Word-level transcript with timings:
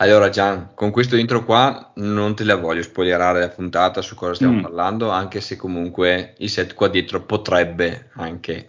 Allora 0.00 0.30
Gian, 0.30 0.70
con 0.74 0.90
questo 0.90 1.16
intro 1.16 1.44
qua 1.44 1.92
non 1.96 2.34
te 2.34 2.44
la 2.44 2.56
voglio 2.56 2.82
spoilerare 2.82 3.40
la 3.40 3.48
puntata 3.50 4.00
su 4.00 4.14
cosa 4.14 4.32
stiamo 4.34 4.54
Mm. 4.58 4.62
parlando, 4.62 5.10
anche 5.10 5.42
se 5.42 5.56
comunque 5.56 6.34
il 6.38 6.48
set 6.48 6.72
qua 6.74 6.88
dietro 6.88 7.20
potrebbe 7.20 8.08
anche, 8.14 8.66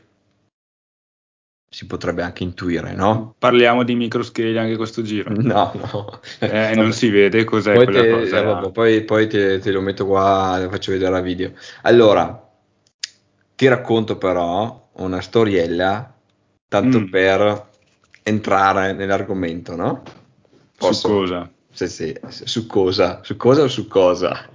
si 1.73 1.85
potrebbe 1.87 2.21
anche 2.21 2.43
intuire, 2.43 2.93
no? 2.93 3.33
Parliamo 3.39 3.83
di 3.83 3.95
microscale 3.95 4.59
anche 4.59 4.75
questo 4.75 5.01
giro. 5.03 5.29
No, 5.41 5.71
no. 5.73 6.19
Eh, 6.39 6.75
non 6.75 6.91
si 6.91 7.09
vede 7.09 7.45
cos'è 7.45 7.75
Poi, 7.75 7.85
quella 7.85 8.01
te, 8.01 8.09
cosa. 8.09 8.37
eh, 8.39 8.43
vabbè, 8.43 8.71
poi- 8.71 9.03
poi 9.05 9.27
te, 9.27 9.59
te 9.59 9.71
lo 9.71 9.79
metto 9.79 10.05
qua, 10.05 10.59
lo 10.61 10.69
faccio 10.69 10.91
vedere 10.91 11.15
a 11.15 11.21
video. 11.21 11.53
Allora, 11.83 12.45
ti 13.55 13.67
racconto 13.69 14.17
però 14.17 14.89
una 14.95 15.21
storiella, 15.21 16.13
tanto 16.67 16.99
Mm. 16.99 17.05
per 17.09 17.69
entrare 18.23 18.91
nell'argomento, 18.91 19.77
no? 19.77 20.03
Su 20.81 21.07
cosa? 21.07 21.51
Sì, 21.71 21.87
sì, 21.87 22.19
su 22.29 22.65
cosa? 22.67 23.21
Su 23.23 23.37
cosa 23.37 23.63
o 23.63 23.67
su 23.67 23.87
cosa? 23.87 24.49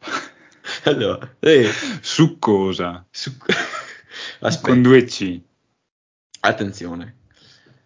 Allora, 0.84 1.36
eh, 1.40 1.68
Su 2.00 2.38
cosa? 2.38 3.04
su... 3.10 3.32
Con 4.62 4.82
due 4.82 5.04
C. 5.04 5.40
attenzione. 6.40 7.16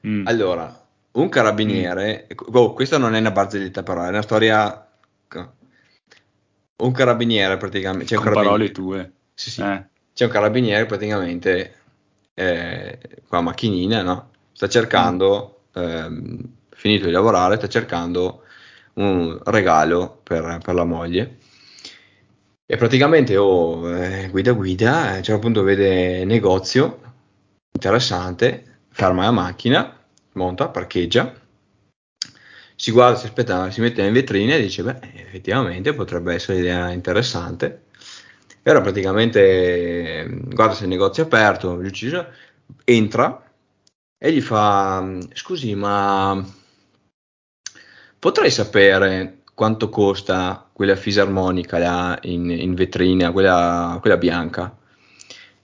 Mm. 0.06 0.26
Allora, 0.26 0.86
un 1.12 1.28
carabiniere, 1.28 2.26
oh, 2.52 2.72
questa 2.74 2.98
non 2.98 3.14
è 3.14 3.20
una 3.20 3.30
barzelletta 3.30 3.82
però, 3.82 4.04
è 4.04 4.08
una 4.08 4.22
storia... 4.22 4.82
Un 6.80 6.92
carabiniere 6.92 7.56
praticamente... 7.56 8.04
C'è 8.04 8.16
un 8.16 8.22
Con 8.22 8.32
carabiniere, 8.32 8.72
parole 8.72 8.72
tue. 8.72 9.12
sì, 9.34 9.50
sì, 9.50 9.60
Eh. 9.62 9.86
c'è 10.14 10.24
un 10.24 10.30
carabiniere 10.30 10.86
praticamente 10.86 11.74
eh, 12.34 12.98
la 13.28 13.40
macchinina, 13.40 14.02
no? 14.02 14.30
Sta 14.52 14.68
cercando, 14.68 15.62
ehm, 15.74 16.40
finito 16.78 17.06
di 17.06 17.10
lavorare, 17.10 17.56
sta 17.56 17.68
cercando 17.68 18.44
un 18.94 19.38
regalo 19.46 20.20
per, 20.22 20.60
per 20.62 20.74
la 20.74 20.84
moglie. 20.84 21.38
E 22.64 22.76
praticamente 22.76 23.36
oh, 23.36 23.88
eh, 23.96 24.28
guida 24.30 24.52
guida, 24.52 25.10
a 25.10 25.16
un 25.16 25.22
certo 25.22 25.40
punto 25.40 25.62
vede 25.62 26.24
negozio 26.24 27.00
interessante, 27.72 28.80
ferma 28.90 29.24
la 29.24 29.30
macchina, 29.32 29.98
monta, 30.34 30.68
parcheggia, 30.68 31.34
si 32.76 32.92
guarda, 32.92 33.18
si 33.18 33.26
aspetta, 33.26 33.70
si 33.70 33.80
mette 33.80 34.02
in 34.02 34.12
vetrina 34.12 34.54
e 34.54 34.60
dice, 34.60 34.84
beh, 34.84 34.98
effettivamente 35.14 35.94
potrebbe 35.94 36.34
essere 36.34 36.58
un'idea 36.58 36.90
interessante. 36.92 37.86
E 38.62 38.70
allora 38.70 38.84
praticamente 38.84 39.40
eh, 39.40 40.28
guarda 40.28 40.74
se 40.74 40.84
il 40.84 40.90
negozio 40.90 41.24
è 41.24 41.26
aperto, 41.26 41.80
entra 42.84 43.42
e 44.18 44.32
gli 44.32 44.40
fa, 44.40 45.18
scusi, 45.32 45.74
ma 45.74 46.44
potrei 48.18 48.50
sapere 48.50 49.38
quanto 49.54 49.88
costa 49.88 50.68
quella 50.72 50.96
fisarmonica 50.96 51.78
là 51.78 52.18
in, 52.22 52.50
in 52.50 52.74
vetrina, 52.74 53.32
quella, 53.32 53.98
quella 54.00 54.16
bianca? 54.16 54.76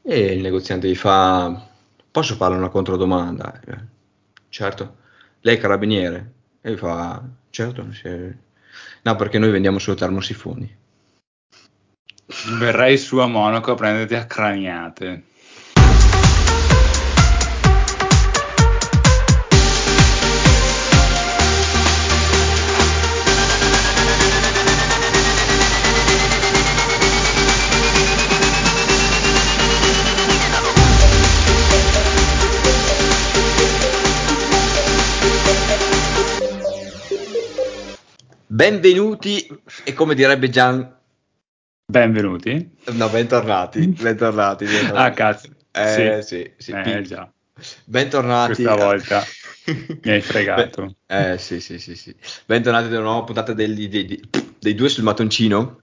E 0.02 0.18
il 0.34 0.42
negoziante 0.42 0.88
gli 0.88 0.96
fa, 0.96 1.68
posso 2.10 2.34
fare 2.34 2.54
una 2.54 2.68
controdomanda? 2.68 3.60
Eh, 3.64 3.92
Certo. 4.54 4.98
Lei 5.40 5.56
è 5.56 5.58
carabiniere? 5.58 6.32
E 6.60 6.72
gli 6.72 6.76
fa, 6.76 7.20
certo. 7.50 7.84
No, 9.02 9.16
perché 9.16 9.40
noi 9.40 9.50
vendiamo 9.50 9.80
solo 9.80 9.96
termosifoni. 9.96 10.76
Verrei 12.56 12.96
su 12.96 13.18
a 13.18 13.26
Monaco 13.26 13.72
a 13.72 13.74
prenderti 13.74 14.14
a 14.14 14.26
craniate. 14.26 15.24
Benvenuti 38.54 39.44
e 39.84 39.92
come 39.94 40.14
direbbe 40.14 40.48
Gian, 40.48 40.96
Benvenuti. 41.90 42.70
no, 42.92 43.08
bentornati, 43.08 43.80
bentornati. 44.00 44.64
bentornati. 44.64 45.10
Ah, 45.10 45.10
cazzo. 45.12 45.48
Eh, 45.72 46.22
sì, 46.22 46.52
sì, 46.56 46.70
Eh, 46.70 46.82
pi- 46.82 47.02
già. 47.02 47.28
Bentornati. 47.84 48.62
Questa 48.62 48.76
volta 48.76 49.24
mi 50.02 50.12
hai 50.12 50.20
fregato. 50.20 50.94
Beh, 51.06 51.32
eh, 51.32 51.38
sì, 51.38 51.60
sì, 51.60 51.80
sì, 51.80 51.96
sì. 51.96 52.14
Bentornati 52.46 52.86
ad 52.86 52.92
una 52.92 53.00
nuova 53.00 53.24
puntata 53.24 53.52
degli- 53.52 53.88
dei, 53.88 54.04
dei- 54.06 54.28
dei 54.60 54.74
due 54.76 54.88
sul 54.88 55.02
mattoncino. 55.02 55.80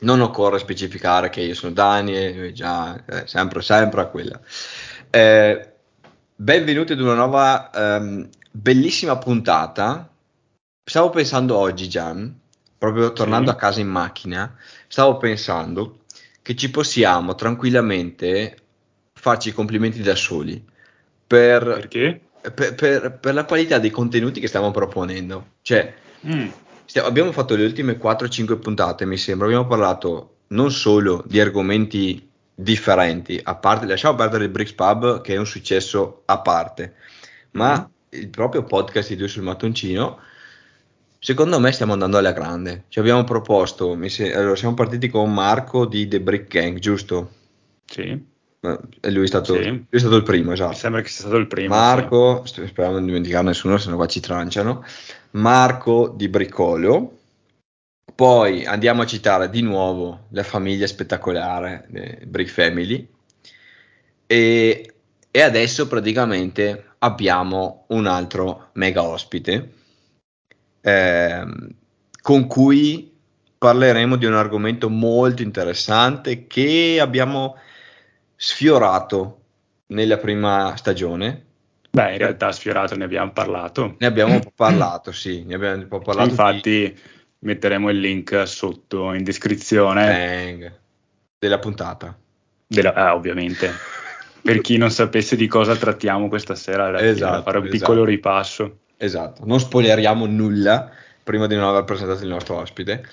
Non 0.00 0.20
occorre 0.20 0.58
specificare 0.58 1.28
che 1.28 1.42
io 1.42 1.54
sono 1.54 1.72
Dani 1.72 2.16
e 2.16 2.52
già, 2.52 3.04
eh, 3.04 3.26
sempre, 3.26 3.62
sempre 3.62 4.00
a 4.00 4.06
quella. 4.06 4.40
Eh, 5.10 5.72
benvenuti 6.34 6.92
ad 6.92 7.00
una 7.00 7.14
nuova 7.14 7.70
ehm, 7.70 8.28
bellissima 8.50 9.16
puntata. 9.18 10.08
Stavo 10.88 11.10
pensando 11.10 11.54
oggi, 11.54 11.86
Gian, 11.86 12.34
proprio 12.78 13.12
tornando 13.12 13.50
Sì. 13.50 13.56
a 13.56 13.58
casa 13.58 13.80
in 13.80 13.88
macchina, 13.88 14.56
stavo 14.86 15.18
pensando 15.18 15.98
che 16.40 16.56
ci 16.56 16.70
possiamo 16.70 17.34
tranquillamente 17.34 18.56
farci 19.12 19.50
i 19.50 19.52
complimenti 19.52 20.00
da 20.00 20.14
soli 20.14 20.64
per, 21.26 21.62
Perché? 21.62 22.20
per- 22.54 22.74
per- 22.74 23.18
per 23.20 23.34
la 23.34 23.44
qualità 23.44 23.78
dei 23.78 23.90
contenuti 23.90 24.40
che 24.40 24.46
stiamo 24.46 24.70
proponendo. 24.70 25.48
Cioè, 25.60 25.92
Mm. 26.26 26.48
stia- 26.86 27.04
abbiamo 27.04 27.32
fatto 27.32 27.54
le 27.54 27.64
ultime 27.66 27.98
4-5 27.98 28.56
puntate, 28.56 29.04
mi 29.04 29.18
sembra, 29.18 29.46
abbiamo 29.46 29.66
parlato 29.66 30.36
non 30.48 30.70
solo 30.72 31.22
di 31.26 31.38
argomenti 31.38 32.26
differenti, 32.54 33.38
a 33.42 33.56
parte, 33.56 33.84
lasciamo 33.84 34.16
perdere 34.16 34.44
il 34.44 34.50
Bricks 34.50 34.72
Pub 34.72 35.20
che 35.20 35.34
è 35.34 35.36
un 35.36 35.44
successo 35.46 36.22
a 36.24 36.40
parte, 36.40 36.94
ma 37.52 37.74
Mhm. 37.74 38.20
il 38.20 38.28
proprio 38.30 38.64
podcast 38.64 39.10
di 39.10 39.16
Due 39.16 39.28
sul 39.28 39.42
mattoncino, 39.42 40.20
secondo 41.18 41.58
me 41.60 41.72
stiamo 41.72 41.92
andando 41.92 42.18
alla 42.18 42.32
grande. 42.32 42.84
Ci 42.88 42.98
abbiamo 42.98 43.24
proposto, 43.24 43.94
mi 43.94 44.08
se- 44.08 44.34
allora, 44.34 44.56
siamo 44.56 44.74
partiti 44.74 45.08
con 45.08 45.32
Marco 45.32 45.86
di 45.86 46.06
The 46.08 46.20
Brick 46.20 46.48
Gang, 46.48 46.78
giusto? 46.78 47.32
Sì. 47.84 48.36
E 49.00 49.10
lui 49.10 49.24
è 49.24 49.26
stato, 49.28 49.54
Sì. 49.54 49.68
lui 49.68 49.86
è 49.88 49.98
stato 49.98 50.16
il 50.16 50.24
primo, 50.24 50.48
Mi 50.48 50.54
esatto. 50.54 50.74
sembra 50.76 51.00
che 51.00 51.08
sia 51.08 51.20
stato 51.20 51.36
il 51.36 51.46
primo. 51.46 51.74
Marco, 51.74 52.42
st- 52.44 52.64
speriamo 52.66 52.94
di 52.96 53.00
non 53.02 53.06
dimenticare 53.06 53.44
nessuno, 53.44 53.78
se 53.78 53.88
no 53.88 53.96
qua 53.96 54.06
ci 54.06 54.20
tranciano. 54.20 54.84
Marco 55.32 56.12
di 56.14 56.28
Bricolo. 56.28 57.12
Poi 58.14 58.64
andiamo 58.66 59.02
a 59.02 59.06
citare 59.06 59.48
di 59.48 59.62
nuovo 59.62 60.24
la 60.30 60.42
famiglia 60.42 60.88
spettacolare, 60.88 61.86
eh, 61.92 62.26
Brick 62.26 62.50
Family. 62.50 63.08
E, 64.26 64.94
e 65.30 65.40
adesso 65.40 65.86
praticamente 65.86 66.84
abbiamo 66.98 67.84
un 67.88 68.06
altro 68.06 68.70
mega 68.72 69.02
ospite 69.04 69.72
ehm, 70.80 71.68
con 72.22 72.46
cui 72.46 73.12
parleremo 73.58 74.16
di 74.16 74.26
un 74.26 74.34
argomento 74.34 74.88
molto 74.88 75.42
interessante 75.42 76.46
che 76.46 76.98
abbiamo 77.00 77.56
sfiorato 78.36 79.40
nella 79.86 80.18
prima 80.18 80.76
stagione. 80.76 81.44
Beh, 81.90 82.12
in 82.12 82.18
realtà 82.18 82.52
sfiorato 82.52 82.94
ne 82.96 83.04
abbiamo 83.04 83.32
parlato. 83.32 83.96
Ne 83.98 84.06
abbiamo 84.06 84.34
un 84.34 84.40
po' 84.40 84.52
parlato, 84.54 85.10
sì, 85.12 85.44
ne 85.44 85.54
abbiamo 85.54 85.82
un 85.82 85.88
po' 85.88 85.98
parlato. 85.98 86.28
di- 86.28 86.32
Infatti 86.34 86.98
metteremo 87.40 87.90
il 87.90 87.98
link 87.98 88.46
sotto 88.46 89.12
in 89.12 89.24
descrizione. 89.24 90.06
Bang, 90.06 90.78
della 91.38 91.58
puntata. 91.58 92.16
Della- 92.66 92.92
ah, 92.94 93.14
ovviamente. 93.14 93.72
Per 94.40 94.60
chi 94.60 94.76
non 94.76 94.90
sapesse 94.90 95.36
di 95.36 95.46
cosa 95.46 95.74
trattiamo 95.76 96.28
questa 96.28 96.54
sera, 96.54 96.96
Esatto, 97.00 97.42
fare 97.42 97.58
un 97.58 97.64
esatto. 97.64 97.78
piccolo 97.78 98.04
ripasso. 98.04 98.78
Esatto, 98.98 99.44
non 99.44 99.60
spoileriamo 99.60 100.26
nulla 100.26 100.90
prima 101.22 101.46
di 101.46 101.54
non 101.54 101.64
aver 101.68 101.84
presentato 101.84 102.22
il 102.22 102.28
nostro 102.28 102.56
ospite. 102.56 103.06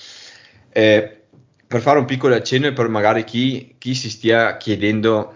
Eh, 0.70 1.22
per 1.68 1.82
fare 1.82 2.00
un 2.00 2.06
piccolo 2.06 2.34
accenno 2.34 2.68
e 2.68 2.74
per 2.74 2.88
magari 2.88 3.24
chi, 3.24 3.76
chi 3.78 3.94
si 3.94 4.10
stia 4.10 4.58
chiedendo, 4.58 5.36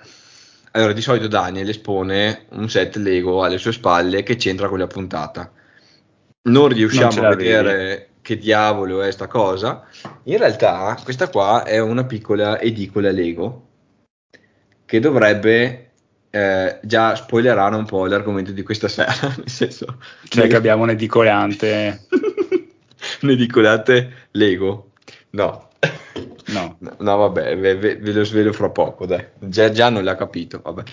allora 0.72 0.94
di 0.94 1.02
solito 1.02 1.28
Daniel 1.28 1.70
espone 1.70 2.46
un 2.50 2.70
set 2.70 2.96
Lego 2.96 3.44
alle 3.44 3.58
sue 3.58 3.74
spalle 3.74 4.24
che 4.24 4.38
c'entra 4.38 4.68
con 4.70 4.80
la 4.80 4.88
puntata. 4.88 5.52
Non 6.44 6.70
riusciamo 6.70 7.12
ce 7.12 7.20
a 7.20 7.36
vedere 7.36 8.10
che 8.22 8.38
diavolo 8.38 9.02
è 9.02 9.12
sta 9.12 9.28
cosa. 9.28 9.86
In 10.24 10.38
realtà 10.38 11.00
questa 11.04 11.30
qua 11.30 11.64
è 11.64 11.80
una 11.80 12.06
piccola 12.06 12.60
edicola 12.60 13.12
Lego 13.12 13.68
che 14.86 15.00
dovrebbe 15.00 15.89
eh, 16.32 16.80
già 16.84 17.16
spoilerare 17.16 17.76
un 17.76 17.86
po' 17.86 18.06
l'argomento 18.06 18.52
di 18.52 18.64
questa 18.64 18.88
sera, 18.88 19.14
nel 19.38 19.50
senso 19.50 19.98
Cioè 20.28 20.48
che 20.48 20.56
abbiamo 20.56 20.84
un 20.84 20.90
edicolante. 20.92 22.08
un'edicolante 23.22 24.28
Lego. 24.32 24.92
No. 25.32 25.70
No. 26.48 26.78
No, 27.00 27.16
vabbè, 27.18 27.58
ve, 27.58 27.76
ve, 27.76 27.98
ve, 27.98 28.12
lo 28.12 28.24
svelo 28.24 28.52
fra 28.52 28.70
poco, 28.70 29.06
dai. 29.06 29.24
Già, 29.40 29.70
già 29.72 29.90
non 29.90 30.04
l'ha 30.04 30.16
capito, 30.16 30.60
vabbè. 30.64 30.84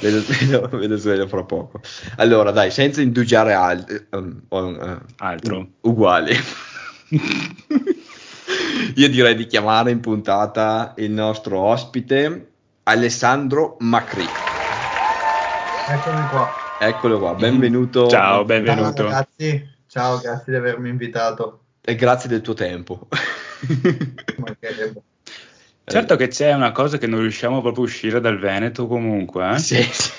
Ve 0.00 0.10
lo, 0.10 0.20
svelo, 0.20 0.68
ve 0.68 0.86
lo, 0.86 0.96
svelo, 0.96 1.26
fra 1.26 1.44
poco. 1.44 1.80
Allora, 2.16 2.50
dai, 2.50 2.70
senza 2.70 3.00
indugiare 3.00 3.54
al, 3.54 4.06
um, 4.10 4.42
uh, 4.48 4.98
altro. 5.16 5.66
uguale. 5.80 6.36
Io 8.94 9.08
direi 9.08 9.34
di 9.34 9.46
chiamare 9.46 9.90
in 9.90 10.00
puntata 10.00 10.94
il 10.98 11.10
nostro 11.10 11.58
ospite 11.58 12.50
Alessandro 12.84 13.76
Macri. 13.80 14.47
Eccomi 15.90 16.28
qua. 16.28 16.52
Eccolo 16.78 17.18
qua, 17.18 17.34
benvenuto. 17.34 18.08
Ciao, 18.08 18.44
benvenuto. 18.44 18.92
Ciao 18.92 19.04
ragazzi, 19.04 19.66
ciao, 19.86 20.18
grazie 20.18 20.52
di 20.52 20.58
avermi 20.58 20.90
invitato. 20.90 21.60
E 21.80 21.94
grazie 21.94 22.28
del 22.28 22.42
tuo 22.42 22.52
tempo. 22.52 23.08
certo 25.84 26.16
che 26.16 26.28
c'è 26.28 26.52
una 26.52 26.72
cosa 26.72 26.98
che 26.98 27.06
non 27.06 27.20
riusciamo 27.20 27.62
proprio 27.62 27.84
a 27.84 27.86
uscire 27.86 28.20
dal 28.20 28.38
Veneto 28.38 28.86
comunque. 28.86 29.54
Eh? 29.54 29.58
Sì, 29.58 29.82
sì. 29.82 30.10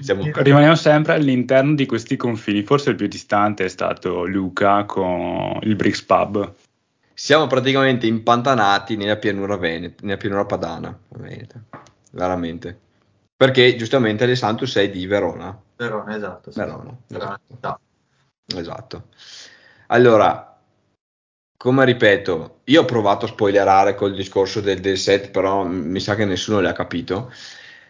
Siamo... 0.00 0.30
Rimaniamo 0.34 0.74
sempre 0.74 1.14
all'interno 1.14 1.74
di 1.74 1.86
questi 1.86 2.16
confini. 2.16 2.62
Forse 2.62 2.90
il 2.90 2.96
più 2.96 3.06
distante 3.06 3.64
è 3.64 3.68
stato 3.68 4.26
Luca 4.26 4.84
con 4.84 5.60
il 5.62 5.76
Brix 5.76 6.02
Pub. 6.02 6.52
Siamo 7.14 7.46
praticamente 7.46 8.06
impantanati 8.06 8.96
nella 8.96 9.16
pianura 9.16 9.56
veneta, 9.56 10.02
nella 10.02 10.18
pianura 10.18 10.44
padana, 10.44 10.94
veneta, 11.08 11.58
veramente. 12.10 12.80
Perché 13.44 13.76
giustamente 13.76 14.24
Alessandro 14.24 14.64
sei 14.64 14.88
di 14.88 15.06
Verona. 15.06 15.54
Verona, 15.76 16.16
esatto. 16.16 16.50
Sì. 16.50 16.58
Verona, 16.58 16.96
Verona 17.06 17.38
esatto. 17.46 17.80
esatto. 18.56 19.08
Allora, 19.88 20.58
come 21.54 21.84
ripeto, 21.84 22.60
io 22.64 22.80
ho 22.80 22.84
provato 22.86 23.26
a 23.26 23.28
spoilerare 23.28 23.94
col 23.96 24.14
discorso 24.14 24.62
del, 24.62 24.80
del 24.80 24.96
set, 24.96 25.28
però 25.28 25.62
mi 25.66 26.00
sa 26.00 26.14
che 26.14 26.24
nessuno 26.24 26.60
l'ha 26.60 26.72
capito. 26.72 27.30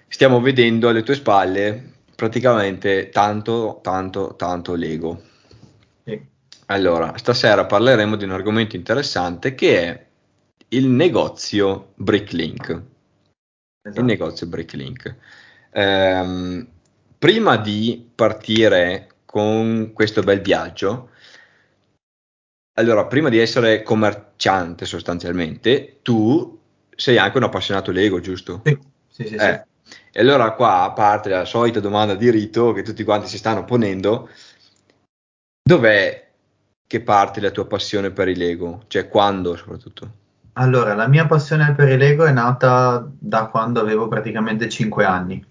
Stiamo 0.09 0.41
vedendo 0.41 0.89
alle 0.89 1.05
tue 1.05 1.15
spalle 1.15 1.93
praticamente 2.17 3.11
tanto, 3.11 3.79
tanto, 3.81 4.35
tanto 4.35 4.75
Lego. 4.75 5.23
Sì. 6.03 6.21
Allora, 6.67 7.17
stasera 7.17 7.65
parleremo 7.65 8.17
di 8.17 8.25
un 8.25 8.33
argomento 8.33 8.75
interessante 8.75 9.55
che 9.55 9.81
è 9.85 10.07
il 10.71 10.89
negozio 10.89 11.93
Bricklink. 11.95 12.83
esatto. 13.83 14.01
Il 14.01 14.05
negozio 14.05 14.49
Bricklink. 14.49 15.17
Ehm, 15.77 16.67
prima 17.19 17.57
di 17.57 18.09
partire 18.15 19.09
con 19.25 19.91
questo 19.93 20.23
bel 20.23 20.41
viaggio, 20.41 21.11
allora, 22.77 23.07
prima 23.07 23.29
di 23.29 23.39
essere 23.39 23.83
commerciante 23.83 24.85
sostanzialmente, 24.85 26.01
tu 26.03 26.61
sei 26.95 27.19
anche 27.19 27.37
un 27.37 27.45
appassionato 27.45 27.91
Lego, 27.91 28.21
giusto? 28.21 28.63
Sì, 28.65 28.79
sì, 29.09 29.27
sì. 29.27 29.35
Eh. 29.35 29.65
sì. 29.83 29.97
E 30.13 30.21
allora 30.21 30.53
qua, 30.53 30.83
a 30.83 30.93
parte 30.93 31.29
la 31.29 31.45
solita 31.45 31.81
domanda 31.81 32.15
di 32.15 32.31
rito 32.31 32.73
che 32.73 32.83
tutti 32.83 33.05
quanti 33.05 33.29
si 33.29 33.37
stanno 33.37 33.65
ponendo, 33.65 34.29
dov'è 35.63 36.31
che 36.87 37.01
parte 37.01 37.41
la 37.41 37.51
tua 37.51 37.67
passione 37.67 38.11
per 38.11 38.29
i 38.29 38.37
Lego? 38.37 38.85
Cioè, 38.87 39.09
quando 39.09 39.57
soprattutto? 39.57 40.23
Allora, 40.55 40.95
la 40.95 41.09
mia 41.09 41.27
passione 41.27 41.75
per 41.75 41.89
i 41.89 41.97
Lego 41.97 42.25
è 42.25 42.33
nata 42.33 43.09
da 43.19 43.47
quando 43.47 43.81
avevo 43.81 44.07
praticamente 44.07 44.69
5 44.69 45.05
anni. 45.05 45.45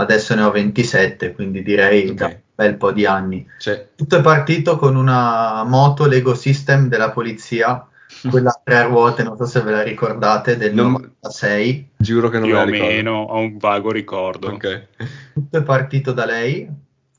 Adesso 0.00 0.34
ne 0.34 0.42
ho 0.42 0.50
27, 0.50 1.34
quindi 1.34 1.62
direi 1.62 2.08
Ok. 2.08 2.14
da 2.14 2.26
un 2.26 2.38
bel 2.54 2.76
po' 2.76 2.92
di 2.92 3.04
anni. 3.06 3.46
Cioè, 3.58 3.88
Tutto 3.94 4.16
è 4.16 4.22
partito 4.22 4.76
con 4.78 4.96
una 4.96 5.62
moto 5.64 6.06
Lego 6.06 6.34
System 6.34 6.88
della 6.88 7.10
polizia, 7.10 7.86
quella 8.30 8.50
a 8.50 8.60
tre 8.64 8.84
ruote, 8.84 9.22
non 9.22 9.36
so 9.36 9.44
se 9.46 9.60
ve 9.60 9.70
la 9.72 9.82
ricordate, 9.82 10.56
del 10.56 10.74
Non- 10.74 10.92
96. 10.92 11.90
giuro 11.96 12.28
che 12.30 12.38
non 12.38 12.46
Più 12.48 12.56
me 12.56 12.60
la 12.64 12.66
o 12.66 12.70
ricordo. 12.70 12.92
meno 12.94 13.12
ho 13.22 13.38
un 13.38 13.56
vago 13.58 13.90
ricordo. 13.92 14.48
Ok. 14.52 14.86
Tutto 15.34 15.58
è 15.58 15.62
partito 15.62 16.12
da 16.12 16.24
lei, 16.24 16.68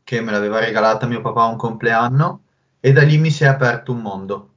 che 0.04 0.22
me 0.22 0.32
l'aveva 0.32 0.60
regalata 0.60 1.06
mio 1.06 1.22
papà 1.22 1.44
a 1.44 1.48
un 1.48 1.56
compleanno, 1.58 2.42
e 2.80 2.92
da 2.92 3.04
lì 3.04 3.18
mi 3.20 3.30
si 3.30 3.44
è 3.44 3.48
aperto 3.48 3.92
un 3.92 4.00
mondo. 4.02 4.50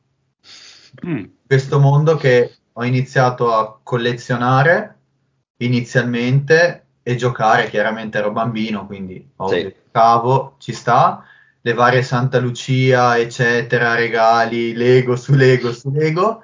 Mm. 1.07 1.25
Questo 1.47 1.79
mondo 1.79 2.17
che 2.17 2.55
ho 2.73 2.85
iniziato 2.85 3.53
a 3.53 3.79
collezionare 3.83 4.97
inizialmente 5.59 6.84
e 7.07 7.17
giocare, 7.17 7.69
chiaramente 7.69 8.17
ero 8.17 8.33
bambino, 8.33 8.87
quindi 8.87 9.31
ovvio, 9.37 9.69
Sì. 9.69 9.75
giocavo, 9.85 10.57
ci 10.59 10.73
sta, 10.73 11.23
le 11.61 11.73
varie 11.75 12.03
Santa 12.03 12.39
Lucia, 12.41 13.19
eccetera, 13.19 13.95
regali, 13.95 14.75
Lego 14.75 15.15
su 15.15 15.35
Lego 15.35 15.71
su 15.73 15.91
Lego. 15.91 16.43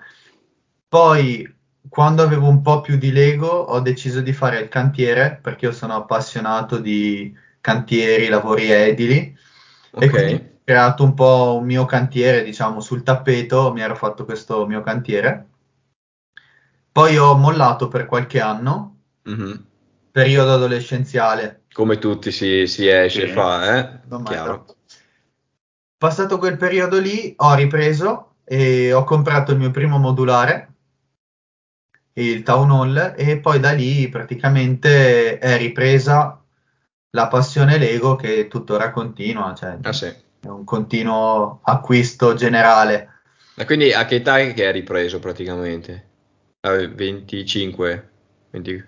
Poi, 0.86 1.50
quando 1.88 2.22
avevo 2.22 2.46
un 2.46 2.60
po' 2.60 2.82
più 2.82 2.98
di 2.98 3.10
Lego, 3.10 3.48
ho 3.48 3.80
deciso 3.80 4.20
di 4.20 4.34
fare 4.34 4.60
il 4.60 4.68
cantiere, 4.68 5.38
perché 5.42 5.64
io 5.64 5.72
sono 5.72 5.94
appassionato 5.94 6.78
di 6.78 7.34
cantieri, 7.62 8.28
lavori 8.28 8.70
edili, 8.70 9.34
e 9.98 10.10
quindi 10.10 10.34
ho 10.34 10.60
creato 10.62 11.04
un 11.04 11.14
po' 11.14 11.56
un 11.58 11.64
mio 11.64 11.86
cantiere, 11.86 12.44
diciamo, 12.44 12.80
sul 12.80 13.02
tappeto, 13.02 13.72
mi 13.72 13.80
ero 13.80 13.96
fatto 13.96 14.26
questo 14.26 14.66
mio 14.66 14.82
cantiere. 14.82 15.46
Poi 16.92 17.16
ho 17.16 17.34
mollato 17.34 17.88
per 17.88 18.04
qualche 18.04 18.42
anno, 18.42 18.96
Mhm. 19.22 19.68
Periodo 20.10 20.54
adolescenziale. 20.54 21.62
Come 21.72 21.98
tutti 21.98 22.30
si, 22.30 22.66
si 22.66 22.88
esce 22.88 23.24
e 23.24 23.26
Sì. 23.28 23.32
fa, 23.32 23.76
eh? 23.78 24.00
Passato 25.96 26.38
quel 26.38 26.56
periodo 26.56 26.98
lì, 26.98 27.34
ho 27.36 27.54
ripreso 27.54 28.36
e 28.44 28.92
ho 28.92 29.04
comprato 29.04 29.52
il 29.52 29.58
mio 29.58 29.70
primo 29.70 29.98
modulare, 29.98 30.72
il 32.14 32.42
Town 32.42 32.70
Hall, 32.70 33.14
e 33.16 33.38
poi 33.38 33.60
da 33.60 33.72
lì 33.72 34.08
praticamente 34.08 35.38
è 35.38 35.56
ripresa 35.58 36.42
la 37.10 37.28
passione 37.28 37.78
Lego 37.78 38.16
che 38.16 38.48
tuttora 38.48 38.90
continua, 38.90 39.54
cioè 39.54 39.76
Ah 39.82 39.92
sì. 39.92 40.06
è 40.06 40.46
un 40.46 40.64
continuo 40.64 41.60
acquisto 41.62 42.34
generale. 42.34 43.08
E 43.54 43.64
quindi 43.64 43.92
a 43.92 44.04
che 44.06 44.16
età 44.16 44.38
è 44.38 44.54
che 44.54 44.66
hai 44.66 44.72
ripreso 44.72 45.18
praticamente? 45.18 46.08
A 46.60 46.72
25? 46.86 48.08
20 48.50 48.84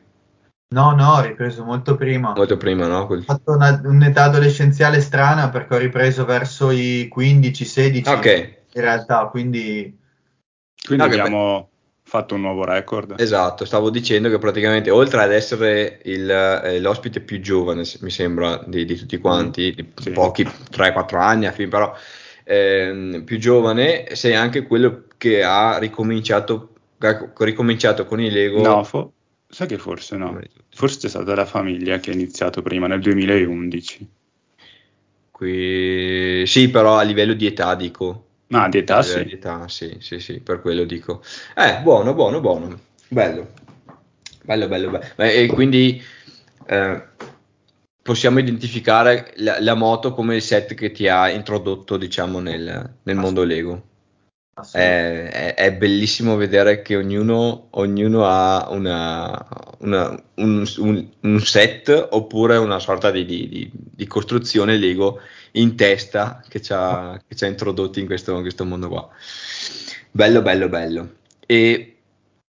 No, 0.72 0.92
no, 0.94 1.12
ho 1.12 1.20
ripreso 1.20 1.64
molto 1.64 1.96
prima. 1.96 2.32
Molto 2.34 2.56
prima, 2.56 2.86
no? 2.86 3.00
Ho 3.02 3.20
fatto 3.20 3.52
una- 3.52 3.80
un'età 3.84 4.24
adolescenziale 4.24 5.00
strana 5.00 5.50
perché 5.50 5.74
ho 5.74 5.78
ripreso 5.78 6.24
verso 6.24 6.70
i 6.70 7.08
15-16 7.08 8.10
Ok, 8.10 8.26
in 8.72 8.80
realtà, 8.80 9.26
quindi 9.26 9.94
Quindi 10.86 11.08
che 11.08 11.20
abbiamo 11.20 11.69
fatto 12.02 12.34
un 12.34 12.40
nuovo 12.40 12.64
record. 12.64 13.14
esatto, 13.19 13.64
stavo 13.64 13.90
dicendo 13.90 14.28
che 14.28 14.38
praticamente 14.38 14.90
oltre 14.90 15.22
ad 15.22 15.32
essere 15.32 16.00
il, 16.04 16.28
eh, 16.30 16.80
l'ospite 16.80 17.20
più 17.20 17.40
giovane, 17.40 17.82
mi 18.00 18.10
sembra, 18.10 18.62
di, 18.66 18.84
di 18.84 18.96
tutti 18.96 19.18
quanti, 19.18 19.72
di 19.75 19.92
Sì. 20.00 20.10
pochi 20.10 20.48
3-4 20.70 21.18
anni, 21.18 21.44
alla 21.46 21.54
fine, 21.54 21.68
però 21.68 21.94
ehm, 22.44 23.22
più 23.25 23.38
giovane, 23.38 24.14
sei 24.14 24.34
anche 24.34 24.66
quello 24.66 25.04
che 25.16 25.42
ha 25.42 25.78
ricominciato, 25.78 26.70
che 26.99 27.06
ha 27.06 27.30
ricominciato 27.38 28.04
con 28.06 28.20
i 28.20 28.30
Lego. 28.30 28.61
No, 28.62 28.85
fo- 28.85 29.12
sai 29.52 29.66
che 29.66 29.76
forse 29.76 30.16
no. 30.16 30.40
Forse 30.71 30.99
c'è 30.99 31.09
stata 31.09 31.35
la 31.35 31.44
famiglia 31.44 31.99
che 31.99 32.11
ha 32.11 32.14
iniziato 32.14 32.62
prima, 32.62 32.87
nel 32.87 33.00
2011. 33.00 34.11
Qui... 35.30 36.42
Sì, 36.47 36.71
però 36.71 36.97
a 36.97 37.02
livello 37.02 37.35
di 37.35 37.47
età 37.47 37.75
dico. 37.75 38.28
Ah, 38.49 38.68
di 38.68 38.78
età 38.78 39.02
sì. 39.02 39.25
di 39.25 39.32
età, 39.32 39.68
sì, 39.68 39.97
sì, 40.00 40.18
sì, 40.21 40.40
per 40.40 40.61
quello 40.62 40.85
dico. 40.85 41.23
Eh, 41.54 41.80
buono, 41.82 42.14
buono, 42.14 42.40
buono. 42.40 42.80
Bello. 43.09 43.52
Bello, 44.42 44.68
bello, 44.68 44.90
bello. 44.90 45.04
E 45.16 45.47
quindi 45.49 46.02
eh, 46.66 47.02
possiamo 48.00 48.38
identificare 48.38 49.35
la, 49.37 49.61
la 49.61 49.75
moto 49.75 50.14
come 50.14 50.37
il 50.37 50.42
set 50.42 50.75
che 50.75 50.92
ti 50.92 51.09
ha 51.09 51.28
introdotto, 51.28 51.99
diciamo, 51.99 52.40
nel, 52.40 52.97
nel 53.02 53.16
mondo 53.16 53.44
Lego. 53.44 53.90
È, 54.71 54.78
è- 55.30 55.54
è 55.54 55.73
bellissimo 55.75 56.37
vedere 56.37 56.82
che 56.82 56.97
ognuno, 56.97 57.68
ognuno 57.71 58.26
ha 58.26 58.68
una- 58.71 59.47
una- 59.80 60.23
un, 60.37 60.64
un- 60.78 61.09
un 61.21 61.40
set 61.40 62.09
oppure 62.11 62.56
una 62.59 62.78
sorta 62.78 63.11
di, 63.11 63.25
di- 63.25 63.49
di- 63.49 63.71
di 63.73 64.06
costruzione 64.06 64.76
Lego 64.76 65.21
in 65.52 65.75
testa 65.76 66.42
che 66.49 66.61
ci 66.61 66.73
ha, 66.75 67.18
che 67.26 67.35
ci 67.35 67.44
ha 67.44 67.49
introdotti 67.49 68.00
in 68.00 68.06
questo, 68.06 68.35
in 68.37 68.42
questo 68.42 68.64
mondo 68.64 68.88
qua. 68.88 69.09
Bello, 70.11 70.42
bello, 70.42 70.68
bello. 70.68 71.14
E, 71.47 71.97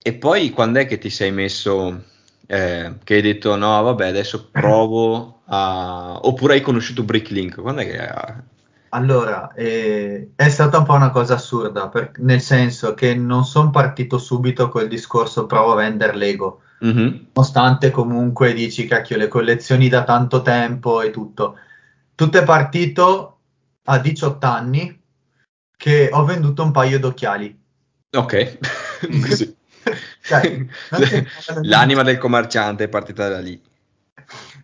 e 0.02 0.14
poi 0.14 0.50
quando 0.52 0.80
è 0.80 0.86
che 0.86 0.98
ti 0.98 1.10
sei 1.10 1.32
messo, 1.32 2.04
eh, 2.48 2.94
che 3.04 3.14
hai 3.16 3.22
detto 3.22 3.56
no, 3.56 3.82
vabbè, 3.84 4.08
adesso 4.08 4.50
provo 4.50 5.42
a... 5.46 6.20
oppure 6.24 6.54
hai 6.56 6.62
conosciuto 6.62 7.04
Bricklink? 7.04 7.60
Quando 7.62 7.82
è 7.82 7.86
che... 7.86 8.58
Allora, 8.90 9.54
eh, 9.54 10.32
è 10.36 10.50
stata 10.50 10.80
un 10.80 10.86
po' 10.86 10.94
una 10.94 11.12
cosa 11.12 11.36
assurda, 11.36 11.90
per- 11.90 12.12
nel 12.18 12.42
senso 12.42 12.94
che 12.94 13.14
non 13.14 13.46
sono 13.46 13.70
partito 13.70 14.18
subito 14.18 14.70
col 14.70 14.88
discorso 14.88 15.46
provo 15.46 15.74
a 15.74 15.76
vendere 15.76 16.16
Lego, 16.16 16.62
Mhm. 16.80 17.28
nonostante 17.34 17.92
comunque 17.92 18.54
dici 18.54 18.88
cacchio 18.88 19.18
le 19.18 19.28
collezioni 19.28 19.90
da 19.90 20.04
tanto 20.04 20.42
tempo 20.42 21.02
e 21.02 21.12
tutto. 21.12 21.58
Tutto 22.16 22.38
è 22.38 22.44
partito 22.44 23.40
a 23.86 24.00
18 24.00 24.46
anni 24.48 25.00
che 25.78 26.10
ho 26.12 26.26
venduto 26.26 26.64
un 26.64 26.72
paio 26.72 27.00
d'occhiali. 27.00 27.58
Ok, 28.12 28.58
così. 29.22 29.56
Cioè, 30.22 30.66
L'anima 31.62 32.04
del 32.04 32.18
commerciante 32.18 32.86
è 32.86 32.90
partita 32.90 33.30
da 33.30 33.40
lì. 33.40 33.62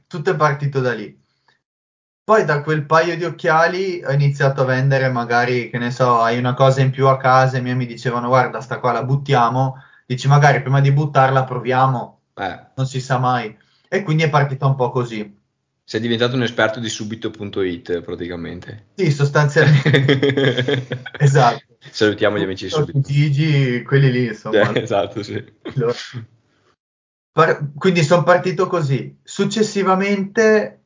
Tutto 0.07 0.31
è 0.31 0.35
partito 0.35 0.79
da 0.81 0.93
lì. 0.93 1.23
Poi 2.25 2.43
da 2.43 2.63
quel 2.63 2.87
paio 2.87 3.15
di 3.15 3.23
occhiali 3.23 4.01
ho 4.03 4.11
iniziato 4.11 4.61
a 4.61 4.65
vendere 4.65 5.09
magari, 5.09 5.69
che 5.69 5.77
ne 5.77 5.91
so, 5.91 6.21
hai 6.21 6.39
una 6.39 6.55
cosa 6.55 6.81
in 6.81 6.89
più 6.89 7.05
a 7.05 7.17
casa, 7.17 7.59
i 7.59 7.61
miei 7.61 7.75
mi 7.75 7.85
dicevano 7.85 8.29
guarda, 8.29 8.61
sta 8.61 8.79
qua 8.79 8.91
la 8.91 9.03
buttiamo, 9.03 9.75
dici 10.07 10.27
magari 10.27 10.63
prima 10.63 10.81
di 10.81 10.91
buttarla 10.91 11.43
proviamo, 11.43 12.21
eh. 12.33 12.65
non 12.75 12.87
si 12.87 12.99
sa 12.99 13.19
mai. 13.19 13.55
E 13.87 14.01
quindi 14.01 14.23
è 14.23 14.29
partita 14.31 14.65
un 14.65 14.73
po' 14.73 14.89
così. 14.89 15.37
Sei 15.83 16.01
diventato 16.01 16.35
un 16.35 16.41
esperto 16.41 16.79
di 16.79 16.89
subito.it 16.89 18.01
praticamente. 18.01 18.87
Sì, 18.95 19.11
sostanzialmente. 19.11 20.87
esatto. 21.19 21.61
Salutiamo 21.77 22.39
gli 22.39 22.43
amici 22.43 22.63
di 22.63 22.71
Subito. 22.71 23.01
Gigi, 23.01 23.83
quelli 23.83 24.11
lì, 24.11 24.25
insomma. 24.25 24.71
Eh, 24.71 24.81
esatto, 24.81 25.21
sì. 25.21 25.45
Par- 27.31 27.71
quindi 27.75 28.01
sono 28.01 28.23
partito 28.23 28.65
così. 28.65 29.15
Successivamente 29.21 30.79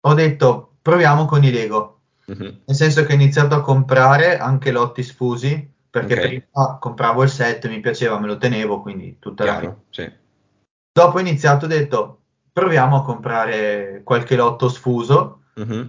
ho 0.00 0.14
detto 0.14 0.75
proviamo 0.86 1.24
con 1.24 1.42
i 1.42 1.50
Lego. 1.50 1.98
Mm-hmm. 2.30 2.54
Nel 2.64 2.76
senso 2.76 3.04
che 3.04 3.12
ho 3.12 3.16
iniziato 3.16 3.56
a 3.56 3.60
comprare 3.60 4.38
anche 4.38 4.70
lotti 4.70 5.02
sfusi, 5.02 5.68
perché 5.90 6.12
okay. 6.12 6.28
prima 6.28 6.78
compravo 6.78 7.24
il 7.24 7.28
set, 7.28 7.66
mi 7.66 7.80
piaceva, 7.80 8.20
me 8.20 8.28
lo 8.28 8.38
tenevo, 8.38 8.80
quindi 8.82 9.16
tutta 9.18 9.42
Chiaro, 9.42 9.66
la 9.66 9.76
sì. 9.90 10.12
Dopo 10.92 11.16
ho 11.16 11.20
iniziato, 11.20 11.64
ho 11.64 11.68
detto 11.68 12.20
proviamo 12.52 12.98
a 12.98 13.02
comprare 13.02 14.02
qualche 14.04 14.36
lotto 14.36 14.68
sfuso 14.68 15.40
mm-hmm. 15.58 15.86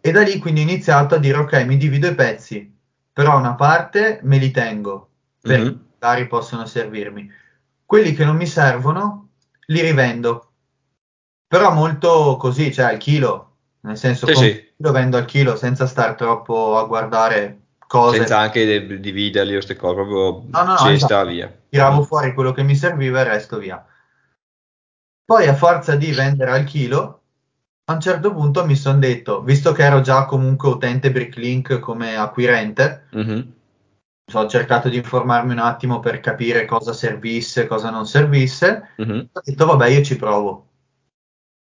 e 0.00 0.10
da 0.10 0.22
lì 0.22 0.38
quindi 0.38 0.60
ho 0.60 0.64
iniziato 0.64 1.14
a 1.14 1.18
dire 1.18 1.38
ok, 1.38 1.64
mi 1.64 1.76
divido 1.76 2.08
i 2.08 2.14
pezzi, 2.16 2.76
però 3.12 3.38
una 3.38 3.54
parte 3.54 4.18
me 4.24 4.38
li 4.38 4.50
tengo, 4.50 5.10
perché 5.40 5.62
mm-hmm. 5.62 5.78
magari 6.00 6.26
possono 6.26 6.66
servirmi. 6.66 7.30
Quelli 7.86 8.14
che 8.14 8.24
non 8.24 8.34
mi 8.34 8.46
servono 8.46 9.28
li 9.66 9.80
rivendo, 9.80 10.50
però 11.46 11.72
molto 11.72 12.36
così, 12.36 12.72
cioè 12.72 12.86
al 12.86 12.98
chilo, 12.98 13.49
nel 13.82 13.96
senso 13.96 14.26
sì, 14.26 14.34
sì. 14.34 14.72
lo 14.76 14.92
vendo 14.92 15.16
al 15.16 15.24
chilo 15.24 15.56
senza 15.56 15.86
stare 15.86 16.14
troppo 16.14 16.76
a 16.76 16.84
guardare 16.84 17.60
cose. 17.86 18.18
Senza 18.18 18.38
anche 18.38 19.00
dividerli 19.00 19.50
o 19.50 19.54
queste 19.54 19.74
cose, 19.74 19.94
proprio 19.94 20.44
no, 20.48 20.62
no, 20.62 20.70
no, 20.72 20.76
cesta 20.76 21.06
esatto. 21.06 21.28
via. 21.28 21.58
Tiravo 21.68 22.02
fuori 22.02 22.34
quello 22.34 22.52
che 22.52 22.62
mi 22.62 22.76
serviva 22.76 23.18
e 23.18 23.22
il 23.22 23.30
resto 23.30 23.58
via. 23.58 23.84
Poi 25.24 25.46
a 25.48 25.54
forza 25.54 25.96
di 25.96 26.12
vendere 26.12 26.50
al 26.50 26.64
chilo, 26.64 27.22
a 27.84 27.94
un 27.94 28.00
certo 28.00 28.32
punto 28.32 28.64
mi 28.64 28.76
sono 28.76 28.98
detto, 28.98 29.42
visto 29.42 29.72
che 29.72 29.82
ero 29.82 30.00
già 30.00 30.24
comunque 30.24 30.68
utente 30.68 31.10
Bricklink 31.10 31.78
come 31.80 32.16
acquirente, 32.16 33.06
mm-hmm. 33.16 33.40
ho 34.32 34.48
cercato 34.48 34.88
di 34.88 34.96
informarmi 34.96 35.52
un 35.52 35.58
attimo 35.58 36.00
per 36.00 36.20
capire 36.20 36.66
cosa 36.66 36.92
servisse, 36.92 37.66
cosa 37.66 37.90
non 37.90 38.06
servisse, 38.06 38.90
mm-hmm. 39.02 39.20
ho 39.32 39.40
detto 39.44 39.66
vabbè 39.66 39.88
io 39.88 40.02
ci 40.02 40.16
provo. 40.16 40.69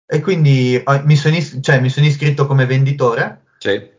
E 0.09 0.21
quindi 0.21 0.75
eh, 0.75 1.01
mi 1.03 1.17
sono 1.17 1.35
is- 1.35 1.59
cioè, 1.61 1.81
mi 1.81 1.87
iscritto 1.89 2.47
come 2.47 2.65
venditore 2.65 3.41
sì. 3.57 3.91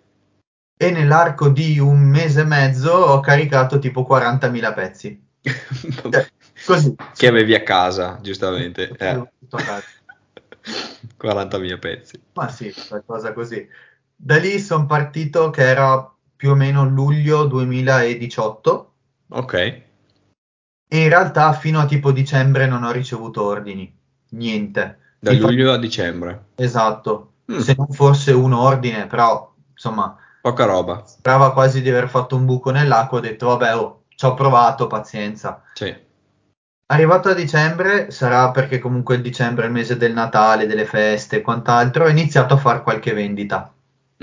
e 0.77 0.91
nell'arco 0.91 1.51
di 1.51 1.79
un 1.79 2.01
mese 2.01 2.41
e 2.41 2.45
mezzo 2.45 2.91
ho 2.91 3.21
caricato 3.21 3.79
tipo 3.79 4.07
40.000 4.07 4.73
pezzi. 4.73 5.23
cioè, 6.11 6.27
così. 6.65 6.95
Che 7.15 7.27
avevi 7.27 7.55
a 7.55 7.63
casa, 7.63 8.19
giustamente. 8.23 8.89
Eh. 8.97 9.09
A 9.09 9.29
casa. 9.51 9.85
40.000 11.21 11.79
pezzi. 11.79 12.21
Ma 12.33 12.49
sì, 12.49 12.75
qualcosa 12.89 13.35
così. 13.35 13.69
Da 14.17 14.39
lì 14.39 14.59
sono 14.59 14.87
partito 14.87 15.51
che 15.51 15.63
era 15.63 16.11
più 16.35 16.51
o 16.51 16.55
meno 16.55 16.89
luglio 16.89 17.45
2018. 17.45 18.93
Ok. 19.29 19.55
E 20.91 21.03
in 21.03 21.09
realtà 21.09 21.53
fino 21.53 21.81
a 21.81 21.87
tipo 21.87 22.13
dicembre 22.13 22.67
non 22.67 22.83
ho 22.83 22.93
ricevuto 22.93 23.45
ordini. 23.45 23.95
Niente. 24.31 24.99
Da 25.19 25.33
luglio 25.33 25.73
a 25.73 25.79
dicembre. 25.79 26.47
Esatto. 26.55 27.33
Mm. 27.51 27.59
Se 27.59 27.75
non 27.77 27.89
fosse 27.89 28.33
un 28.33 28.53
ordine, 28.53 29.07
però 29.07 29.53
insomma... 29.73 30.17
Poca 30.41 30.65
roba. 30.65 31.05
Sembrava 31.07 31.53
quasi 31.53 31.83
di 31.83 31.89
aver 31.91 32.09
fatto 32.09 32.37
un 32.37 32.45
buco 32.45 32.71
nell'acqua. 32.71 33.19
Ho 33.19 33.21
detto, 33.21 33.47
vabbè, 33.49 33.77
oh, 33.77 34.05
ci 34.15 34.25
ho 34.25 34.35
provato, 34.35 34.87
pazienza. 34.87 35.63
Sì. 35.75 36.07
Arrivato 36.91 37.29
a 37.29 37.35
dicembre, 37.35 38.11
sarà 38.11 38.51
perché 38.51 38.79
comunque 38.79 39.17
il 39.17 39.23
dicembre 39.23 39.65
è 39.65 39.67
il 39.67 39.75
mese 39.75 39.97
del 39.97 40.15
Natale, 40.15 40.67
delle 40.67 40.87
feste 40.87 41.37
e 41.37 41.41
quant'altro, 41.43 42.05
ho 42.05 42.09
iniziato 42.09 42.55
a 42.55 42.59
fare 42.59 42.83
qualche 42.83 43.13
vendita. 43.13 43.73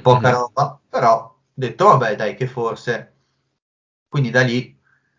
Poca 0.02 0.30
mm-hmm. 0.30 0.38
roba, 0.38 0.80
però 0.90 1.16
ho 1.16 1.40
detto, 1.54 1.86
vabbè, 1.86 2.16
dai, 2.16 2.36
che 2.36 2.48
forse. 2.48 3.14
Quindi 4.08 4.32
da 4.32 4.42
lì 4.42 4.76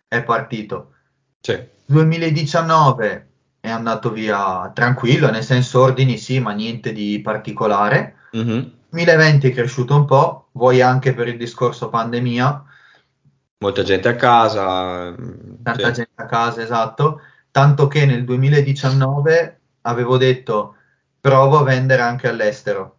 è 0.09 0.23
partito. 0.23 0.95
Sì. 1.41 1.57
2019 1.85 3.26
è 3.67 3.71
andato 3.71 4.11
via 4.11 4.71
tranquillo, 4.75 5.31
nel 5.31 5.45
senso 5.45 5.81
ordini 5.83 6.19
sì, 6.19 6.41
ma 6.41 6.53
niente 6.53 6.93
di 6.93 7.21
particolare. 7.23 8.17
Mm-hmm. 8.37 8.63
2020 8.91 9.51
è 9.51 9.53
cresciuto 9.53 9.95
un 9.95 10.05
po', 10.05 10.49
vuoi 10.53 10.81
anche 10.81 11.15
per 11.15 11.29
il 11.29 11.37
discorso 11.37 11.89
pandemia. 11.89 12.65
Molta 13.59 13.83
gente 13.83 14.09
a 14.09 14.15
casa. 14.17 15.15
Tanta 15.63 15.87
sì. 15.89 15.93
gente 15.93 16.13
a 16.15 16.27
casa, 16.27 16.63
esatto 16.63 17.21
tanto 17.57 17.87
che 17.87 18.05
nel 18.05 18.23
2019 18.25 19.61
avevo 19.81 20.19
detto 20.19 20.77
provo 21.19 21.57
a 21.57 21.63
vendere 21.63 22.03
anche 22.03 22.29
all'estero. 22.29 22.99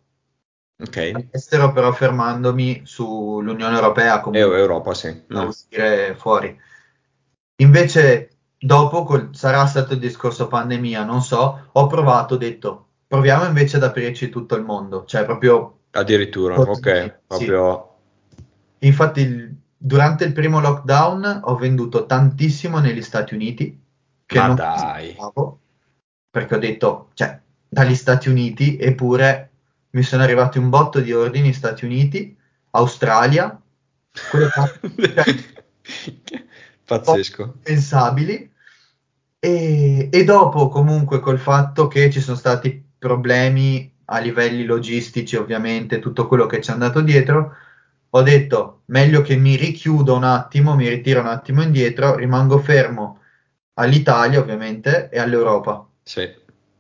Ok. 0.84 1.12
All'estero 1.14 1.72
però 1.72 1.92
fermandomi 1.92 2.82
sull'Unione 2.84 3.76
Europea 3.76 4.20
come 4.20 4.40
Europa, 4.40 4.96
sì. 4.96 5.10
mm. 5.32 5.38
uscire 5.46 6.16
fuori. 6.16 6.60
Invece 7.58 8.37
dopo 8.58 9.04
col, 9.04 9.30
sarà 9.34 9.66
stato 9.66 9.94
il 9.94 10.00
discorso 10.00 10.48
pandemia, 10.48 11.04
non 11.04 11.22
so, 11.22 11.70
ho 11.72 11.88
provato, 11.88 12.36
ho 12.36 12.38
detto 12.38 12.86
proviamo 13.08 13.46
invece 13.46 13.78
ad 13.78 13.84
aprirci 13.84 14.30
tutto 14.30 14.56
il 14.56 14.64
mondo, 14.64 15.06
cioè 15.06 15.26
proprio 15.26 15.80
addirittura, 15.92 16.60
ok, 16.60 17.20
proprio 17.26 17.92
sì. 18.30 18.46
Infatti 18.80 19.22
il, 19.22 19.56
durante 19.76 20.26
il 20.26 20.34
primo 20.34 20.60
lockdown 20.60 21.42
ho 21.46 21.56
venduto 21.56 22.06
tantissimo 22.06 22.80
negli 22.80 23.02
Stati 23.02 23.34
Uniti 23.34 23.80
che 24.26 24.40
Ma 24.40 24.48
non 24.48 24.56
dai. 24.56 25.08
pensavo, 25.08 25.60
perché 26.30 26.56
ho 26.56 26.60
detto, 26.60 27.10
cioè, 27.14 27.40
dagli 27.68 27.96
Stati 27.96 28.30
Uniti, 28.30 28.78
eppure 28.78 29.50
mi 29.92 30.04
sono 30.04 30.24
arrivati 30.24 30.58
un 30.58 30.70
botto 30.70 31.00
di 31.00 31.14
ordini 31.14 31.54
Stati 31.54 31.86
Uniti, 31.86 32.38
Australia, 32.72 33.60
quelle 34.30 34.50
pazzesco, 36.88 37.56
pensabili. 37.62 38.52
E, 39.40 40.10
e 40.12 40.24
dopo, 40.24 40.70
comunque, 40.70 41.20
col 41.20 41.38
fatto 41.38 41.88
che 41.88 42.10
ci 42.10 42.22
sono 42.22 42.38
stati 42.38 42.84
problemi 42.98 43.94
a 44.06 44.20
livelli 44.20 44.64
logistici, 44.66 45.36
ovviamente, 45.36 46.00
tutto 46.00 46.28
quello 46.28 46.46
che 46.48 46.62
ci 46.62 46.70
è 46.70 46.74
andato 46.74 47.02
dietro, 47.02 47.56
ho 48.10 48.22
detto 48.22 48.82
meglio 48.86 49.22
che 49.22 49.36
mi 49.36 49.56
richiudo 49.56 50.16
un 50.16 50.24
attimo, 50.24 50.76
mi 50.76 50.88
ritiro 50.88 51.20
un 51.20 51.28
attimo 51.28 51.62
indietro, 51.62 52.16
rimango 52.16 52.58
fermo 52.60 53.20
all'Italia 53.76 54.40
ovviamente 54.40 55.10
e 55.10 55.20
all'Europa. 55.20 55.88
Sì, 56.02 56.28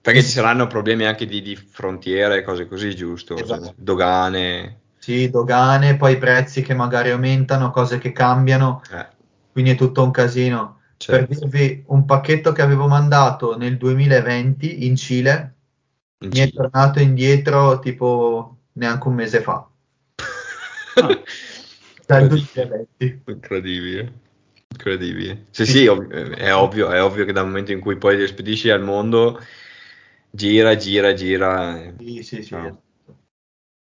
perché 0.01 0.23
ci 0.23 0.29
saranno 0.29 0.67
problemi 0.67 1.05
anche 1.05 1.25
di, 1.25 1.41
di 1.41 1.55
frontiere, 1.55 2.43
cose 2.43 2.67
così, 2.67 2.95
giusto? 2.95 3.35
Esatto. 3.35 3.73
Dogane. 3.75 4.79
Sì, 4.97 5.29
dogane, 5.29 5.95
poi 5.95 6.17
prezzi 6.17 6.61
che 6.61 6.73
magari 6.73 7.11
aumentano, 7.11 7.71
cose 7.71 7.97
che 7.97 8.11
cambiano, 8.11 8.81
eh. 8.91 9.05
Quindi 9.57 9.73
è 9.73 9.75
tutto 9.75 10.03
un 10.03 10.11
casino. 10.11 10.81
Certo. 10.97 11.25
Per 11.25 11.35
dirvi, 11.35 11.83
un 11.87 12.05
pacchetto 12.05 12.51
che 12.51 12.61
avevo 12.61 12.87
mandato 12.87 13.57
nel 13.57 13.75
2020 13.75 14.85
in 14.85 14.95
Cile 14.95 15.55
in 16.19 16.29
mi 16.29 16.35
Cile. 16.35 16.47
è 16.47 16.51
tornato 16.51 16.99
indietro 16.99 17.79
tipo 17.79 18.57
neanche 18.73 19.07
un 19.07 19.15
mese 19.15 19.41
fa. 19.41 19.67
ah. 21.01 21.23
Dal 22.05 22.27
2020. 22.27 23.23
Incredibile. 23.25 24.13
Incredibile. 24.69 25.45
Sì, 25.49 25.65
sì, 25.65 25.71
sì 25.71 25.87
ov- 25.87 26.07
è, 26.07 26.53
ovvio, 26.53 26.91
è 26.91 27.01
ovvio 27.01 27.25
che 27.25 27.33
dal 27.33 27.47
momento 27.47 27.71
in 27.71 27.79
cui 27.79 27.97
poi 27.97 28.15
li 28.15 28.27
spedisci 28.27 28.69
al 28.69 28.83
mondo, 28.83 29.43
gira, 30.29 30.75
gira, 30.75 31.13
gira. 31.13 31.93
Sì, 31.97 32.21
sì, 32.21 32.43
sì. 32.43 32.53
No. 32.53 32.81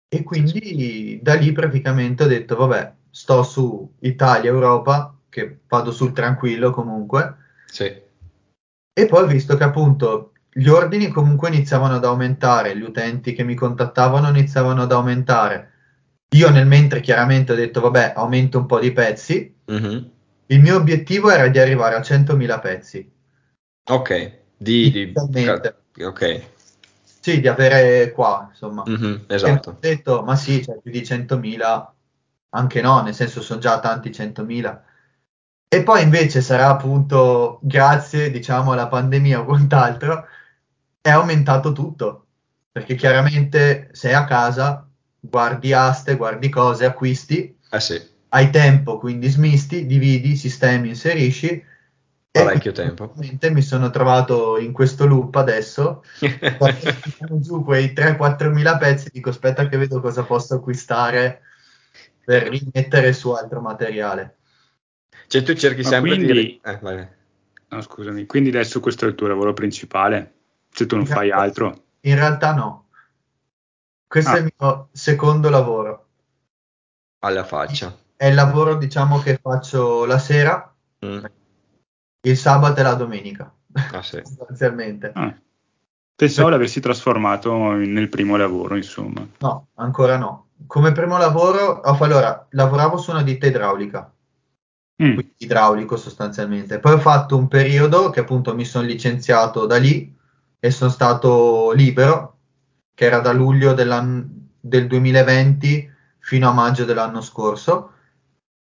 E 0.06 0.22
quindi 0.22 1.18
da 1.20 1.34
lì 1.34 1.50
praticamente 1.50 2.22
ho 2.22 2.28
detto, 2.28 2.54
vabbè, 2.54 2.94
sto 3.10 3.42
su 3.42 3.94
Italia, 4.02 4.48
Europa, 4.48 5.15
che 5.36 5.58
vado 5.68 5.92
sul 5.92 6.14
tranquillo 6.14 6.70
comunque. 6.70 7.36
Sì. 7.66 7.84
E 7.84 9.06
poi 9.06 9.22
ho 9.22 9.26
visto 9.26 9.54
che 9.58 9.64
appunto 9.64 10.32
gli 10.50 10.68
ordini 10.68 11.08
comunque 11.08 11.48
iniziavano 11.48 11.96
ad 11.96 12.04
aumentare, 12.06 12.74
gli 12.74 12.82
utenti 12.82 13.34
che 13.34 13.44
mi 13.44 13.54
contattavano 13.54 14.30
iniziavano 14.30 14.82
ad 14.82 14.92
aumentare. 14.92 15.72
Io 16.30 16.48
nel 16.50 16.66
mentre 16.66 17.00
chiaramente 17.00 17.52
ho 17.52 17.54
detto, 17.54 17.82
vabbè, 17.82 18.14
aumento 18.16 18.56
un 18.56 18.64
po' 18.64 18.80
di 18.80 18.92
pezzi. 18.92 19.54
Mm-hmm. 19.70 20.04
Il 20.46 20.60
mio 20.60 20.76
obiettivo 20.76 21.30
era 21.30 21.48
di 21.48 21.58
arrivare 21.58 21.96
a 21.96 22.00
100.000 22.00 22.60
pezzi. 22.60 23.12
Ok, 23.90 24.38
di, 24.56 24.90
di... 24.90 25.12
ok. 26.02 26.42
Sì, 27.02 27.40
di 27.40 27.48
avere 27.48 28.10
qua, 28.12 28.46
insomma. 28.50 28.84
Mm-hmm, 28.88 29.24
esatto. 29.26 29.70
ho 29.70 29.76
detto, 29.78 30.22
ma 30.22 30.34
sì, 30.34 30.64
cioè 30.64 30.78
più 30.80 30.90
di 30.90 31.00
100.000, 31.00 31.86
anche 32.50 32.80
no, 32.80 33.02
nel 33.02 33.14
senso 33.14 33.42
sono 33.42 33.60
già 33.60 33.78
tanti 33.80 34.08
100.000. 34.08 34.85
E 35.68 35.82
poi 35.82 36.02
invece 36.02 36.40
sarà 36.40 36.68
appunto 36.68 37.58
grazie, 37.62 38.30
diciamo, 38.30 38.72
alla 38.72 38.88
pandemia 38.88 39.40
o 39.40 39.44
quant'altro, 39.44 40.26
è 41.00 41.10
aumentato 41.10 41.72
tutto, 41.72 42.26
perché 42.70 42.94
chiaramente 42.94 43.88
sei 43.92 44.14
a 44.14 44.24
casa, 44.24 44.88
guardi 45.18 45.72
aste, 45.72 46.16
guardi 46.16 46.48
cose, 46.48 46.84
acquisti, 46.84 47.56
Eh 47.70 47.80
sì, 47.80 48.00
hai 48.28 48.50
tempo, 48.50 48.98
quindi 48.98 49.28
smisti, 49.28 49.86
dividi, 49.86 50.36
sistemi, 50.36 50.88
inserisci. 50.88 51.64
parecchio 52.30 52.70
e 52.70 52.74
tempo. 52.74 53.08
quindi 53.08 53.50
mi 53.50 53.62
sono 53.62 53.90
trovato 53.90 54.58
in 54.58 54.72
questo 54.72 55.04
loop 55.06 55.34
adesso, 55.34 56.04
tirano 56.18 57.40
giù 57.40 57.64
quei 57.64 57.92
3-4 57.92 58.52
mila 58.52 58.76
pezzi, 58.76 59.10
dico 59.12 59.30
aspetta 59.30 59.68
che 59.68 59.76
vedo 59.76 60.00
cosa 60.00 60.22
posso 60.22 60.54
acquistare 60.54 61.42
per 62.24 62.48
rimettere 62.48 63.12
su 63.12 63.30
altro 63.30 63.60
materiale. 63.60 64.36
Cioè 65.26 65.42
tu 65.42 65.54
cerchi 65.54 65.82
Ma 65.82 65.88
sempre 65.88 66.14
quindi- 66.16 66.32
di... 66.32 66.60
Eh, 66.62 66.78
vai. 66.80 67.08
No, 67.68 67.80
scusami, 67.80 68.26
quindi 68.26 68.50
adesso 68.50 68.80
questo 68.80 69.04
è 69.04 69.08
il 69.08 69.14
tuo 69.14 69.26
lavoro 69.26 69.52
principale? 69.52 70.34
Se 70.70 70.86
tu 70.86 70.96
non 70.96 71.06
fai 71.06 71.30
altro? 71.30 71.84
In 72.00 72.14
realtà 72.14 72.54
no. 72.54 72.88
Questo 74.06 74.30
Ah. 74.30 74.36
è 74.36 74.38
il 74.40 74.52
mio 74.58 74.88
secondo 74.92 75.48
lavoro. 75.50 76.06
Alla 77.20 77.44
faccia. 77.44 77.96
È 78.14 78.26
il 78.26 78.34
lavoro, 78.34 78.76
diciamo, 78.76 79.18
che 79.18 79.38
faccio 79.42 80.04
la 80.04 80.18
sera, 80.18 80.72
Mm. 81.04 81.24
il 82.22 82.36
sabato 82.36 82.80
e 82.80 82.82
la 82.82 82.94
domenica, 82.94 83.52
Ah, 83.92 84.02
sì. 84.02 84.20
sostanzialmente. 84.24 85.10
Ah. 85.14 85.34
Pensavo 86.14 86.48
l'avessi 86.48 86.80
trasformato 86.80 87.50
in- 87.74 87.92
nel 87.92 88.08
primo 88.08 88.36
lavoro, 88.36 88.76
insomma. 88.76 89.26
No, 89.40 89.68
ancora 89.74 90.16
no. 90.16 90.50
Come 90.66 90.92
primo 90.92 91.18
lavoro, 91.18 91.80
allora, 91.82 92.46
lavoravo 92.50 92.96
su 92.96 93.10
una 93.10 93.22
ditta 93.22 93.46
idraulica, 93.46 94.10
Mm. 95.02 95.12
quindi 95.12 95.34
idraulico 95.38 95.96
sostanzialmente. 95.96 96.78
Poi 96.78 96.94
ho 96.94 96.98
fatto 96.98 97.36
un 97.36 97.48
periodo 97.48 98.08
che 98.10 98.20
appunto 98.20 98.54
mi 98.54 98.64
sono 98.64 98.86
licenziato 98.86 99.66
da 99.66 99.76
lì 99.76 100.14
e 100.58 100.70
sono 100.70 100.90
stato 100.90 101.72
libero, 101.72 102.36
che 102.94 103.04
era 103.04 103.18
da 103.18 103.32
luglio 103.32 103.74
del 103.74 104.86
2020 104.86 105.92
fino 106.18 106.48
a 106.48 106.52
maggio 106.52 106.84
dell'anno 106.84 107.20
scorso. 107.20 107.92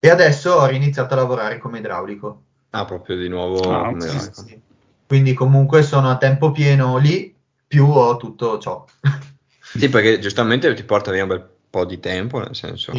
E 0.01 0.11
adesso 0.11 0.53
ho 0.53 0.67
riniziato 0.67 1.15
a 1.15 1.19
lavorare 1.19 1.59
come 1.59 1.79
idraulico. 1.79 2.43
Ah, 2.71 2.85
proprio 2.85 3.17
di 3.17 3.29
nuovo 3.29 3.61
Ah, 3.71 3.89
come 3.89 4.01
sì, 4.01 4.19
Sì, 4.19 4.31
sì. 4.33 4.61
Quindi 5.07 5.33
comunque 5.35 5.83
sono 5.83 6.11
a 6.11 6.17
tempo 6.17 6.51
pieno 6.51 6.97
lì, 6.99 7.35
più 7.67 7.87
ho 7.87 8.17
tutto 8.17 8.59
ciò. 8.59 8.85
Sì, 9.77 9.89
perché 9.89 10.21
giustamente 10.21 10.73
ti 10.75 10.85
porta 10.85 11.11
via 11.11 11.23
un 11.23 11.31
bel 11.31 11.49
po' 11.69 11.85
di 11.85 11.99
tempo, 11.99 12.39
nel 12.39 12.55
senso... 12.55 12.93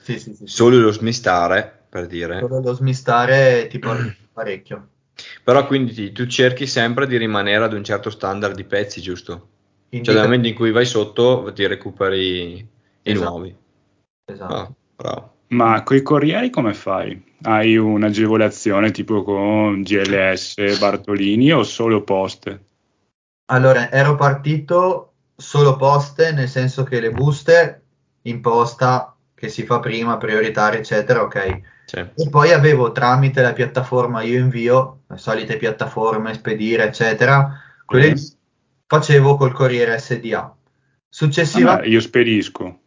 Sì, 0.00 0.18
sì, 0.18 0.34
sì. 0.34 0.46
Solo 0.46 0.78
lo 0.78 0.90
smistare, 0.90 1.77
per 1.88 2.06
dire. 2.06 2.40
Lo 2.40 2.72
smistare 2.74 3.66
ti 3.68 3.78
porta 3.78 4.14
parecchio. 4.32 4.88
Però 5.42 5.66
quindi 5.66 5.92
ti- 5.92 6.12
tu 6.12 6.26
cerchi 6.26 6.66
sempre 6.66 7.06
di 7.06 7.16
rimanere 7.16 7.64
ad 7.64 7.72
un 7.72 7.82
certo 7.82 8.10
standard 8.10 8.54
di 8.54 8.64
pezzi, 8.64 9.00
giusto? 9.00 9.32
Cioè 9.34 9.96
Indica- 9.96 10.12
dal 10.14 10.24
momento 10.24 10.48
in 10.48 10.54
cui 10.54 10.70
vai 10.70 10.84
sotto 10.86 11.50
ti 11.54 11.66
recuperi 11.66 12.56
i 12.58 12.68
Esatto. 13.02 13.30
nuovi. 13.30 13.56
Esatto. 14.26 14.54
Ah, 14.54 14.72
bravo. 14.94 15.32
Ma 15.48 15.82
coi 15.82 16.02
corrieri 16.02 16.50
come 16.50 16.74
fai? 16.74 17.20
Hai 17.42 17.76
un'agevolazione 17.76 18.90
tipo 18.90 19.22
con 19.22 19.82
GLS, 19.82 20.78
Bartolini 20.78 21.52
o 21.52 21.62
solo 21.62 22.02
poste? 22.02 22.64
Allora, 23.46 23.90
ero 23.90 24.14
partito 24.14 25.14
solo 25.34 25.76
poste, 25.76 26.32
nel 26.32 26.48
senso 26.48 26.82
che 26.82 27.00
le 27.00 27.10
buste 27.10 27.82
in 28.22 28.40
posta 28.40 29.16
che 29.34 29.48
si 29.48 29.64
fa 29.64 29.78
prima, 29.78 30.18
prioritaria, 30.18 30.80
eccetera, 30.80 31.22
ok. 31.22 31.60
Sì. 31.88 31.96
E 31.96 32.28
poi 32.28 32.52
avevo 32.52 32.92
tramite 32.92 33.40
la 33.40 33.54
piattaforma 33.54 34.20
Io 34.22 34.38
Invio, 34.38 35.04
le 35.08 35.16
solite 35.16 35.56
piattaforme, 35.56 36.34
Spedire, 36.34 36.84
eccetera, 36.84 37.58
quelle 37.86 38.14
Sì. 38.14 38.36
facevo 38.86 39.36
col 39.36 39.52
Corriere 39.52 39.98
SDA. 39.98 40.38
Ah, 40.40 40.54
Successivamente 41.08 41.88
ma 41.88 41.94
io 41.94 42.00
spedisco. 42.00 42.78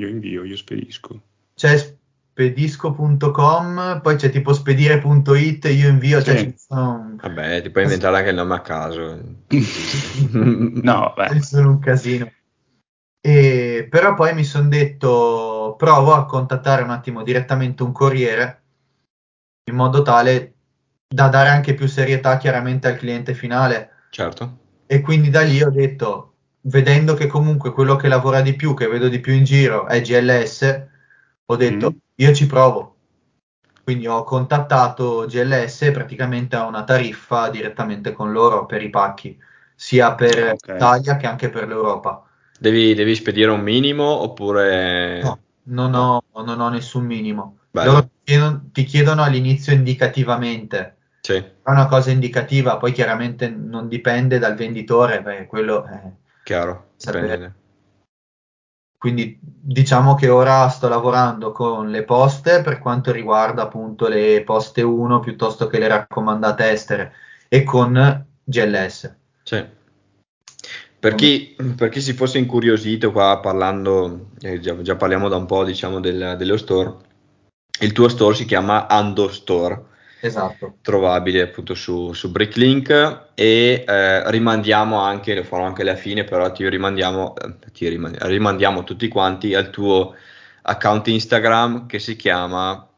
Io 0.00 0.06
invio, 0.08 0.44
io 0.44 0.56
spedisco. 0.56 1.20
c'è 1.54 1.76
spedisco.com, 1.76 4.00
poi 4.00 4.14
c'è 4.16 4.30
tipo 4.30 4.52
spedire.it, 4.52 5.64
io 5.64 5.88
invio, 5.88 6.22
cioè 6.22 6.38
Sì. 6.38 6.44
ne 6.46 6.54
sono, 6.56 7.16
Vabbè, 7.20 7.62
ti 7.62 7.70
puoi 7.70 7.82
inventare 7.84 8.16
anche 8.18 8.28
il 8.30 8.36
nome 8.36 8.54
a 8.54 8.60
caso. 8.60 9.20
No, 10.32 11.14
ne 11.16 11.28
beh. 11.28 11.42
sono 11.42 11.70
un 11.70 11.78
casino. 11.80 12.30
E, 13.20 13.86
però 13.90 14.14
poi 14.14 14.32
mi 14.34 14.44
sono 14.44 14.68
detto, 14.68 15.61
provo 15.76 16.14
a 16.14 16.26
contattare 16.26 16.82
un 16.82 16.90
attimo 16.90 17.22
direttamente 17.22 17.82
un 17.82 17.92
corriere 17.92 18.62
in 19.70 19.76
modo 19.76 20.02
tale 20.02 20.54
da 21.08 21.28
dare 21.28 21.50
anche 21.50 21.74
più 21.74 21.86
serietà 21.86 22.36
chiaramente 22.38 22.88
al 22.88 22.96
cliente 22.96 23.34
finale. 23.34 23.90
Certo. 24.10 24.58
E 24.86 25.00
quindi 25.00 25.30
da 25.30 25.42
lì 25.42 25.62
ho 25.62 25.70
detto, 25.70 26.34
vedendo 26.62 27.14
che 27.14 27.26
comunque 27.26 27.72
quello 27.72 27.96
che 27.96 28.08
lavora 28.08 28.40
di 28.40 28.54
più, 28.54 28.74
che 28.74 28.88
vedo 28.88 29.08
di 29.08 29.20
più 29.20 29.32
in 29.32 29.44
giro 29.44 29.86
è 29.86 30.00
GLS, 30.00 30.86
ho 31.46 31.56
detto 31.56 31.90
Mm. 31.90 31.96
io 32.16 32.34
ci 32.34 32.46
provo. 32.46 32.96
Quindi 33.84 34.06
ho 34.06 34.22
contattato 34.24 35.26
GLS 35.26 35.90
praticamente 35.92 36.56
ho 36.56 36.66
una 36.68 36.84
tariffa 36.84 37.50
direttamente 37.50 38.12
con 38.12 38.30
loro 38.32 38.64
per 38.64 38.82
i 38.82 38.90
pacchi, 38.90 39.36
sia 39.74 40.14
per 40.14 40.52
Ok. 40.52 40.68
l'Italia 40.68 41.16
che 41.16 41.26
anche 41.26 41.50
per 41.50 41.66
l'Europa. 41.66 42.24
Devi, 42.58 42.94
devi 42.94 43.14
spedire 43.14 43.50
un 43.50 43.60
minimo 43.60 44.04
oppure... 44.04 45.20
No, 45.22 45.38
non, 45.64 45.90
No. 45.90 46.22
Ho, 46.30 46.44
non 46.44 46.60
ho 46.60 46.68
nessun 46.68 47.04
minimo. 47.04 47.58
Bello. 47.70 47.92
Loro 47.92 48.04
ti 48.04 48.20
chiedono, 48.24 48.68
ti 48.72 48.84
chiedono 48.84 49.22
all'inizio 49.22 49.72
indicativamente, 49.72 50.96
Sì, 51.20 51.34
è 51.34 51.70
una 51.70 51.86
cosa 51.86 52.10
indicativa, 52.10 52.76
poi 52.76 52.92
chiaramente 52.92 53.48
non 53.48 53.88
dipende 53.88 54.38
dal 54.38 54.54
venditore, 54.54 55.22
beh, 55.22 55.46
quello 55.46 55.84
è... 55.84 56.10
chiaro. 56.42 56.90
Dipende. 56.96 57.54
Quindi 58.98 59.36
diciamo 59.42 60.14
che 60.14 60.28
ora 60.28 60.68
sto 60.68 60.88
lavorando 60.88 61.50
con 61.50 61.90
le 61.90 62.04
poste 62.04 62.62
per 62.62 62.78
quanto 62.78 63.10
riguarda 63.10 63.62
appunto 63.62 64.06
le 64.06 64.44
poste 64.44 64.82
1 64.82 65.18
piuttosto 65.18 65.66
che 65.66 65.80
le 65.80 65.88
raccomandate 65.88 66.70
estere 66.70 67.12
e 67.48 67.64
con 67.64 68.26
GLS. 68.44 69.16
Sì. 69.42 69.66
Per 71.02 71.16
chi, 71.16 71.56
per 71.74 71.88
chi 71.88 72.00
si 72.00 72.12
fosse 72.12 72.38
incuriosito 72.38 73.10
qua 73.10 73.40
parlando, 73.40 74.28
eh, 74.40 74.60
già, 74.60 74.80
già 74.82 74.94
parliamo 74.94 75.28
da 75.28 75.34
un 75.34 75.46
po' 75.46 75.64
diciamo 75.64 75.98
del- 75.98 76.36
dello 76.38 76.56
store, 76.56 76.94
il 77.80 77.90
tuo 77.90 78.06
store 78.08 78.36
si 78.36 78.44
chiama 78.44 78.86
Ando 78.86 79.28
Store, 79.28 79.82
Esatto. 80.20 80.76
trovabile 80.80 81.42
appunto 81.42 81.74
su, 81.74 82.12
su 82.12 82.30
Bricklink 82.30 83.30
e 83.34 83.84
eh, 83.84 84.30
rimandiamo 84.30 85.00
anche, 85.00 85.34
lo 85.34 85.42
farò 85.42 85.64
anche 85.64 85.82
alla 85.82 85.96
fine, 85.96 86.22
però 86.22 86.52
ti 86.52 86.68
rimandiamo, 86.68 87.34
eh, 87.34 87.70
ti 87.72 87.88
riman- 87.88 88.16
rimandiamo 88.20 88.84
tutti 88.84 89.08
quanti 89.08 89.54
al 89.54 89.70
tuo 89.70 90.14
account 90.62 91.08
Instagram 91.08 91.86
che 91.86 91.98
si 91.98 92.14
chiama 92.14 92.88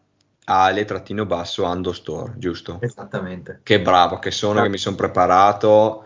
ale-basso 0.45 1.65
Ando 1.65 1.95
Store, 1.95 2.35
giusto? 2.37 2.81
Esattamente. 2.83 3.61
Che 3.63 3.81
bravo 3.81 4.19
che 4.19 4.31
sono, 4.31 4.61
che 4.61 4.69
mi 4.69 4.77
sono 4.77 4.95
preparato 4.95 6.05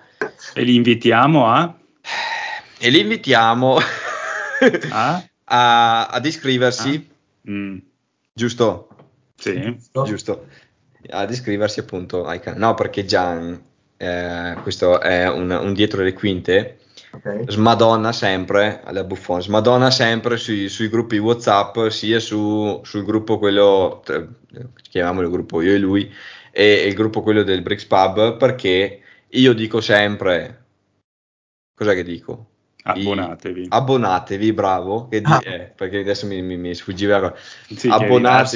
E 0.55 0.63
li 0.63 0.77
invitiamo 0.77 1.49
a? 1.49 1.75
E 2.79 2.91
li 2.91 3.01
invitiamo 3.01 3.77
a? 4.91 5.23
a- 5.45 6.07
ad 6.07 6.25
iscriversi, 6.27 7.17
Mm, 7.49 7.79
giusto? 8.33 8.89
sì. 9.37 9.77
Giusto, 10.05 10.47
ad 11.09 11.31
iscriversi 11.31 11.81
appunto 11.81 12.25
ai 12.27 12.41
canali. 12.41 12.61
No, 12.61 12.75
perché 12.75 13.05
Gian, 13.07 13.59
eh, 13.97 14.57
questo 14.63 15.01
è 15.01 15.29
un, 15.31 15.51
un 15.51 15.73
dietro 15.73 16.03
le 16.03 16.13
quinte, 16.13 16.79
Ok. 17.13 17.45
smadonna 17.51 18.13
sempre, 18.13 18.83
alla 18.85 19.05
buffone, 19.05 19.41
smadonna 19.41 19.91
sempre 19.91 20.37
sui, 20.37 20.69
sui 20.69 20.89
gruppi 20.91 21.17
WhatsApp, 21.17 21.87
sia 21.87 22.21
su, 22.21 22.81
sul 22.85 23.05
gruppo 23.05 23.39
quello, 23.39 24.03
chiamiamolo 24.91 25.31
gruppo 25.31 25.63
io 25.63 25.73
e 25.73 25.79
lui, 25.79 26.13
e, 26.51 26.65
e 26.83 26.87
il 26.87 26.95
gruppo 26.95 27.23
quello 27.23 27.43
del 27.45 27.63
Bricks 27.63 27.87
Pub, 27.87 28.37
perché 28.37 29.01
io 29.27 29.53
dico 29.55 29.81
sempre, 29.81 30.65
cos'è 31.75 31.95
che 31.95 32.03
dico? 32.05 32.48
Abbonatevi. 32.93 33.67
abbonatevi, 33.69 34.53
bravo, 34.53 35.09
che 35.09 35.21
Ah. 35.25 35.41
eh, 35.45 35.73
perché 35.77 35.99
adesso 35.99 36.27
mi, 36.27 36.41
mi, 36.43 36.57
mi 36.57 36.75
sfuggiva 36.75 37.19
la 37.19 37.31
cosa. 37.31 37.43
Sì, 37.77 37.89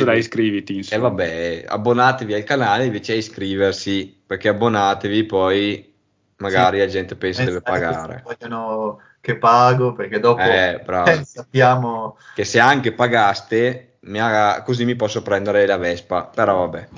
da 0.04 0.14
iscriviti, 0.14 0.72
E 0.72 0.76
insomma. 0.76 1.08
vabbè, 1.08 1.64
abbonatevi 1.68 2.32
al 2.34 2.44
canale 2.44 2.84
invece 2.86 3.12
a 3.12 3.16
iscriversi, 3.16 4.22
perché 4.26 4.48
abbonatevi 4.48 5.24
poi 5.24 5.92
magari 6.36 6.78
la 6.78 6.86
gente 6.86 7.14
pensa 7.14 7.44
deve 7.44 7.60
Pensare 7.60 7.80
che 7.80 7.92
pagare. 7.94 8.22
Vogliono 8.24 9.00
che 9.20 9.36
pago 9.36 9.92
perché 9.92 10.18
dopo 10.18 10.40
Eh, 10.40 10.80
bravo. 10.84 11.10
eh, 11.10 11.24
sappiamo 11.24 12.16
Che 12.34 12.44
se 12.44 12.58
anche 12.58 12.92
pagaste, 12.92 13.98
mi 14.00 14.18
ha- 14.18 14.62
così 14.64 14.84
mi 14.84 14.96
posso 14.96 15.22
prendere 15.22 15.64
la 15.66 15.76
Vespa, 15.76 16.24
però 16.24 16.58
vabbè, 16.66 16.88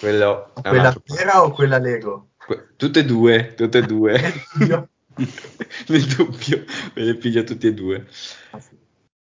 quello 0.00 0.52
quella 0.62 0.92
vera 1.06 1.42
o 1.44 1.50
quella 1.50 1.78
Lego. 1.78 2.30
Que- 2.44 2.70
Tutte 2.76 3.00
e 3.00 3.04
due, 3.04 3.54
tutte 3.54 3.78
e 3.78 3.82
due. 3.82 4.20
Nel 5.88 6.04
dubbio, 6.04 6.64
me 6.94 7.02
le 7.02 7.14
piglio 7.16 7.44
tutti 7.44 7.66
e 7.66 7.74
due. 7.74 8.06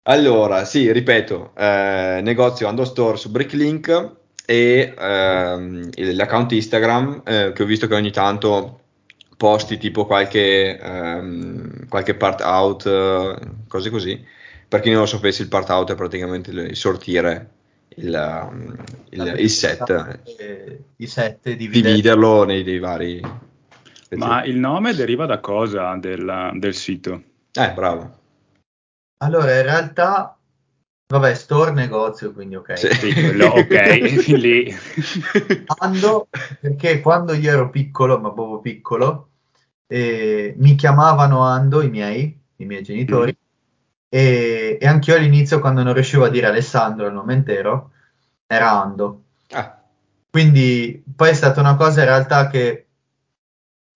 Allora, 0.03 0.65
sì, 0.65 0.91
ripeto, 0.91 1.53
eh, 1.57 2.21
negozio 2.23 2.67
Ando 2.67 2.85
Store 2.85 3.17
su 3.17 3.31
Bricklink 3.31 4.17
e 4.47 4.95
ehm, 4.97 5.91
l'account 5.95 6.53
Instagram 6.53 7.23
eh, 7.27 7.53
che 7.55 7.63
ho 7.63 7.67
visto 7.67 7.87
che 7.87 7.95
ogni 7.95 8.11
tanto 8.11 8.81
posti 9.37 9.77
tipo 9.77 10.07
qualche, 10.07 10.79
ehm, 10.79 11.89
qualche 11.89 12.15
part 12.15 12.41
out, 12.41 13.67
cose 13.69 13.91
così. 13.91 14.25
Per 14.67 14.81
chi 14.81 14.91
non 14.91 15.01
lo 15.01 15.07
sapesse, 15.07 15.43
il 15.43 15.49
part 15.49 15.69
out 15.69 15.93
è 15.93 15.95
praticamente 15.95 16.51
il 16.51 16.77
sortire 16.77 17.51
il, 17.97 18.49
il, 19.11 19.35
il 19.39 19.51
set, 19.51 20.21
i 20.97 21.07
set 21.07 21.51
dividerlo 21.51 22.45
nei 22.45 22.63
dei 22.63 22.79
vari. 24.17 24.31
Ma 24.31 24.45
il 24.45 24.57
nome 24.57 24.95
deriva 24.95 25.27
da 25.27 25.41
cosa 25.41 25.97
del, 25.97 26.53
del 26.55 26.75
sito? 26.75 27.23
Eh, 27.53 27.73
bravo. 27.73 28.17
Allora, 29.19 29.57
in 29.57 29.63
realtà 29.63 30.39
Vabbè, 31.11 31.35
store 31.35 31.71
negozio, 31.71 32.35
quindi 32.35 32.55
ok. 32.57 32.79
Sì, 32.79 33.13
quello, 33.15 33.47
ok, 33.57 34.27
lì. 34.37 34.77
Ando, 35.79 36.29
perché 36.61 37.01
quando 37.01 37.33
io 37.33 37.51
ero 37.51 37.71
piccolo, 37.71 38.19
ma 38.19 38.31
proprio 38.31 38.61
piccolo, 38.61 39.31
eh, 39.87 40.53
mi 40.59 40.75
chiamavano 40.75 41.41
Ando 41.41 41.81
i 41.81 41.89
miei, 41.89 42.39
i 42.57 42.65
miei 42.67 42.83
genitori, 42.83 43.35
mm. 43.35 43.45
e, 44.11 44.77
e 44.79 44.87
anch'io 44.87 45.15
all'inizio 45.15 45.61
quando 45.61 45.83
non 45.83 45.95
riuscivo 45.95 46.25
a 46.25 46.29
dire 46.29 46.47
Alessandro 46.47 47.07
il 47.07 47.15
nome 47.15 47.33
intero, 47.33 47.93
era 48.47 48.71
Ando. 48.83 49.23
Ah. 49.53 49.81
Quindi 50.29 51.03
poi 51.17 51.31
è 51.31 51.35
stata 51.35 51.61
una 51.61 51.77
cosa 51.77 52.01
in 52.01 52.07
realtà 52.07 52.49
che, 52.49 52.88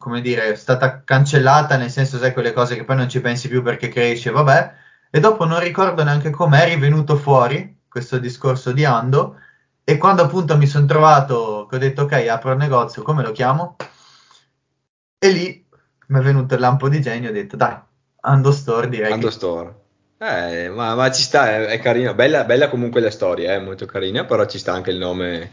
come 0.03 0.21
dire, 0.21 0.51
è 0.51 0.55
stata 0.57 1.05
cancellata, 1.05 1.77
nel 1.77 1.89
senso, 1.89 2.19
sai, 2.19 2.33
quelle 2.33 2.53
cose 2.53 2.75
che 2.75 2.83
poi 2.83 2.97
non 2.97 3.09
ci 3.09 3.21
pensi 3.21 3.47
più 3.47 3.63
perché 3.63 3.89
cresci, 3.89 4.31
vabbè, 4.31 4.73
e 5.09 5.21
dopo 5.21 5.45
non 5.45 5.61
ricordo 5.61 6.03
neanche 6.03 6.31
come 6.31 6.61
è 6.61 6.69
rivenuto 6.69 7.15
fuori 7.15 7.83
questo 7.89 8.19
discorso 8.19 8.73
di 8.73 8.85
Ando. 8.85 9.37
E 9.85 9.99
quando 9.99 10.23
appunto 10.23 10.57
mi 10.57 10.67
sono 10.67 10.87
trovato 10.87 11.67
che 11.71 11.77
ho 11.77 11.79
detto 11.79 12.03
ok 12.03 12.13
apro 12.29 12.51
il 12.51 12.57
negozio 12.59 13.03
come 13.03 13.23
lo 13.23 13.31
chiamo? 13.31 13.77
E 15.19 15.29
lì 15.31 15.65
mi 16.07 16.19
è 16.19 16.23
venuto 16.23 16.55
il 16.55 16.61
lampo 16.61 16.89
di 16.89 17.01
genio 17.01 17.31
ho 17.31 17.33
detto 17.33 17.57
dai 17.57 17.77
Ando 18.23 18.53
Store 18.53 18.89
direi 18.89 19.13
Ando 19.13 19.27
che... 19.27 19.33
Store 19.33 19.75
eh, 20.19 20.69
ma, 20.69 20.95
ma, 20.95 21.11
ci 21.11 21.23
sta, 21.23 21.51
è, 21.51 21.65
è 21.67 21.79
carino, 21.81 22.15
bella, 22.15 22.45
bella, 22.45 22.69
comunque 22.69 23.01
la 23.01 23.11
storia, 23.11 23.55
è 23.55 23.59
molto 23.59 23.87
carina, 23.87 24.25
però 24.25 24.47
ci 24.47 24.59
sta 24.59 24.73
anche 24.73 24.91
il 24.93 24.99
nome, 24.99 25.51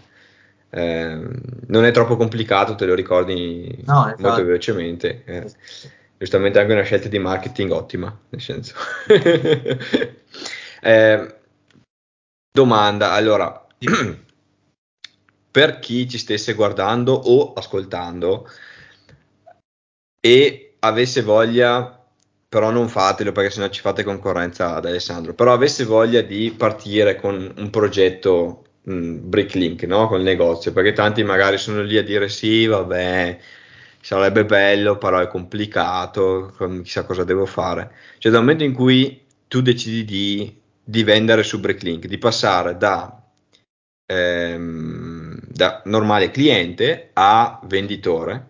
eh, 0.69 1.19
non 1.67 1.85
è 1.85 1.91
troppo 1.91 2.15
complicato, 2.15 2.75
te 2.75 2.85
lo 2.85 2.95
ricordi 2.95 3.83
no, 3.85 4.07
esatto. 4.07 4.21
molto 4.21 4.43
velocemente. 4.43 5.23
Eh 5.25 5.51
giustamente 6.19 6.59
anche 6.59 6.73
una 6.73 6.83
scelta 6.83 7.07
di 7.07 7.17
marketing 7.17 7.71
ottima, 7.71 8.15
nel 8.29 8.41
senso. 8.41 8.75
eh, 10.81 11.35
domanda, 12.51 13.13
allora, 13.13 13.65
per 15.49 15.79
chi 15.79 16.09
ci 16.09 16.17
stesse 16.17 16.53
guardando 16.53 17.13
o 17.13 17.53
ascoltando 17.53 18.49
e 20.19 20.75
avesse 20.79 21.21
voglia, 21.21 22.05
però 22.49 22.69
non 22.69 22.89
fatelo 22.89 23.31
perché 23.31 23.51
sennò 23.51 23.69
ci 23.69 23.79
fate 23.79 24.03
concorrenza 24.03 24.75
ad 24.75 24.85
Alessandro, 24.85 25.33
però 25.33 25.53
avesse 25.53 25.85
voglia 25.85 26.19
di 26.19 26.51
partire 26.51 27.15
con 27.15 27.53
un 27.55 27.69
progetto 27.69 28.65
mh, 28.89 29.29
Bricklink, 29.29 29.83
no? 29.83 30.13
Il 30.15 30.23
negozio, 30.23 30.71
perché 30.73 30.93
tanti 30.93 31.23
magari 31.23 31.57
sono 31.57 31.81
lì 31.81 31.97
a 31.97 32.03
dire 32.03 32.29
sì, 32.29 32.65
vabbè, 32.65 33.39
sarebbe 34.01 34.45
bello, 34.45 34.97
però 34.97 35.19
è 35.19 35.27
complicato, 35.27 36.53
chissà 36.83 37.05
cosa 37.05 37.23
devo 37.23 37.45
fare. 37.45 37.91
Cioè, 38.17 38.31
dal 38.31 38.41
momento 38.41 38.63
in 38.63 38.73
cui 38.73 39.25
tu 39.47 39.61
decidi 39.61 40.05
di, 40.05 40.61
di 40.83 41.03
vendere 41.03 41.43
su 41.43 41.59
Bricklink, 41.59 42.07
di 42.07 42.17
passare 42.17 42.77
da, 42.77 43.21
ehm, 44.05 45.39
da 45.47 45.81
normale 45.85 46.31
cliente 46.31 47.11
a 47.13 47.59
venditore, 47.63 48.47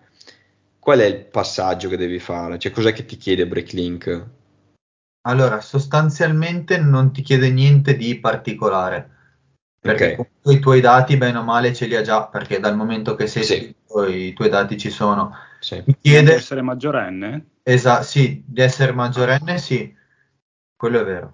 qual 0.79 0.99
è 0.99 1.05
il 1.05 1.25
passaggio 1.25 1.89
che 1.89 1.97
devi 1.97 2.19
fare? 2.19 2.57
Cioè, 2.57 2.71
cos'è 2.71 2.93
che 2.93 3.05
ti 3.05 3.17
chiede 3.17 3.47
Bricklink? 3.47 4.27
Allora, 5.27 5.59
sostanzialmente 5.59 6.77
non 6.79 7.11
ti 7.11 7.21
chiede 7.21 7.51
niente 7.51 7.95
di 7.97 8.19
particolare 8.19 9.18
perché 9.79 10.17
okay. 10.17 10.55
i 10.55 10.59
tuoi 10.59 10.81
dati, 10.81 11.15
bene 11.15 11.37
o 11.37 11.43
male, 11.43 11.73
ce 11.73 11.85
li 11.85 11.95
ha 11.95 12.01
già, 12.01 12.25
perché 12.25 12.59
dal 12.59 12.75
momento 12.75 13.15
che 13.15 13.27
sei 13.27 13.43
sì. 13.43 13.53
iscritto 13.53 14.05
i 14.05 14.33
tuoi 14.33 14.49
dati 14.49 14.77
ci 14.77 14.89
sono. 14.89 15.33
Sì. 15.59 15.81
Mi 15.85 15.95
chiede... 16.01 16.31
Di 16.31 16.37
essere 16.37 16.61
maggiorenne? 16.61 17.45
Esatto, 17.63 18.03
sì, 18.03 18.43
di 18.45 18.61
essere 18.61 18.91
maggiorenne, 18.91 19.57
sì, 19.57 19.93
quello 20.75 20.99
è 20.99 21.05
vero. 21.05 21.33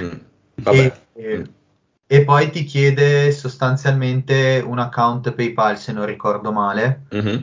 Mm. 0.00 0.12
e, 0.64 0.92
e, 1.12 1.38
mm. 1.38 1.44
e, 2.06 2.24
poi 2.24 2.50
ti 2.50 2.64
chiede 2.64 3.30
sostanzialmente 3.30 4.62
un 4.64 4.78
account 4.78 5.32
PayPal, 5.32 5.78
se 5.78 5.92
non 5.92 6.06
ricordo 6.06 6.50
male, 6.50 7.06
mm-hmm. 7.14 7.36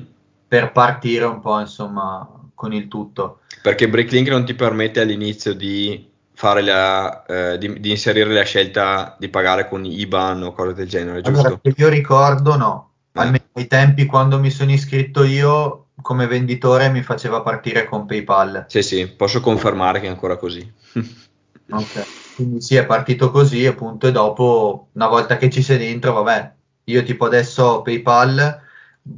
per 0.48 0.74
partire 0.74 1.26
un 1.26 1.40
po', 1.40 1.60
insomma, 1.60 2.28
con 2.54 2.74
il 2.74 2.90
tutto. 2.90 3.40
Perché 3.62 3.88
Breaklink 3.88 4.28
non 4.28 4.44
ti 4.44 4.54
permette 4.54 5.00
all'inizio 5.00 5.54
di 5.54 6.11
fare 6.42 6.64
la, 6.64 7.24
eh, 7.28 7.60
di, 7.60 7.80
di, 7.80 7.92
inserire 7.92 8.34
la 8.34 8.42
scelta 8.42 9.16
di 9.20 9.30
pagare 9.30 9.70
con 9.70 9.86
IBAN 9.86 10.42
o 10.42 10.54
cose 10.54 10.74
del 10.74 10.90
genere, 10.90 11.22
giusto? 11.22 11.46
Allora, 11.46 11.62
io 11.76 11.88
ricordo 11.88 12.58
no, 12.58 12.94
eh. 13.14 13.20
almeno 13.20 13.44
ai 13.54 13.68
tempi 13.68 14.08
quando 14.08 14.40
mi 14.40 14.50
sono 14.50 14.72
iscritto 14.72 15.24
io 15.24 15.90
come 16.02 16.26
venditore 16.26 16.90
mi 16.90 17.04
faceva 17.04 17.42
partire 17.42 17.86
con 17.86 18.08
PayPal. 18.08 18.66
Sì, 18.70 18.82
sì, 18.82 19.06
posso 19.06 19.40
confermare 19.40 20.00
che 20.00 20.08
è 20.08 20.10
ancora 20.10 20.36
così. 20.38 20.68
ok, 21.70 22.06
quindi 22.38 22.60
sì, 22.60 22.76
è 22.76 22.88
partito 22.88 23.30
così 23.30 23.68
appunto 23.68 24.08
e 24.08 24.12
dopo, 24.12 24.88
una 24.94 25.08
volta 25.10 25.38
che 25.38 25.52
ci 25.52 25.62
sei 25.62 25.78
dentro, 25.78 26.12
vabbè, 26.14 26.54
io 26.86 27.04
tipo 27.04 27.26
adesso 27.26 27.64
ho 27.66 27.82
PayPal, 27.84 28.62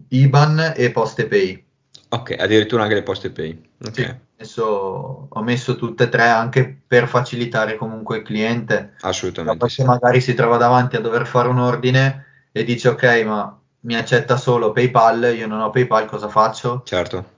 IBAN 0.10 0.74
e 0.76 0.92
Poste 0.92 1.28
Pay. 1.28 1.64
Ok, 2.10 2.36
addirittura 2.38 2.84
anche 2.84 2.96
le 2.96 3.04
Poste 3.04 3.30
Pay. 3.30 3.62
Okay. 3.80 4.04
Sì 4.04 4.32
messo, 4.44 5.28
ho 5.30 5.42
messo 5.42 5.76
tutte 5.76 6.04
e 6.04 6.10
tre 6.10 6.28
anche 6.28 6.82
per 6.86 7.08
facilitare 7.08 7.78
comunque 7.78 8.18
il 8.18 8.24
cliente. 8.24 8.94
Assolutamente. 9.02 9.70
Se 9.70 9.84
magari 9.84 10.22
si 10.22 10.34
trova 10.34 10.58
davanti 10.58 10.98
a 10.98 11.02
dover 11.02 11.26
fare 11.26 11.48
un 11.48 11.60
ordine 11.60 12.26
e 12.52 12.64
dice 12.64 12.90
ok, 12.90 13.24
ma 13.26 13.58
mi 13.82 13.96
accetta 13.96 14.38
solo 14.38 14.72
PayPal, 14.72 15.34
io 15.36 15.48
non 15.48 15.62
ho 15.62 15.70
PayPal, 15.70 16.06
cosa 16.06 16.28
faccio? 16.28 16.84
Certo. 16.86 17.32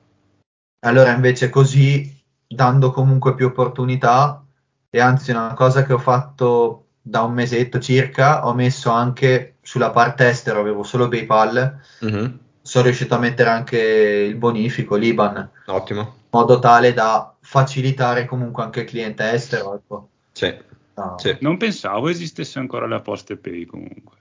Allora 0.80 1.12
invece 1.12 1.50
così, 1.50 2.22
dando 2.48 2.92
comunque 2.92 3.34
più 3.36 3.48
opportunità, 3.48 4.44
e 4.90 5.00
anzi 5.00 5.32
una 5.32 5.54
cosa 5.54 5.84
che 5.84 5.94
ho 5.94 5.98
fatto 5.98 6.88
da 7.02 7.22
un 7.22 7.34
mesetto 7.34 7.80
circa, 7.80 8.46
ho 8.46 8.54
messo 8.54 8.90
anche 8.90 9.56
sulla 9.62 9.92
parte 9.92 10.28
estera, 10.28 10.60
avevo 10.60 10.84
solo 10.84 11.08
PayPal, 11.08 11.80
mm-hmm. 12.04 12.26
sono 12.62 12.86
riuscito 12.86 13.16
a 13.16 13.20
mettere 13.20 13.50
anche 13.50 13.78
il 13.78 14.36
bonifico, 14.36 14.96
l'IBAN. 14.96 15.50
Ottimo 15.66 16.24
modo 16.36 16.60
tale 16.60 16.94
da 16.94 17.34
facilitare 17.40 18.26
comunque 18.26 18.64
anche 18.64 18.82
il 18.82 18.88
cliente 18.88 19.32
estero. 19.32 19.76
Ecco. 19.76 20.10
Sì. 20.34 20.54
No. 20.96 21.16
sì. 21.18 21.38
Non 21.40 21.58
pensavo 21.58 22.10
esistesse 22.10 22.60
ancora 22.60 22.88
la 22.88 23.00
Poste 23.00 23.38
Pay 23.38 23.66
comunque. 23.66 24.18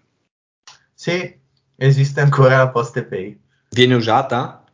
Sì, 0.92 1.36
esiste 1.76 2.20
ancora 2.20 2.58
la 2.58 2.68
Poste 2.68 3.04
Pay. 3.04 3.38
Viene 3.70 3.94
usata? 3.94 4.64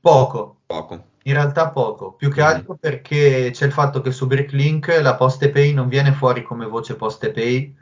Poco. 0.00 0.60
Poco. 0.66 1.12
In 1.26 1.32
realtà 1.32 1.70
poco, 1.70 2.12
più 2.12 2.30
che 2.30 2.42
mm. 2.42 2.44
altro 2.44 2.76
perché 2.78 3.50
c'è 3.50 3.64
il 3.64 3.72
fatto 3.72 4.02
che 4.02 4.10
su 4.10 4.26
Bricklink 4.26 4.98
la 5.00 5.14
Poste 5.14 5.48
Pay 5.48 5.72
non 5.72 5.88
viene 5.88 6.12
fuori 6.12 6.42
come 6.42 6.66
voce 6.66 6.96
Poste 6.96 7.30
Pay, 7.30 7.74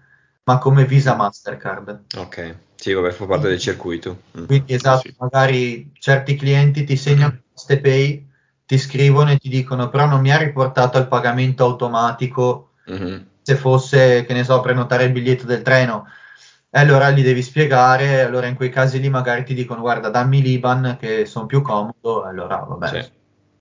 ma 0.44 0.59
come 0.59 0.85
Visa 0.85 1.16
Mastercard. 1.16 2.05
Ok, 2.18 2.57
sì, 2.77 2.92
vabbè, 2.92 3.11
fa 3.11 3.27
parte 3.27 3.48
del 3.48 3.59
circuito. 3.59 4.22
Mm. 4.38 4.44
Quindi 4.44 4.75
esatto, 4.75 5.09
sì. 5.09 5.16
magari 5.18 5.90
certi 5.98 6.37
clienti 6.37 6.85
ti 6.85 6.96
segnano 6.96 7.40
Poste 7.53 7.81
Pay 7.81 8.31
ti 8.72 8.78
scrivono 8.78 9.30
e 9.30 9.37
ti 9.37 9.50
dicono 9.50 9.90
però 9.90 10.06
non 10.06 10.22
mi 10.22 10.32
ha 10.32 10.38
riportato 10.38 10.96
al 10.96 11.06
pagamento 11.06 11.62
automatico 11.62 12.70
mm-hmm. 12.90 13.18
se 13.42 13.54
fosse, 13.54 14.24
che 14.24 14.32
ne 14.32 14.44
so, 14.44 14.62
prenotare 14.62 15.04
il 15.04 15.12
biglietto 15.12 15.44
del 15.44 15.61
treno. 15.61 16.06
E 16.70 16.80
allora 16.80 17.11
gli 17.11 17.22
devi 17.22 17.42
spiegare, 17.42 18.22
allora 18.22 18.46
in 18.46 18.54
quei 18.54 18.70
casi 18.70 18.98
lì 18.98 19.11
magari 19.11 19.44
ti 19.44 19.52
dicono 19.52 19.82
guarda 19.82 20.08
dammi 20.08 20.40
l'Iban 20.40 20.96
che 20.98 21.26
sono 21.26 21.44
più 21.44 21.61
comodo, 21.61 22.22
allora 22.22 22.64
vabbè. 22.66 23.11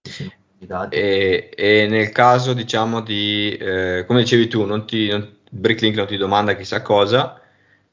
Sì. 0.01 0.31
E, 0.89 1.49
e, 1.57 1.87
nel 1.89 2.11
caso 2.11 2.53
diciamo 2.53 3.01
di, 3.01 3.57
eh, 3.57 4.05
come 4.07 4.21
dicevi 4.21 4.47
tu, 4.47 4.63
non 4.63 4.85
ti, 4.85 5.09
non, 5.09 5.27
Bricklink 5.49 5.97
non 5.97 6.07
ti 6.07 6.15
domanda 6.15 6.55
chissà 6.55 6.81
cosa, 6.81 7.37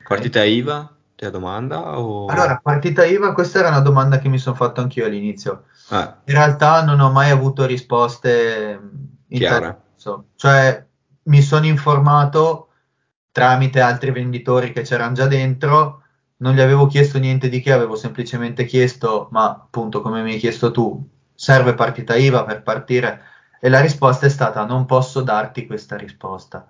partita 0.06 0.44
IVA 0.44 0.94
ti 1.16 1.24
la 1.24 1.30
domanda? 1.30 1.98
O... 1.98 2.26
Allora, 2.26 2.60
partita 2.62 3.04
IVA, 3.04 3.32
questa 3.32 3.58
era 3.58 3.68
una 3.70 3.80
domanda 3.80 4.20
che 4.20 4.28
mi 4.28 4.38
sono 4.38 4.54
fatto 4.54 4.80
anch'io 4.80 5.04
all'inizio. 5.04 5.64
Ah. 5.88 6.20
In 6.24 6.34
realtà 6.34 6.84
non 6.84 7.00
ho 7.00 7.10
mai 7.10 7.30
avuto 7.30 7.64
risposte 7.66 8.80
in 9.28 9.38
terzo. 9.38 10.28
Cioè, 10.36 10.86
mi 11.24 11.42
sono 11.42 11.66
informato 11.66 12.68
tramite 13.30 13.80
altri 13.80 14.10
venditori 14.10 14.72
che 14.72 14.82
c'erano 14.82 15.14
già 15.14 15.26
dentro, 15.26 16.02
non 16.38 16.54
gli 16.54 16.60
avevo 16.60 16.86
chiesto 16.86 17.18
niente 17.18 17.48
di 17.48 17.60
che, 17.60 17.72
avevo 17.72 17.96
semplicemente 17.96 18.64
chiesto, 18.64 19.28
ma 19.30 19.48
appunto 19.48 20.00
come 20.00 20.22
mi 20.22 20.32
hai 20.32 20.38
chiesto 20.38 20.70
tu, 20.70 21.08
serve 21.34 21.74
partita 21.74 22.16
IVA 22.16 22.44
per 22.44 22.62
partire? 22.62 23.22
E 23.60 23.68
la 23.68 23.80
risposta 23.80 24.26
è 24.26 24.28
stata 24.28 24.64
non 24.64 24.86
posso 24.86 25.22
darti 25.22 25.66
questa 25.66 25.96
risposta. 25.96 26.66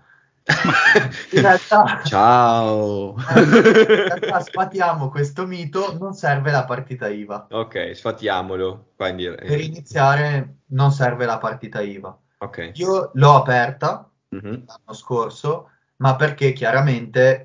in 1.32 1.40
realtà, 1.42 2.00
Ciao. 2.04 3.14
in 3.37 3.50
realtà 3.84 4.40
sfatiamo 4.40 5.11
questo 5.11 5.46
mito, 5.46 5.96
non 5.98 6.14
serve 6.14 6.50
la 6.50 6.64
partita 6.64 7.08
IVA. 7.08 7.48
ok, 7.50 7.94
sfatiamolo. 7.94 8.92
Quindi, 8.96 9.26
eh, 9.26 9.34
Per 9.34 9.61
iniziare 9.61 10.56
non 10.68 10.90
serve 10.90 11.26
la 11.26 11.38
partita 11.38 11.80
IVA. 11.80 12.16
ok. 12.38 12.70
Io 12.74 13.11
l'ho 13.14 13.34
aperta 13.37 14.08
Mhm. 14.30 14.64
l'anno 14.66 14.92
scorso, 14.92 15.70
ma 15.96 16.16
perché 16.16 16.52
chiaramente 16.52 17.44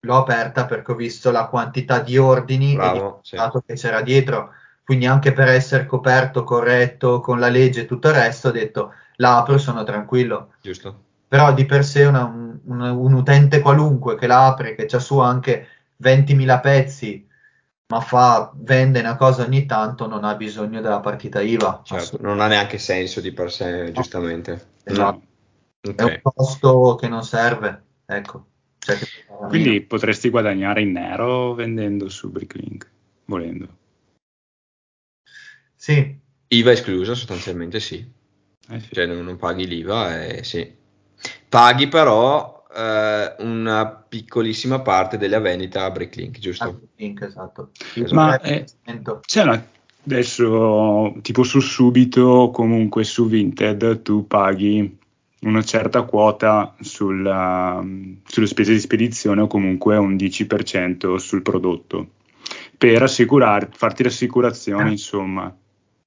l'ho 0.00 0.16
aperta 0.16 0.64
perché 0.66 0.92
ho 0.92 0.94
visto 0.94 1.30
la 1.32 1.46
quantità 1.46 1.98
di 2.00 2.16
ordini 2.18 2.66
e 2.66 2.70
di 2.70 2.76
Bravo, 2.76 3.18
sì. 3.22 3.36
che 3.66 3.74
c'era 3.74 4.02
dietro. 4.02 4.50
Quindi 4.84 5.06
anche 5.06 5.32
per 5.32 5.48
essere 5.48 5.84
coperto, 5.86 6.44
corretto 6.44 7.18
con 7.20 7.40
la 7.40 7.48
legge 7.48 7.80
e 7.82 7.86
tutto 7.86 8.08
il 8.08 8.14
resto, 8.14 8.48
ho 8.48 8.52
detto 8.52 8.92
la 9.16 9.38
apro 9.38 9.58
sono 9.58 9.82
tranquillo. 9.82 10.52
Giusto. 10.60 11.05
Però 11.28 11.52
di 11.52 11.64
per 11.66 11.84
sé 11.84 12.04
una- 12.04 12.24
un, 12.24 12.58
un- 12.80 13.12
utente 13.12 13.60
qualunque 13.60 14.16
che 14.16 14.26
la 14.26 14.46
apre, 14.46 14.74
che 14.74 14.86
c'ha 14.86 14.98
su 14.98 15.18
anche 15.18 15.66
20.000 15.96 16.60
pezzi, 16.60 17.26
ma 17.88 18.00
fa, 18.00 18.52
vende 18.54 19.00
una 19.00 19.16
cosa 19.16 19.44
ogni 19.44 19.66
tanto, 19.66 20.06
non 20.06 20.24
ha 20.24 20.34
bisogno 20.34 20.80
della 20.80 21.00
partita 21.00 21.40
IVA. 21.40 21.82
Certo, 21.84 22.18
non 22.20 22.40
ha 22.40 22.46
neanche 22.48 22.78
senso 22.78 23.20
di 23.20 23.32
per 23.32 23.50
sé, 23.52 23.92
giustamente. 23.92 24.74
Esatto. 24.84 25.22
Mm, 25.88 25.92
È 25.94 26.02
un 26.02 26.20
costo 26.22 26.96
che 26.96 27.08
non 27.08 27.22
serve, 27.22 27.82
ecco. 28.06 28.46
Cioè 28.78 28.98
Quindi 29.48 29.80
potresti 29.82 30.30
guadagnare 30.30 30.82
in 30.82 30.92
nero 30.92 31.54
vendendo 31.54 32.08
su 32.08 32.30
Bricklink, 32.30 32.88
volendo. 33.26 33.68
Sì, 35.74 36.18
IVA 36.48 36.72
esclusa 36.72 37.14
sostanzialmente 37.14 37.80
sì. 37.80 38.04
Eh 38.68 38.80
sì. 38.80 38.88
Cioè 38.92 39.06
non, 39.06 39.24
non 39.24 39.36
paghi 39.36 39.66
l'IVA 39.66 40.24
e 40.24 40.44
sì. 40.44 40.75
Paghi 41.56 41.88
però 41.88 42.64
eh, 42.76 43.34
una 43.38 43.86
piccolissima 43.86 44.80
parte 44.80 45.16
della 45.16 45.40
vendita 45.40 45.84
a 45.84 45.90
Bricklink, 45.90 46.38
giusto? 46.38 46.64
anche 46.64 46.88
link, 46.96 47.22
esatto. 47.22 47.70
Ma, 48.10 48.38
Il 48.42 48.50
eh, 48.50 48.64
3%. 48.84 49.20
C'è 49.26 49.42
una, 49.42 49.66
adesso, 50.04 51.14
tipo 51.22 51.44
su 51.44 51.60
Subito, 51.60 52.50
comunque 52.52 53.04
su 53.04 53.26
Vinted, 53.26 54.02
tu 54.02 54.26
paghi 54.26 54.98
una 55.40 55.62
certa 55.62 56.02
quota 56.02 56.74
sulla- 56.80 57.82
sulle 58.26 58.46
spese 58.46 58.72
di 58.72 58.80
spedizione 58.80 59.40
o 59.40 59.46
comunque 59.46 59.96
un 59.96 60.14
10% 60.14 61.16
sul 61.16 61.40
prodotto 61.40 62.08
per 62.76 63.02
assicurare, 63.02 63.70
farti 63.72 64.02
l'assicurazione, 64.02 64.90
insomma. 64.90 65.56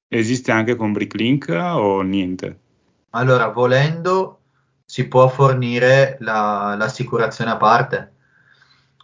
Esiste 0.07 0.51
anche 0.51 0.75
con 0.75 0.91
Bricklink 0.91 1.49
o 1.49 2.01
niente? 2.01 2.59
Allora, 3.11 3.47
volendo, 3.47 4.38
si 4.89 5.07
può 5.07 5.27
fornire 5.27 6.17
la- 6.21 6.73
l'assicurazione 6.75 7.51
a 7.51 7.57
parte. 7.57 8.13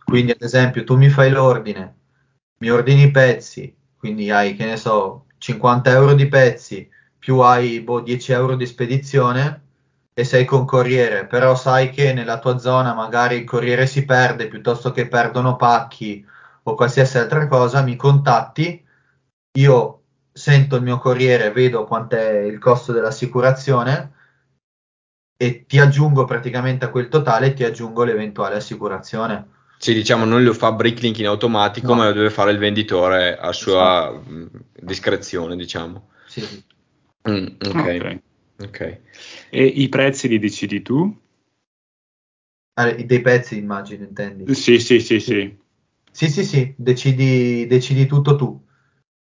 Quindi, 0.03 0.31
ad 0.31 0.41
esempio, 0.41 0.83
tu 0.83 0.97
mi 0.97 1.09
fai 1.09 1.29
l'ordine, 1.29 1.95
mi 2.57 2.69
ordini 2.71 3.03
i 3.03 3.11
pezzi, 3.11 3.75
quindi 3.95 4.31
hai, 4.31 4.55
che 4.55 4.65
ne 4.65 4.77
so, 4.77 5.27
50 5.37 5.91
euro 5.91 6.15
di 6.15 6.27
pezzi, 6.27 6.89
più 7.19 7.37
hai 7.39 7.81
boh, 7.81 8.01
10 8.01 8.31
euro 8.31 8.55
di 8.55 8.65
spedizione 8.65 9.61
e 10.13 10.23
sei 10.23 10.43
con 10.45 10.65
corriere, 10.65 11.27
però 11.27 11.55
sai 11.55 11.91
che 11.91 12.13
nella 12.13 12.39
tua 12.39 12.57
zona 12.57 12.93
magari 12.95 13.35
il 13.37 13.43
corriere 13.43 13.85
si 13.85 14.05
perde 14.05 14.47
piuttosto 14.47 14.91
che 14.91 15.07
perdono 15.07 15.55
pacchi 15.55 16.25
o 16.63 16.73
qualsiasi 16.73 17.19
altra 17.19 17.47
cosa, 17.47 17.81
mi 17.83 17.95
contatti, 17.95 18.83
io 19.57 20.01
sento 20.31 20.75
il 20.77 20.81
mio 20.83 20.97
corriere, 20.97 21.51
vedo 21.51 21.85
quant'è 21.85 22.39
il 22.41 22.57
costo 22.59 22.91
dell'assicurazione 22.91 24.13
e 25.37 25.65
ti 25.65 25.79
aggiungo 25.79 26.25
praticamente 26.25 26.85
a 26.85 26.89
quel 26.89 27.09
totale, 27.09 27.53
ti 27.53 27.63
aggiungo 27.63 28.03
l'eventuale 28.03 28.55
assicurazione. 28.55 29.53
Sì, 29.77 29.93
diciamo, 29.93 30.25
non 30.25 30.43
lo 30.43 30.53
fa 30.53 30.71
Bricklink 30.71 31.19
in 31.19 31.27
automatico, 31.27 31.89
No. 31.89 31.95
ma 31.95 32.05
lo 32.07 32.13
deve 32.13 32.29
fare 32.29 32.51
il 32.51 32.57
venditore 32.57 33.37
a 33.37 33.51
sua 33.51 34.11
mh, 34.11 34.49
discrezione, 34.79 35.55
diciamo. 35.55 36.09
Sì, 36.27 36.41
sì. 36.41 36.63
Mm, 37.29 37.45
ok, 37.67 37.75
Ok. 37.75 38.19
ok. 38.63 38.99
E 39.49 39.63
i 39.65 39.89
prezzi 39.89 40.27
li 40.27 40.39
decidi 40.39 40.81
tu? 40.81 41.23
Ah, 42.77 42.91
dei 42.91 43.21
pezzi, 43.21 43.57
immagino, 43.57 44.03
intendi. 44.03 44.53
Sì, 44.53 44.79
sì, 44.79 44.99
sì, 44.99 45.19
sì. 45.19 45.57
Sì, 46.11 46.29
sì, 46.29 46.43
sì, 46.45 46.73
decidi, 46.77 47.67
decidi 47.67 48.05
tutto 48.05 48.35
tu. 48.35 48.61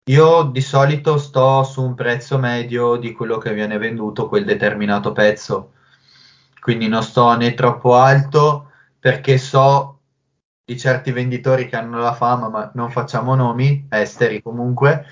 Io 0.09 0.43
di 0.43 0.61
solito 0.61 1.17
sto 1.17 1.63
su 1.63 1.81
un 1.83 1.95
prezzo 1.95 2.37
medio 2.37 2.95
di 2.97 3.11
quello 3.11 3.39
che 3.39 3.53
viene 3.53 3.77
venduto 3.79 4.27
quel 4.27 4.45
determinato 4.45 5.11
pezzo, 5.11 5.73
quindi 6.65 6.87
non 6.87 7.03
sto 7.03 7.37
né 7.37 7.53
troppo 7.53 7.93
alto 7.93 8.71
perché 8.99 9.37
so 9.37 9.99
di 10.65 10.75
certi 10.79 11.11
venditori 11.11 11.67
che 11.67 11.75
hanno 11.75 11.99
la 11.99 12.15
fama, 12.15 12.49
ma 12.49 12.71
non 12.73 12.89
facciamo 12.89 13.35
nomi, 13.35 13.85
esteri 13.87 14.41
comunque, 14.41 15.05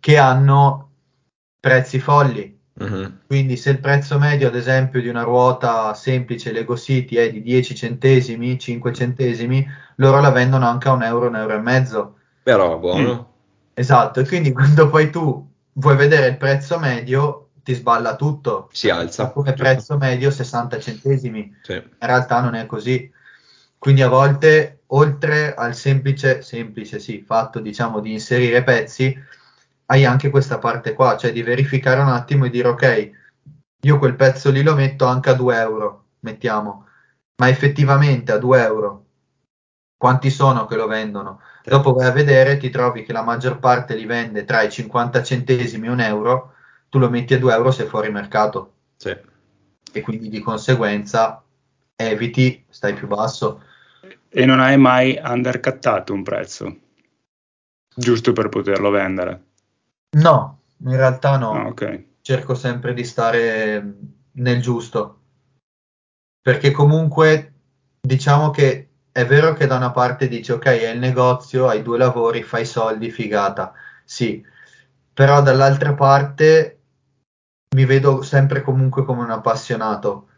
che 0.00 0.18
hanno 0.18 0.90
prezzi 1.60 2.00
folli. 2.00 2.58
Mhm. 2.72 3.20
Quindi 3.24 3.56
se 3.56 3.70
il 3.70 3.78
prezzo 3.78 4.18
medio, 4.18 4.48
ad 4.48 4.56
esempio, 4.56 5.00
di 5.00 5.06
una 5.06 5.22
ruota 5.22 5.94
semplice 5.94 6.50
Lego 6.50 6.76
City 6.76 7.14
è 7.14 7.30
di 7.30 7.40
10 7.40 7.76
centesimi, 7.76 8.58
5 8.58 8.92
centesimi, 8.92 9.64
loro 9.98 10.20
la 10.20 10.32
vendono 10.32 10.66
anche 10.66 10.88
a 10.88 10.92
un 10.92 11.04
euro, 11.04 11.28
un 11.28 11.36
euro 11.36 11.54
e 11.54 11.60
mezzo. 11.60 12.16
Però 12.42 12.78
buono. 12.78 13.34
Esatto, 13.74 14.18
e 14.18 14.26
quindi 14.26 14.50
quando 14.52 14.88
poi 14.88 15.08
tu 15.10 15.48
vuoi 15.74 15.94
vedere 15.94 16.26
il 16.26 16.36
prezzo 16.36 16.80
medio, 16.80 17.45
ti 17.66 17.74
sballa 17.74 18.14
tutto. 18.14 18.68
Si 18.70 18.88
alza, 18.88 19.30
Come 19.32 19.52
prezzo 19.52 19.96
medio 19.96 20.30
60 20.30 20.78
centesimi. 20.78 21.52
Sì. 21.62 21.72
In 21.72 21.96
realtà 21.98 22.40
non 22.40 22.54
è 22.54 22.64
così. 22.64 23.12
Quindi 23.76 24.02
a 24.02 24.08
volte, 24.08 24.82
oltre 24.86 25.52
al 25.52 25.74
semplice, 25.74 26.42
semplice 26.42 27.00
sì, 27.00 27.24
fatto 27.26 27.58
diciamo 27.58 27.98
di 27.98 28.12
inserire 28.12 28.62
pezzi, 28.62 29.18
hai 29.86 30.04
anche 30.04 30.30
questa 30.30 30.58
parte 30.58 30.92
qua, 30.92 31.16
cioè 31.16 31.32
di 31.32 31.42
verificare 31.42 32.00
un 32.00 32.08
attimo 32.08 32.44
e 32.44 32.50
dire 32.50 32.68
ok, 32.68 33.10
io 33.82 33.98
quel 33.98 34.14
pezzo 34.14 34.52
lì 34.52 34.62
lo 34.62 34.76
metto 34.76 35.04
anche 35.04 35.30
a 35.30 35.34
2 35.34 35.58
euro, 35.58 36.04
mettiamo, 36.20 36.86
ma 37.40 37.48
effettivamente 37.48 38.30
a 38.30 38.38
2 38.38 38.62
euro 38.62 39.06
quanti 39.96 40.30
sono 40.30 40.66
che 40.66 40.76
lo 40.76 40.86
vendono? 40.86 41.40
Dopo 41.64 41.92
vai 41.92 42.06
a 42.06 42.12
vedere, 42.12 42.58
ti 42.58 42.70
trovi 42.70 43.02
che 43.02 43.12
la 43.12 43.22
maggior 43.22 43.58
parte 43.58 43.96
li 43.96 44.04
vende 44.04 44.44
tra 44.44 44.62
i 44.62 44.70
50 44.70 45.22
centesimi 45.22 45.86
e 45.86 45.90
un 45.90 46.00
euro, 46.00 46.55
tu 46.96 47.02
lo 47.02 47.10
metti 47.10 47.34
a 47.34 47.38
2 47.38 47.52
euro 47.52 47.70
sei 47.70 47.86
fuori 47.86 48.10
mercato 48.10 48.72
Sì. 48.96 49.14
e 49.92 50.00
quindi 50.00 50.30
di 50.30 50.40
conseguenza 50.40 51.44
eviti, 51.94 52.64
stai 52.70 52.94
più 52.94 53.06
basso. 53.06 53.62
E 54.28 54.46
non 54.46 54.60
hai 54.60 54.78
mai 54.78 55.20
undercuttato 55.22 56.14
un 56.14 56.22
prezzo, 56.22 56.76
giusto 57.94 58.32
per 58.32 58.48
poterlo 58.48 58.88
vendere? 58.88 59.44
No, 60.16 60.60
in 60.84 60.96
realtà 60.96 61.36
no. 61.36 61.52
Ah, 61.52 61.66
ok. 61.66 62.04
cerco 62.22 62.54
sempre 62.54 62.94
di 62.94 63.04
stare 63.04 63.94
nel 64.32 64.60
giusto. 64.62 65.20
Perché 66.40 66.70
comunque 66.70 67.52
diciamo 68.00 68.50
che 68.50 68.88
è 69.12 69.26
vero 69.26 69.52
che 69.52 69.66
da 69.66 69.76
una 69.76 69.90
parte 69.90 70.28
dici 70.28 70.50
ok, 70.50 70.64
è 70.64 70.90
il 70.90 70.98
negozio, 70.98 71.68
hai 71.68 71.82
due 71.82 71.98
lavori, 71.98 72.42
fai 72.42 72.64
soldi, 72.64 73.10
figata. 73.10 73.72
Sì, 74.04 74.44
però 75.12 75.40
dall'altra 75.40 75.94
parte 75.94 76.75
mi 77.74 77.84
vedo 77.84 78.22
sempre 78.22 78.62
comunque 78.62 79.04
come 79.04 79.22
un 79.22 79.30
appassionato. 79.30 80.28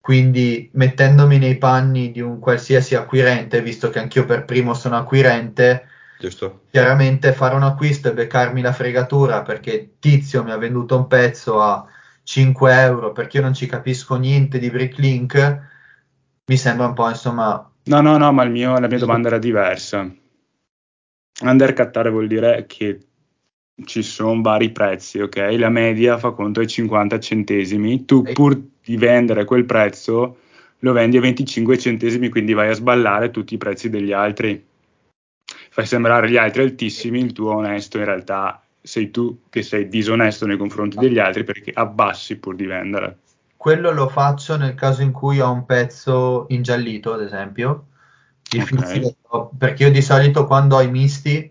Quindi 0.00 0.68
mettendomi 0.74 1.38
nei 1.38 1.56
panni 1.56 2.10
di 2.10 2.20
un 2.20 2.38
qualsiasi 2.38 2.94
acquirente, 2.94 3.62
visto 3.62 3.88
che 3.88 4.00
anch'io 4.00 4.26
per 4.26 4.44
primo 4.44 4.74
sono 4.74 4.96
acquirente, 4.98 5.86
Giusto. 6.18 6.64
chiaramente 6.70 7.32
fare 7.32 7.54
un 7.54 7.62
acquisto 7.62 8.08
e 8.08 8.12
beccarmi 8.12 8.60
la 8.60 8.72
fregatura 8.72 9.40
perché 9.42 9.94
Tizio 9.98 10.44
mi 10.44 10.50
ha 10.50 10.58
venduto 10.58 10.96
un 10.96 11.06
pezzo 11.06 11.60
a 11.62 11.86
5 12.22 12.80
euro 12.82 13.12
perché 13.12 13.38
io 13.38 13.42
non 13.44 13.54
ci 13.54 13.66
capisco 13.66 14.16
niente 14.16 14.58
di 14.58 14.70
Bricklink, 14.70 15.60
mi 16.46 16.56
sembra 16.58 16.86
un 16.86 16.92
po' 16.94 17.08
insomma. 17.08 17.70
No, 17.84 18.00
no, 18.02 18.18
no, 18.18 18.32
ma 18.32 18.42
il 18.44 18.50
mio- 18.50 18.78
la 18.78 18.88
mia 18.88 18.98
domanda 18.98 19.28
era 19.28 19.38
diversa. 19.38 20.06
Undercuttare 21.42 22.10
vuol 22.10 22.26
dire 22.26 22.64
che 22.66 22.98
ci 23.84 24.02
sono 24.02 24.40
vari 24.40 24.70
prezzi, 24.70 25.20
ok? 25.20 25.54
La 25.58 25.68
media 25.68 26.18
fa 26.18 26.30
conto 26.30 26.60
ai 26.60 26.66
50 26.66 27.18
centesimi, 27.18 28.04
tu 28.04 28.22
pur 28.22 28.60
di 28.84 28.96
vendere 28.96 29.44
quel 29.44 29.64
prezzo 29.64 30.38
lo 30.78 30.92
vendi 30.92 31.16
a 31.16 31.20
25 31.20 31.78
centesimi, 31.78 32.28
quindi 32.28 32.52
vai 32.52 32.68
a 32.68 32.74
sballare 32.74 33.30
tutti 33.30 33.54
i 33.54 33.58
prezzi 33.58 33.88
degli 33.88 34.12
altri. 34.12 34.64
Fai 35.70 35.86
sembrare 35.86 36.30
gli 36.30 36.36
altri 36.36 36.62
altissimi, 36.62 37.20
il 37.20 37.32
tuo 37.32 37.54
onesto 37.54 37.98
in 37.98 38.04
realtà 38.04 38.62
sei 38.80 39.10
tu 39.10 39.40
che 39.48 39.62
sei 39.62 39.88
disonesto 39.88 40.46
nei 40.46 40.58
confronti 40.58 40.98
degli 40.98 41.18
altri 41.18 41.42
perché 41.42 41.72
abbassi 41.72 42.36
pur 42.36 42.54
di 42.54 42.66
vendere. 42.66 43.18
Quello 43.56 43.90
lo 43.90 44.08
faccio 44.08 44.58
nel 44.58 44.74
caso 44.74 45.00
in 45.00 45.10
cui 45.10 45.40
ho 45.40 45.50
un 45.50 45.64
pezzo 45.64 46.44
ingiallito, 46.48 47.14
ad 47.14 47.22
esempio. 47.22 47.86
Difficile, 48.46 49.16
perché 49.56 49.84
io 49.84 49.90
di 49.90 50.02
solito 50.02 50.46
quando 50.46 50.76
ho 50.76 50.82
i 50.82 50.90
misti 50.90 51.50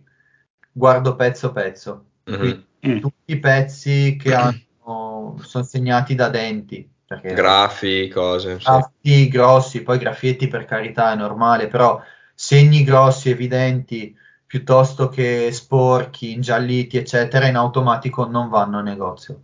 guardo 0.71 1.15
pezzo 1.15 1.51
pezzo. 1.51 2.05
Mhm. 2.25 2.37
Quindi 2.37 2.71
Mm. 2.85 2.99
tutti 2.99 3.31
i 3.31 3.39
pezzi 3.39 4.17
che 4.19 4.33
hanno, 4.35 5.37
sono 5.41 5.63
segnati 5.63 6.15
da 6.15 6.27
denti, 6.29 6.85
perché 7.05 7.33
Graffi, 7.33 8.09
cose. 8.09 8.59
sì. 8.59 8.65
graffi 8.65 9.27
grossi, 9.29 9.83
poi 9.83 9.97
graffietti 9.97 10.47
per 10.49 10.65
carità 10.65 11.13
è 11.13 11.15
normale, 11.15 11.67
però 11.67 12.01
segni 12.35 12.83
grossi, 12.83 13.29
evidenti, 13.29 14.13
piuttosto 14.45 15.07
che 15.07 15.49
sporchi, 15.53 16.31
ingialliti, 16.33 16.97
eccetera, 16.97 17.47
in 17.47 17.55
automatico 17.55 18.25
non 18.25 18.49
vanno 18.49 18.79
a 18.79 18.81
negozio. 18.81 19.43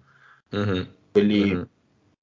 Mhm, 0.51 0.87
Quelli 1.11 1.53
mhm. 1.53 1.67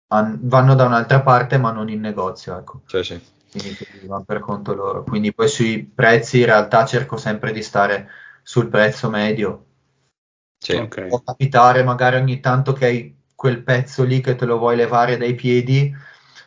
han- 0.09 0.39
vanno 0.43 0.75
da 0.75 0.85
un'altra 0.85 1.21
parte, 1.23 1.59
ma 1.59 1.71
non 1.73 1.89
in 1.89 2.01
negozio, 2.01 2.57
ecco. 2.59 2.83
Sì, 2.87 3.03
sì. 3.03 3.21
Quindi 3.51 3.77
vanno 4.07 4.25
per 4.25 4.41
conto 4.41 4.75
loro. 4.75 5.03
Quindi 5.05 5.33
poi 5.33 5.49
sui 5.49 5.85
prezzi 5.85 6.41
in 6.41 6.45
realtà 6.47 6.85
cerco 6.85 7.17
sempre 7.17 7.53
di 7.53 7.63
stare 7.63 8.09
sul 8.43 8.69
prezzo 8.69 9.09
medio. 9.09 9.65
Sì. 10.67 10.77
Ok. 10.79 11.07
Può 11.07 11.21
capitare 11.23 11.85
magari 11.85 12.17
ogni 12.17 12.41
tanto 12.41 12.73
che 12.73 12.87
hai 12.87 13.17
quel 13.37 13.63
pezzo 13.63 14.03
lì 14.03 14.21
che 14.21 14.35
te 14.35 14.47
lo 14.47 14.59
vuoi 14.59 14.75
levare 14.75 15.17
dai 15.17 15.37
piedi, 15.37 15.95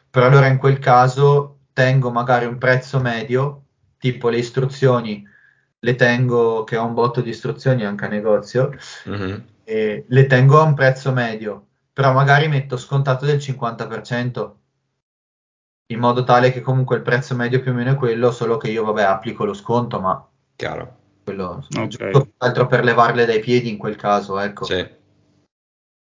però 0.10 0.26
allora 0.26 0.48
in 0.48 0.58
quel 0.58 0.80
caso 0.80 1.60
tengo 1.72 2.12
magari 2.12 2.46
un 2.46 2.58
prezzo 2.58 3.00
medio, 3.00 3.64
tipo 3.98 4.28
le 4.28 4.40
istruzioni, 4.40 5.26
le 5.80 5.96
tengo, 5.96 6.66
che 6.66 6.76
ho 6.76 6.86
un 6.86 6.94
botto 6.94 7.22
di 7.22 7.30
istruzioni 7.30 7.86
anche 7.86 8.06
a 8.06 8.10
negozio, 8.10 8.74
Mhm. 9.06 9.46
e 9.64 10.04
le 10.06 10.26
tengo 10.26 10.60
a 10.60 10.64
un 10.64 10.74
prezzo 10.74 11.14
medio, 11.14 11.68
però 11.94 12.12
magari 12.12 12.50
metto 12.50 12.76
scontato 12.76 13.26
del 13.26 13.40
50%, 13.40 14.58
in 15.92 16.00
modo 16.00 16.26
tale 16.26 16.52
che 16.52 16.60
comunque 16.60 16.98
il 16.98 17.04
prezzo 17.04 17.36
medio 17.36 17.62
più 17.62 17.72
o 17.72 17.74
meno 17.74 17.92
è 17.92 17.96
quello, 17.96 18.32
solo 18.32 18.58
che 18.58 18.70
io 18.70 18.84
vabbè 18.84 19.04
applico 19.04 19.46
lo 19.46 19.54
sconto, 19.54 20.02
ma 20.02 20.28
Chiaro. 20.58 20.98
Quello 21.30 21.56
insomma, 21.58 21.86
Ok. 21.86 21.90
giusto 21.90 22.22
più 22.22 22.22
che 22.22 22.36
altro 22.38 22.68
per 22.68 22.84
levarle 22.84 23.26
dai 23.26 23.40
piedi 23.40 23.70
in 23.70 23.78
quel 23.78 23.96
caso, 23.96 24.40
ecco. 24.40 24.66
Sì. 24.66 24.98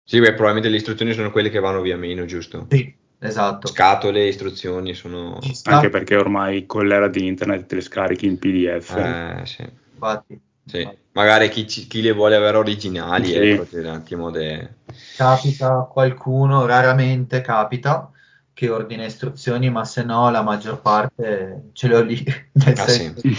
Sì, 0.05 0.19
beh, 0.19 0.33
probabilmente 0.33 0.69
le 0.69 0.75
istruzioni 0.77 1.13
sono 1.13 1.31
quelle 1.31 1.49
che 1.49 1.59
vanno 1.59 1.81
via 1.81 1.95
meno, 1.97 2.25
giusto? 2.25 2.67
Sì, 2.69 2.93
esatto. 3.19 3.67
Scatole, 3.69 4.27
istruzioni 4.27 4.93
sono... 4.93 5.39
Anche 5.65 5.89
perché 5.89 6.17
ormai 6.17 6.65
con 6.65 6.85
l'era 6.87 7.07
di 7.07 7.25
internet 7.25 7.67
te 7.67 7.75
le 7.75 7.81
scarichi 7.81 8.25
in 8.25 8.37
PDF. 8.37 8.95
Eh, 8.97 9.45
sì. 9.45 9.61
infatti, 9.93 10.41
Sì. 10.65 10.79
infatti. 10.79 10.97
Magari 11.13 11.49
chi, 11.49 11.67
ci- 11.67 11.87
chi 11.87 12.01
le 12.01 12.11
vuole 12.11 12.35
avere 12.35 12.57
originali, 12.57 13.31
Sì. 13.31 13.37
ecco, 13.37 13.65
c'è 13.65 13.79
un 13.79 13.85
attimo 13.85 14.29
de... 14.29 14.69
capita 15.15 15.87
qualcuno, 15.89 16.65
raramente 16.65 17.39
capita 17.41 18.11
che 18.53 18.69
ordina 18.69 19.05
istruzioni, 19.05 19.69
ma 19.69 19.85
se 19.85 20.03
no 20.03 20.29
la 20.29 20.41
maggior 20.43 20.81
parte 20.81 21.69
ce 21.73 21.87
l'ho 21.87 22.01
lì, 22.01 22.23
nel 22.53 22.77
Ah, 22.77 22.87
senso 22.87 23.21
sì. 23.21 23.35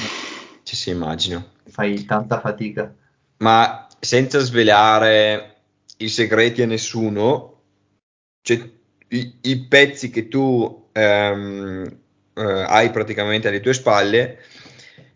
Ci 0.62 0.76
si 0.76 0.90
immagino. 0.90 1.52
Fai 1.74 2.04
tanta 2.04 2.38
fatica. 2.38 2.94
Ma 3.38 3.88
senza 3.98 4.38
svelare 4.38 5.56
i 5.98 6.08
segreti 6.08 6.62
a 6.62 6.66
nessuno, 6.66 7.62
cioè, 8.42 8.70
i, 9.08 9.34
i 9.42 9.58
pezzi 9.66 10.10
che 10.10 10.28
tu 10.28 10.88
ehm, 10.92 11.98
eh, 12.34 12.42
hai 12.42 12.90
praticamente 12.90 13.48
alle 13.48 13.60
tue 13.60 13.74
spalle, 13.74 14.38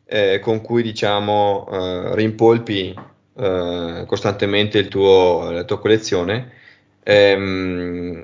eh, 0.05 0.40
con 0.40 0.61
cui 0.61 0.83
diciamo 0.83 1.68
eh, 1.71 2.14
rimpolpi 2.16 2.94
eh, 3.35 4.05
costantemente 4.07 4.79
il 4.79 4.88
tuo- 4.88 5.51
la 5.53 5.62
tua 5.64 5.79
collezione, 5.79 6.53
ehm, 7.05 8.21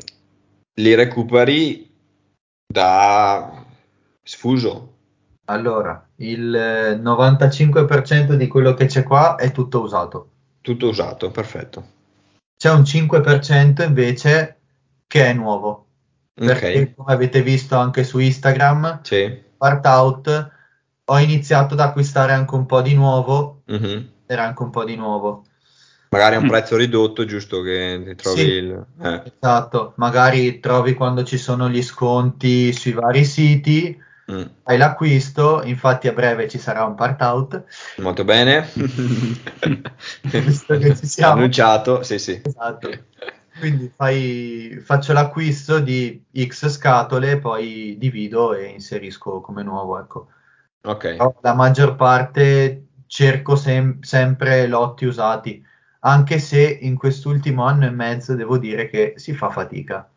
li 0.81 0.95
recuperi 0.95 1.89
da 2.67 3.65
sfuso, 4.25 4.93
Allora, 5.47 6.04
il 6.17 6.55
eh, 6.55 6.97
95% 6.97 8.35
di 8.35 8.47
quello 8.47 8.75
che 8.75 8.87
c'è 8.87 9.03
qua 9.03 9.37
è 9.37 9.51
tutto 9.53 9.81
usato. 9.81 10.29
tutto 10.61 10.89
usato, 10.89 11.31
perfetto. 11.31 11.93
C'è 12.57 12.71
un 12.71 12.85
5% 12.85 13.83
invece 13.83 14.57
che 15.07 15.27
è 15.27 15.33
nuovo, 15.35 15.87
perché 16.35 16.81
Ok, 16.81 16.95
come 16.95 17.13
avete 17.13 17.43
visto 17.43 17.77
anche 17.77 18.05
su 18.05 18.19
Instagram, 18.19 19.01
sì. 19.03 19.43
Part 19.57 19.85
Out, 19.87 20.51
ho 21.05 21.19
iniziato 21.19 21.75
ad 21.75 21.81
acquistare 21.81 22.33
anche 22.33 22.55
un 22.55 22.65
po' 22.67 22.81
di 22.81 22.95
nuovo, 22.95 23.63
Mhm. 23.67 24.09
era 24.27 24.45
anche 24.45 24.63
un 24.63 24.71
po' 24.71 24.85
di 24.85 24.97
nuovo. 24.97 25.45
Magari 26.11 26.37
a 26.37 26.39
un 26.39 26.45
Mm. 26.45 26.49
prezzo 26.49 26.77
ridotto, 26.77 27.25
giusto 27.25 27.61
che 27.61 28.03
ti 28.07 28.15
trovi 28.15 28.41
Sì. 28.41 28.47
il... 28.47 28.87
eh, 29.03 29.23
Esatto, 29.39 29.93
magari 29.97 30.61
trovi 30.61 30.95
quando 30.95 31.25
ci 31.25 31.37
sono 31.37 31.69
gli 31.69 31.83
sconti 31.83 32.73
sui 32.73 32.93
vari 32.93 33.25
siti, 33.25 34.01
mm. 34.31 34.45
fai 34.63 34.77
l'acquisto, 34.79 35.63
infatti 35.65 36.09
a 36.09 36.13
breve 36.13 36.49
ci 36.49 36.59
sarà 36.59 36.85
un 36.85 36.95
part 36.95 37.21
out, 37.23 37.65
Molto 37.99 38.25
bene. 38.25 38.69
Visto 40.23 40.79
che 40.79 40.97
ci 40.97 41.07
siamo. 41.07 41.35
Annunciato, 41.35 42.03
sì, 42.03 42.19
sì. 42.19 42.41
esatto. 42.45 42.91
Quindi 43.59 43.93
fai, 43.95 44.81
faccio 44.85 45.13
l'acquisto 45.13 45.79
di 45.79 46.23
X 46.35 46.69
scatole, 46.69 47.39
poi 47.39 47.97
divido 47.99 48.53
e 48.55 48.67
inserisco 48.67 49.41
come 49.41 49.63
nuovo, 49.63 49.99
ecco. 49.99 50.29
Ok, 50.87 51.17
Però 51.17 51.35
la 51.41 51.55
maggior 51.55 51.95
parte 51.97 52.87
cerco 53.07 53.57
sem- 53.57 54.01
sempre 54.01 54.67
lotti 54.67 55.07
usati, 55.07 55.65
anche 56.01 56.39
se 56.39 56.63
in 56.83 56.97
quest'ultimo 56.97 57.65
anno 57.65 57.87
e 57.87 57.91
mezzo 57.91 58.35
devo 58.35 58.59
dire 58.59 58.89
che 58.91 59.15
si 59.17 59.33
fa 59.35 59.51
fatica. 59.51 60.09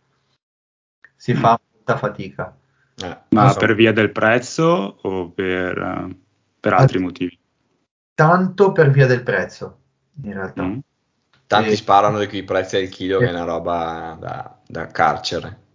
Si 1.16 1.34
Mm. 1.34 1.38
fa 1.38 1.60
molta 1.74 1.98
fatica. 1.98 2.56
Eh, 3.04 3.18
Ma 3.30 3.50
so. 3.52 3.60
per 3.60 3.76
via 3.76 3.92
del 3.94 4.12
prezzo 4.12 4.98
o 5.02 5.30
per, 5.30 5.78
eh, 5.78 6.16
per 6.60 6.74
altri 6.74 7.00
motivi? 7.00 7.38
Tanto 8.16 8.72
per 8.72 8.90
via 8.90 9.06
del 9.06 9.22
prezzo, 9.24 9.78
in 10.24 10.34
realtà. 10.34 10.64
Mm. 10.64 10.80
Tanti 11.46 11.70
E 11.70 11.76
sparano 11.76 12.20
di 12.20 12.28
quei 12.28 12.44
prezzi 12.44 12.76
al 12.78 12.90
chilo 12.90 13.20
che 13.20 13.28
è 13.28 13.32
una 13.32 13.44
roba 13.46 14.18
da, 14.20 14.58
da 14.68 14.88
carcere. 14.88 15.66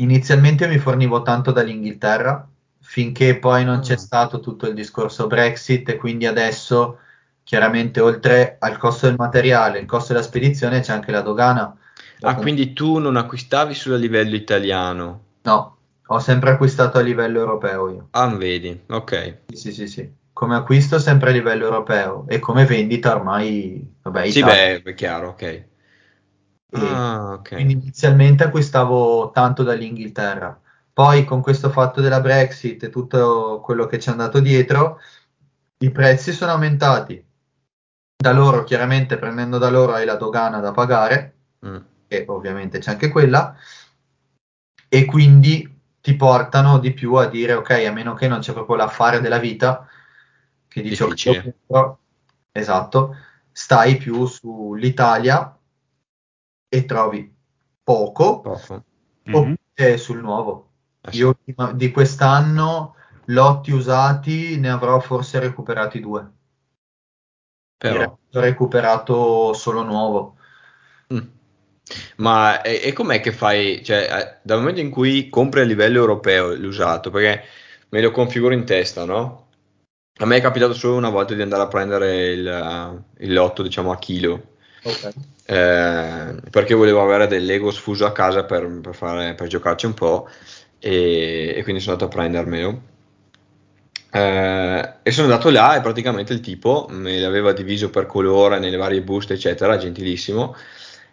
inizialmente 0.00 0.66
mi 0.68 0.78
fornivo 0.78 1.22
tanto 1.22 1.50
dall'Inghilterra, 1.50 2.46
finché 2.80 3.38
poi 3.38 3.64
non 3.64 3.80
c'è 3.80 3.94
Ah. 3.94 3.98
stato 3.98 4.40
tutto 4.40 4.66
il 4.68 4.74
discorso 4.74 5.26
Brexit 5.26 5.88
e 5.88 5.96
quindi 5.96 6.26
adesso 6.26 6.98
chiaramente 7.42 8.00
oltre 8.00 8.56
al 8.60 8.76
costo 8.76 9.06
del 9.06 9.16
materiale, 9.16 9.78
il 9.78 9.86
costo 9.86 10.12
della 10.12 10.24
spedizione 10.24 10.80
c'è 10.80 10.92
anche 10.92 11.10
la 11.10 11.22
dogana. 11.22 11.74
Ah, 12.20 12.34
quindi 12.34 12.72
tu 12.74 12.98
non 12.98 13.16
acquistavi 13.16 13.74
solo 13.74 13.94
a 13.94 13.98
livello 13.98 14.34
italiano? 14.36 15.22
No, 15.42 15.77
ho 16.10 16.18
sempre 16.20 16.50
acquistato 16.50 16.98
a 16.98 17.02
livello 17.02 17.38
europeo 17.40 17.90
io. 17.90 18.08
Ah, 18.12 18.34
vedi, 18.34 18.84
ok. 18.88 19.38
Sì, 19.52 19.72
sì, 19.72 19.86
sì. 19.86 20.10
Come 20.32 20.56
acquisto 20.56 20.98
sempre 20.98 21.30
a 21.30 21.32
livello 21.32 21.64
europeo 21.64 22.24
e 22.28 22.38
come 22.38 22.64
vendita 22.64 23.14
ormai, 23.14 23.96
vabbè, 24.02 24.30
Sì, 24.30 24.42
beh, 24.42 24.82
è 24.82 24.94
chiaro, 24.94 25.28
ok. 25.30 25.64
Ah, 26.72 27.32
ok. 27.38 27.54
Quindi 27.54 27.72
inizialmente 27.72 28.44
acquistavo 28.44 29.30
tanto 29.32 29.62
dall'Inghilterra, 29.62 30.58
poi 30.92 31.24
con 31.24 31.42
questo 31.42 31.70
fatto 31.70 32.00
della 32.00 32.20
Brexit 32.20 32.84
e 32.84 32.90
tutto 32.90 33.60
quello 33.62 33.86
che 33.86 33.98
ci 33.98 34.08
è 34.08 34.12
andato 34.12 34.38
dietro, 34.40 35.00
i 35.78 35.90
prezzi 35.90 36.32
sono 36.32 36.52
aumentati. 36.52 37.22
Da 38.16 38.32
loro, 38.32 38.64
chiaramente 38.64 39.18
prendendo 39.18 39.58
da 39.58 39.70
loro 39.70 39.92
hai 39.92 40.04
la 40.04 40.16
dogana 40.16 40.60
da 40.60 40.72
pagare, 40.72 41.34
Mm. 41.66 41.76
e 42.06 42.24
ovviamente 42.28 42.78
c'è 42.78 42.92
anche 42.92 43.08
quella, 43.08 43.56
e 44.88 45.04
quindi 45.04 45.77
ti 46.08 46.16
portano 46.16 46.78
di 46.78 46.94
più 46.94 47.12
a 47.16 47.26
dire 47.26 47.52
ok, 47.52 47.84
a 47.86 47.92
meno 47.92 48.14
che 48.14 48.28
non 48.28 48.38
c'è 48.38 48.54
proprio 48.54 48.76
l'affare 48.76 49.20
della 49.20 49.36
vita, 49.36 49.86
che 50.66 50.80
dici 50.80 51.02
ok, 51.02 51.52
esatto, 52.50 53.14
stai 53.52 53.98
più 53.98 54.24
sull'Italia 54.24 55.54
e 56.66 56.84
trovi 56.86 57.30
poco 57.84 58.40
Poco. 58.40 58.84
Mhm. 59.24 59.34
oppure 59.34 59.98
sul 59.98 60.20
nuovo. 60.20 60.70
Eh 61.02 61.12
sì. 61.12 61.18
Io 61.18 61.36
di 61.74 61.90
quest'anno 61.90 62.94
lotti 63.26 63.72
usati 63.72 64.58
ne 64.58 64.70
avrò 64.70 65.00
forse 65.00 65.38
recuperati 65.38 66.00
due. 66.00 66.26
Però. 67.76 68.02
ho 68.02 68.40
recuperato 68.40 69.52
solo 69.52 69.82
nuovo. 69.82 70.37
Ma 72.16 72.62
e, 72.62 72.80
e 72.84 72.92
com'è 72.92 73.20
che 73.20 73.32
fai, 73.32 73.82
cioè, 73.84 74.08
eh, 74.10 74.38
dal 74.42 74.58
momento 74.58 74.80
in 74.80 74.90
cui 74.90 75.28
compri 75.28 75.60
a 75.60 75.64
livello 75.64 75.98
europeo 75.98 76.54
l'usato, 76.54 77.10
perché 77.10 77.44
me 77.90 78.00
lo 78.02 78.10
configuro 78.10 78.54
in 78.54 78.64
testa, 78.64 79.04
no? 79.04 79.46
A 80.20 80.26
me 80.26 80.36
è 80.36 80.40
capitato 80.40 80.74
solo 80.74 80.96
una 80.96 81.10
volta 81.10 81.34
di 81.34 81.42
andare 81.42 81.62
a 81.62 81.68
prendere 81.68 82.26
il, 82.32 82.46
eh, 82.46 83.24
il 83.24 83.32
lotto, 83.32 83.62
diciamo, 83.62 83.92
a 83.92 83.98
chilo, 83.98 84.56
Ok. 84.82 85.12
eh, 85.46 86.34
perché 86.50 86.74
volevo 86.74 87.02
avere 87.02 87.26
del 87.26 87.44
Lego 87.44 87.70
sfuso 87.70 88.04
a 88.06 88.12
casa 88.12 88.44
per, 88.44 88.66
per 88.80 88.94
fare, 88.94 89.34
per 89.34 89.46
giocarci 89.48 89.86
un 89.86 89.94
po' 89.94 90.28
e, 90.78 91.54
e 91.56 91.62
quindi 91.62 91.80
sono 91.80 91.94
andato 91.94 92.10
a 92.12 92.14
prendermelo. 92.16 92.82
Eh, 94.10 94.94
e 95.02 95.10
sono 95.10 95.26
andato 95.26 95.50
là 95.50 95.76
e 95.76 95.80
praticamente 95.82 96.32
il 96.32 96.40
tipo 96.40 96.86
me 96.90 97.18
l'aveva 97.20 97.52
diviso 97.52 97.90
per 97.90 98.06
colore 98.06 98.58
nelle 98.58 98.76
varie 98.76 99.02
buste, 99.02 99.34
eccetera, 99.34 99.76
gentilissimo. 99.76 100.56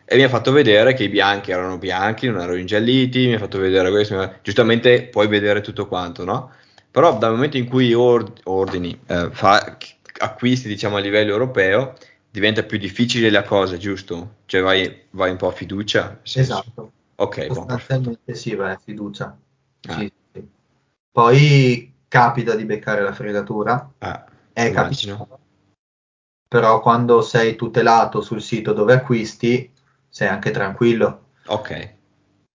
E 0.07 0.15
mi 0.15 0.23
ha 0.23 0.29
fatto 0.29 0.51
vedere 0.51 0.93
che 0.93 1.03
i 1.03 1.09
bianchi 1.09 1.49
erano 1.51 1.77
bianchi, 1.79 2.27
non 2.27 2.39
erano 2.41 2.57
ingialliti, 2.57 3.25
mi 3.27 3.33
ha 3.33 3.39
fatto 3.39 3.57
vedere 3.57 3.89
questo, 3.89 4.35
giustamente 4.43 5.07
puoi 5.07 5.27
vedere 5.27 5.61
tutto 5.61 5.87
quanto, 5.87 6.23
no? 6.23 6.51
Però 6.91 7.17
dal 7.17 7.31
momento 7.31 7.57
in 7.57 7.67
cui 7.67 7.91
or- 7.93 8.31
ordini, 8.43 8.97
eh, 9.07 9.29
fa- 9.31 9.77
acquisti 10.19 10.67
diciamo 10.67 10.97
a 10.97 10.99
livello 10.99 11.31
europeo, 11.31 11.95
diventa 12.29 12.63
più 12.63 12.77
difficile 12.77 13.29
la 13.31 13.43
cosa, 13.43 13.77
giusto? 13.77 14.35
Cioè 14.45 14.61
vai, 14.61 15.05
vai 15.11 15.31
un 15.31 15.37
po' 15.37 15.47
a 15.47 15.51
fiducia. 15.51 16.19
Esatto. 16.21 16.91
Ok, 17.15 17.47
buon. 17.47 17.55
Sostanzialmente 17.67 18.35
sì, 18.35 18.55
beh, 18.55 18.77
fiducia. 18.83 19.35
Eh. 19.89 19.93
Sì, 19.93 20.11
sì. 20.33 20.47
Poi 21.11 21.93
capita 22.07 22.55
di 22.55 22.65
beccare 22.65 23.01
la 23.01 23.13
fregatura, 23.13 23.91
Eh, 23.97 24.23
è 24.53 24.65
immagino. 24.65 25.17
capitato. 25.17 25.39
Però 26.47 26.79
quando 26.79 27.21
sei 27.21 27.55
tutelato 27.55 28.21
sul 28.21 28.41
sito 28.41 28.71
dove 28.71 28.93
acquisti, 28.93 29.71
sei 30.15 30.29
anche 30.29 30.51
tranquillo. 30.51 31.31
Ok, 31.47 31.93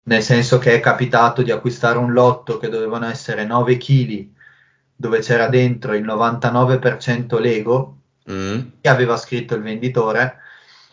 Nel 0.05 0.23
senso 0.23 0.57
che 0.57 0.75
è 0.75 0.81
capitato 0.81 1.43
di 1.43 1.51
acquistare 1.51 1.99
un 1.99 2.15
lotto 2.15 2.57
che 2.57 2.71
dovevano 2.71 3.05
essere 3.05 3.45
9 3.45 3.77
kg, 3.77 4.29
dove 4.97 5.19
c'era 5.19 5.47
dentro 5.47 5.93
il 5.95 6.03
99% 6.03 7.39
Lego, 7.39 7.97
Mm, 8.31 8.61
che 8.81 8.89
aveva 8.89 9.19
scritto 9.19 9.55
il 9.57 9.63
venditore. 9.63 10.39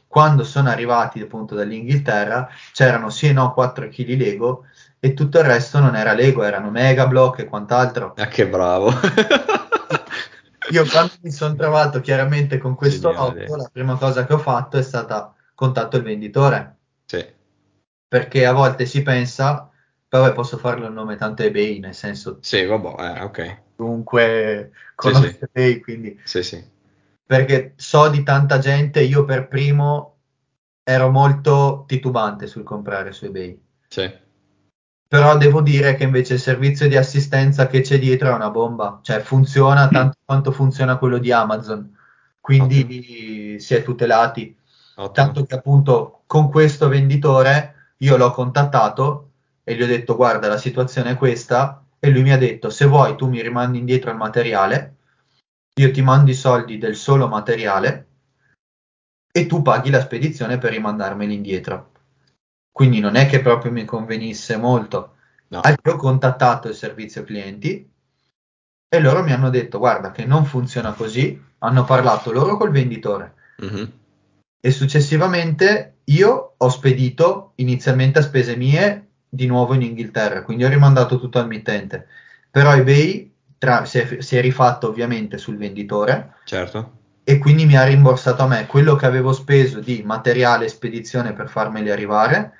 Quando 0.07 0.43
sono 0.43 0.69
arrivati 0.69 1.21
appunto 1.21 1.55
dall'Inghilterra, 1.55 2.49
c'erano 2.73 3.09
sì 3.09 3.27
e 3.27 3.33
no 3.33 3.53
4 3.53 3.87
kg 3.87 4.17
Lego 4.17 4.65
e 4.99 5.13
tutto 5.13 5.37
il 5.39 5.45
resto 5.45 5.79
non 5.79 5.95
era 5.95 6.11
Lego, 6.13 6.43
erano 6.43 6.69
Mega 6.69 7.07
Block 7.07 7.39
e 7.39 7.45
quant'altro. 7.45 8.13
ah, 8.17 8.27
che 8.27 8.45
bravo. 8.45 8.91
Io 10.71 10.85
quando 10.85 11.13
mi 11.21 11.31
sono 11.31 11.55
trovato 11.55 12.01
chiaramente 12.01 12.57
con 12.57 12.75
questo 12.75 13.11
Geniale. 13.11 13.39
lotto, 13.41 13.55
la 13.55 13.69
prima 13.71 13.95
cosa 13.95 14.25
che 14.25 14.33
ho 14.33 14.39
fatto 14.39 14.77
è 14.77 14.81
stata 14.81 15.33
contatto 15.57 15.97
il 15.97 16.03
venditore, 16.03 16.75
Sì, 17.05 17.25
perché 18.07 18.45
a 18.45 18.53
volte 18.53 18.85
si 18.85 19.01
pensa, 19.01 19.71
vabbè 20.07 20.33
posso 20.33 20.57
farlo 20.59 20.85
il 20.85 20.93
nome 20.93 21.15
tanto 21.15 21.41
eBay, 21.41 21.79
nel 21.79 21.95
senso 21.95 22.37
sì, 22.41 22.63
vabbè, 22.63 23.17
eh, 23.17 23.21
ok. 23.23 23.61
comunque 23.75 24.71
conosco 24.93 25.27
sì. 25.27 25.39
eBay, 25.51 25.79
quindi 25.79 26.19
Sì, 26.23 26.43
sì. 26.43 26.63
perché 27.25 27.73
so 27.75 28.07
di 28.09 28.21
tanta 28.21 28.59
gente, 28.59 29.01
io 29.01 29.25
per 29.25 29.47
primo 29.47 30.17
ero 30.83 31.09
molto 31.09 31.85
titubante 31.87 32.45
sul 32.45 32.63
comprare 32.63 33.11
su 33.11 33.25
eBay. 33.25 33.59
Sì. 33.87 34.09
Però 35.09 35.37
devo 35.37 35.61
dire 35.61 35.95
che 35.95 36.03
invece 36.03 36.35
il 36.35 36.39
servizio 36.39 36.87
di 36.87 36.97
assistenza 36.97 37.67
che 37.67 37.81
c'è 37.81 37.97
dietro 37.97 38.29
è 38.29 38.33
una 38.33 38.49
bomba, 38.51 38.99
cioè 39.01 39.21
funziona 39.21 39.87
tanto 39.87 40.17
quanto 40.23 40.51
funziona 40.51 40.97
quello 40.97 41.17
di 41.17 41.31
Amazon, 41.31 41.97
quindi 42.39 43.57
si 43.59 43.73
è 43.73 43.83
tutelati. 43.83 44.55
Ottimo. 44.99 45.11
Tanto 45.11 45.43
che 45.43 45.55
appunto 45.55 46.21
con 46.25 46.49
questo 46.49 46.87
venditore 46.87 47.93
io 47.97 48.17
l'ho 48.17 48.31
contattato 48.31 49.31
e 49.63 49.75
gli 49.75 49.83
ho 49.83 49.87
detto 49.87 50.15
guarda 50.15 50.47
la 50.47 50.57
situazione 50.57 51.11
è 51.11 51.17
questa 51.17 51.83
e 51.99 52.09
lui 52.09 52.23
mi 52.23 52.31
ha 52.31 52.37
detto 52.37 52.69
se 52.69 52.85
vuoi 52.85 53.15
tu 53.15 53.27
mi 53.27 53.41
rimandi 53.41 53.77
indietro 53.77 54.09
il 54.11 54.17
materiale, 54.17 54.95
io 55.75 55.91
ti 55.91 56.01
mando 56.01 56.31
i 56.31 56.35
soldi 56.35 56.77
del 56.77 56.95
solo 56.95 57.27
materiale 57.27 58.07
e 59.31 59.45
tu 59.45 59.61
paghi 59.61 59.91
la 59.91 60.01
spedizione 60.01 60.57
per 60.57 60.71
rimandarmeli 60.71 61.33
indietro. 61.33 61.91
Quindi 62.71 62.99
non 62.99 63.15
è 63.15 63.27
che 63.27 63.41
proprio 63.41 63.71
mi 63.71 63.85
convenisse 63.85 64.57
molto. 64.57 65.15
No. 65.49 65.61
Allora, 65.61 65.93
ho 65.93 65.95
contattato 65.95 66.67
il 66.67 66.75
servizio 66.75 67.23
clienti 67.23 67.87
e 68.89 68.99
loro 68.99 69.21
mi 69.21 69.31
hanno 69.31 69.49
detto 69.49 69.77
guarda 69.77 70.11
che 70.11 70.25
non 70.25 70.45
funziona 70.45 70.93
così, 70.93 71.39
hanno 71.59 71.83
parlato 71.83 72.31
loro 72.31 72.57
col 72.57 72.71
venditore 72.71 73.35
Mhm. 73.57 73.91
E 74.59 74.71
successivamente 74.71 75.97
io 76.05 76.53
ho 76.57 76.69
spedito 76.69 77.53
inizialmente 77.55 78.19
a 78.19 78.23
spese 78.23 78.55
mie 78.55 79.07
di 79.29 79.45
nuovo 79.45 79.73
in 79.73 79.81
Inghilterra, 79.81 80.43
quindi 80.43 80.63
ho 80.63 80.69
rimandato 80.69 81.19
tutto 81.19 81.39
al 81.39 81.47
mittente. 81.47 82.07
Però 82.49 82.73
eBay 82.73 83.31
tra- 83.57 83.85
si, 83.85 83.99
è, 83.99 84.21
si 84.21 84.37
è 84.37 84.41
rifatto 84.41 84.87
ovviamente 84.87 85.37
sul 85.37 85.57
venditore 85.57 86.35
Certo. 86.45 86.91
e 87.23 87.37
quindi 87.37 87.65
mi 87.65 87.75
ha 87.75 87.83
rimborsato 87.83 88.43
a 88.43 88.47
me 88.47 88.65
quello 88.67 88.95
che 88.95 89.05
avevo 89.05 89.33
speso 89.33 89.79
di 89.79 90.01
materiale 90.05 90.65
e 90.65 90.69
spedizione 90.69 91.33
per 91.33 91.49
farmeli 91.49 91.89
arrivare 91.89 92.53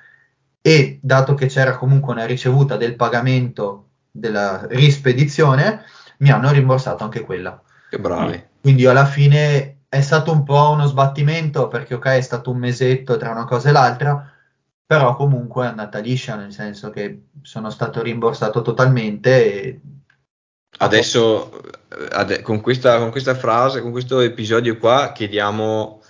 e 0.60 0.98
dato 1.00 1.34
che 1.34 1.46
c'era 1.46 1.76
comunque 1.76 2.12
una 2.12 2.26
ricevuta 2.26 2.76
del 2.76 2.96
pagamento 2.96 3.86
della 4.10 4.66
rispedizione, 4.68 5.84
mi 6.18 6.30
hanno 6.30 6.50
rimborsato 6.50 7.04
anche 7.04 7.20
quella. 7.20 7.60
Che 7.88 7.98
bravi. 7.98 8.44
Quindi 8.60 8.84
alla 8.86 9.06
fine 9.06 9.77
è 9.88 10.00
stato 10.00 10.32
un 10.32 10.44
po' 10.44 10.70
uno 10.70 10.86
sbattimento 10.86 11.68
perché 11.68 11.94
ok 11.94 12.06
è 12.06 12.20
stato 12.20 12.50
un 12.50 12.58
mesetto 12.58 13.16
tra 13.16 13.30
una 13.30 13.44
cosa 13.44 13.68
e 13.70 13.72
l'altra, 13.72 14.32
però 14.84 15.16
comunque 15.16 15.64
è 15.64 15.68
andata 15.68 15.98
liscia, 15.98 16.36
nel 16.36 16.52
senso 16.52 16.90
che 16.90 17.28
sono 17.42 17.70
stato 17.70 18.02
rimborsato 18.02 18.62
totalmente 18.62 19.62
e 19.62 19.80
Adesso, 20.80 21.60
ade- 22.10 22.42
con 22.42 22.60
questa, 22.60 22.98
con 22.98 23.10
questa 23.10 23.34
frase, 23.34 23.80
con 23.80 23.90
questo 23.90 24.20
episodio 24.20 24.76
qua, 24.76 25.12
chiediamo, 25.12 26.02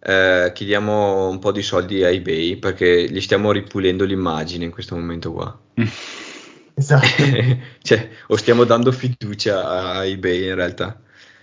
eh, 0.00 0.50
chiediamo 0.52 1.28
un 1.28 1.38
po' 1.38 1.52
di 1.52 1.62
soldi 1.62 2.02
a 2.02 2.08
eBay 2.08 2.56
perché 2.56 3.08
gli 3.08 3.20
stiamo 3.20 3.52
ripulendo 3.52 4.04
l'immagine 4.04 4.64
in 4.64 4.70
questo 4.72 4.96
momento 4.96 5.32
qua. 5.32 5.56
esatto. 6.74 7.06
Cioè, 7.80 8.08
o 8.28 8.36
stiamo 8.36 8.64
dando 8.64 8.90
fiducia 8.90 9.68
a 9.68 10.04
eBay 10.04 10.48
in 10.48 10.54
realtà. 10.56 11.00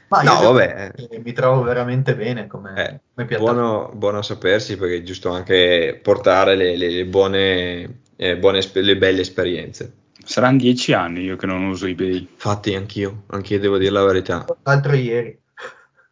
Ma 0.08 0.22
No, 0.22 0.40
vabbè, 0.54 0.92
mi 1.24 1.34
trovo 1.34 1.64
veramente 1.64 2.16
bene 2.16 2.48
come, 2.48 2.72
eh, 2.76 3.00
come 3.14 3.28
piattaforma. 3.28 3.62
buono, 3.62 3.92
buono 3.96 4.18
a 4.20 4.24
sapersi 4.24 4.78
perché 4.78 4.98
è 4.98 5.04
giusto 5.04 5.30
anche 5.32 6.00
portare 6.02 6.56
le, 6.56 6.76
le- 6.78 6.90
le 6.90 7.06
buone, 7.06 8.02
eh, 8.16 8.38
buone 8.38 8.62
le 8.74 8.98
belle 8.98 9.22
esperienze. 9.22 9.94
Saranno 10.24 10.58
dieci 10.58 10.94
anni 10.94 11.22
io 11.22 11.36
che 11.36 11.46
non 11.46 11.64
uso 11.66 11.86
eBay. 11.88 12.18
Infatti, 12.20 12.76
anch'io, 12.76 13.24
anch'io 13.28 13.60
devo 13.60 13.78
dire 13.78 13.92
la 13.92 14.04
verità. 14.04 14.46
L'altro 14.64 14.94
ieri. 14.96 15.40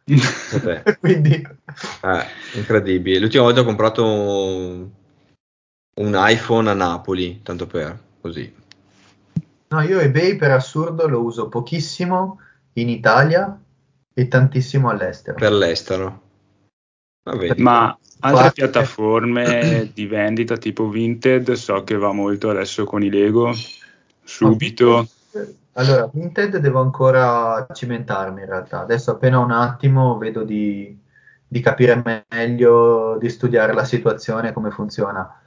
Quindi 1.00 1.46
Eh, 2.02 2.24
incredibile. 2.54 3.18
L'ultima 3.18 3.44
volta 3.44 3.60
ho 3.60 3.64
comprato 3.64 4.04
un, 4.04 4.88
un 5.96 6.12
iPhone 6.16 6.68
a 6.70 6.74
Napoli, 6.74 7.40
tanto 7.42 7.66
per 7.66 7.98
così. 8.20 8.54
No, 9.68 9.80
io 9.80 9.98
eBay 9.98 10.36
per 10.36 10.50
assurdo 10.52 11.08
lo 11.08 11.20
uso 11.22 11.48
pochissimo 11.48 12.38
in 12.74 12.88
Italia 12.88 13.58
e 14.14 14.28
tantissimo 14.28 14.88
all'estero. 14.88 15.36
Per 15.36 15.52
l'estero. 15.52 16.22
Ma 17.24 17.36
vedi. 17.36 17.60
Ma 17.60 17.86
altre 17.88 18.30
Guarda- 18.30 18.50
piattaforme 18.50 19.90
di 19.92 20.06
vendita 20.06 20.56
tipo 20.56 20.88
Vinted 20.88 21.52
so 21.52 21.82
che 21.84 21.96
va 21.96 22.12
molto 22.12 22.50
adesso 22.50 22.84
con 22.84 23.02
i 23.02 23.10
Lego. 23.10 23.52
Subito. 24.22 25.06
Allora, 25.72 26.08
Vinted 26.12 26.58
devo 26.58 26.80
ancora 26.80 27.66
cimentarmi 27.72 28.42
in 28.42 28.46
realtà. 28.46 28.80
Adesso 28.80 29.10
appena 29.10 29.40
un 29.40 29.50
attimo 29.50 30.16
vedo 30.16 30.44
di, 30.44 30.96
di 31.46 31.60
capire 31.60 32.24
meglio, 32.28 33.16
di 33.18 33.28
studiare 33.28 33.72
la 33.74 33.84
situazione, 33.84 34.52
come 34.52 34.70
funziona. 34.70 35.40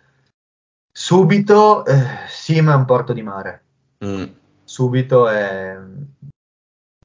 Subito, 0.92 1.86
eh, 1.86 2.28
sì, 2.28 2.60
ma 2.60 2.74
è 2.74 2.76
un 2.76 2.86
porto 2.86 3.14
di 3.14 3.22
mare. 3.22 3.64
Mm. 4.04 4.24
Subito 4.64 5.30
è, 5.30 5.78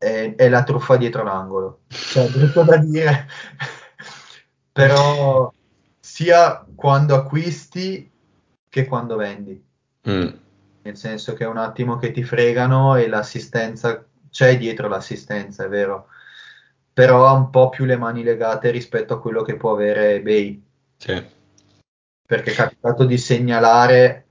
è- 0.03 0.35
è 0.35 0.49
la 0.49 0.65
truffa 0.65 0.97
dietro 0.97 1.23
l'angolo. 1.23 1.83
Cioè, 1.89 2.29
brutto 2.29 2.63
da 2.65 2.77
dire, 2.77 3.29
però 4.73 5.53
sia 6.01 6.67
quando 6.75 7.15
acquisti 7.15 8.11
che 8.69 8.87
quando 8.87 9.17
vendi. 9.17 9.63
Mm. 10.09 10.29
Nel 10.83 10.97
senso 10.97 11.35
che 11.35 11.45
è 11.45 11.49
un 11.49 11.59
attimo 11.59 11.97
che 11.97 12.11
ti 12.11 12.25
fregano 12.25 12.97
e 12.97 13.07
l'assistenza 13.07 14.05
c'è 14.29 14.59
dietro 14.59 14.89
l'assistenza, 14.89 15.65
è 15.65 15.69
vero, 15.69 16.09
però 16.93 17.27
ha 17.27 17.33
un 17.33 17.51
po' 17.51 17.69
più 17.69 17.85
le 17.85 17.97
mani 17.97 18.25
legate 18.25 18.71
rispetto 18.71 19.15
a 19.15 19.21
quello 19.21 19.43
che 19.43 19.57
può 19.57 19.73
avere 19.73 20.15
eBay, 20.15 20.63
Sì. 20.97 21.25
perché 22.27 22.51
è 22.51 22.55
capitato 22.55 23.05
di 23.05 23.19
segnalare 23.19 24.27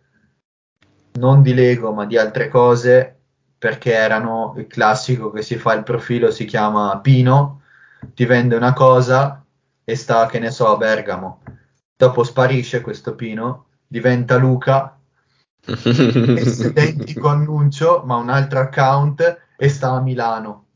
non 1.14 1.42
di 1.42 1.54
Lego 1.54 1.94
ma 1.94 2.06
di 2.06 2.18
altre 2.18 2.50
cose, 2.50 3.21
perché 3.62 3.93
erano 3.93 4.55
il 4.57 4.66
classico 4.66 5.30
che 5.30 5.43
si 5.43 5.55
fa 5.55 5.74
il 5.74 5.84
profilo, 5.84 6.32
si 6.32 6.45
chiama 6.45 6.99
Pino, 6.99 7.62
ti 8.16 8.26
vende 8.26 8.55
una 8.55 8.74
cosa 8.74 9.45
e 9.84 9.95
sta, 9.95 10.26
che 10.26 10.39
ne 10.39 10.49
so, 10.49 10.74
a 10.74 10.78
Bergamo. 10.78 11.43
Dopo 11.95 12.24
sparisce 12.24 12.82
questo 12.82 13.14
Pino, 13.14 13.66
diventa 13.86 14.38
Luca 14.38 14.97
identico 15.64 17.28
annuncio, 17.30 18.01
ma 18.03 18.16
un 18.16 18.30
altro 18.30 18.62
account 18.62 19.41
e 19.55 19.70
sta 19.70 19.91
a 19.91 20.01
Milano. 20.01 20.70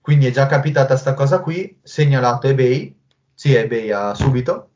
Quindi 0.00 0.26
è 0.26 0.32
già 0.32 0.46
capitata 0.46 0.96
sta 0.96 1.14
cosa 1.14 1.38
qui, 1.38 1.78
segnalato 1.84 2.48
eBay, 2.48 2.98
sì, 3.32 3.54
eBay 3.54 3.92
ha 3.92 4.14
subito, 4.14 4.70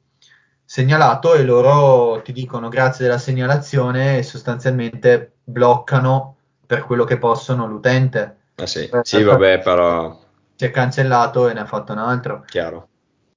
segnalato 0.64 1.34
e 1.34 1.42
loro 1.42 2.22
ti 2.22 2.30
dicono 2.30 2.68
grazie 2.68 3.04
della 3.04 3.18
segnalazione 3.18 4.18
e 4.18 4.22
sostanzialmente 4.22 5.38
bloccano 5.42 6.36
per 6.72 6.84
quello 6.86 7.04
che 7.04 7.18
possono 7.18 7.66
l'utente. 7.66 8.36
Ah, 8.54 8.64
sì. 8.64 8.88
Sì, 9.02 9.22
vabbè, 9.22 9.60
però 9.60 10.18
Si 10.56 10.64
è 10.64 10.70
cancellato 10.70 11.50
e 11.50 11.52
ne 11.52 11.60
ha 11.60 11.66
fatto 11.66 11.92
un 11.92 11.98
altro. 11.98 12.44
chiaro. 12.46 12.88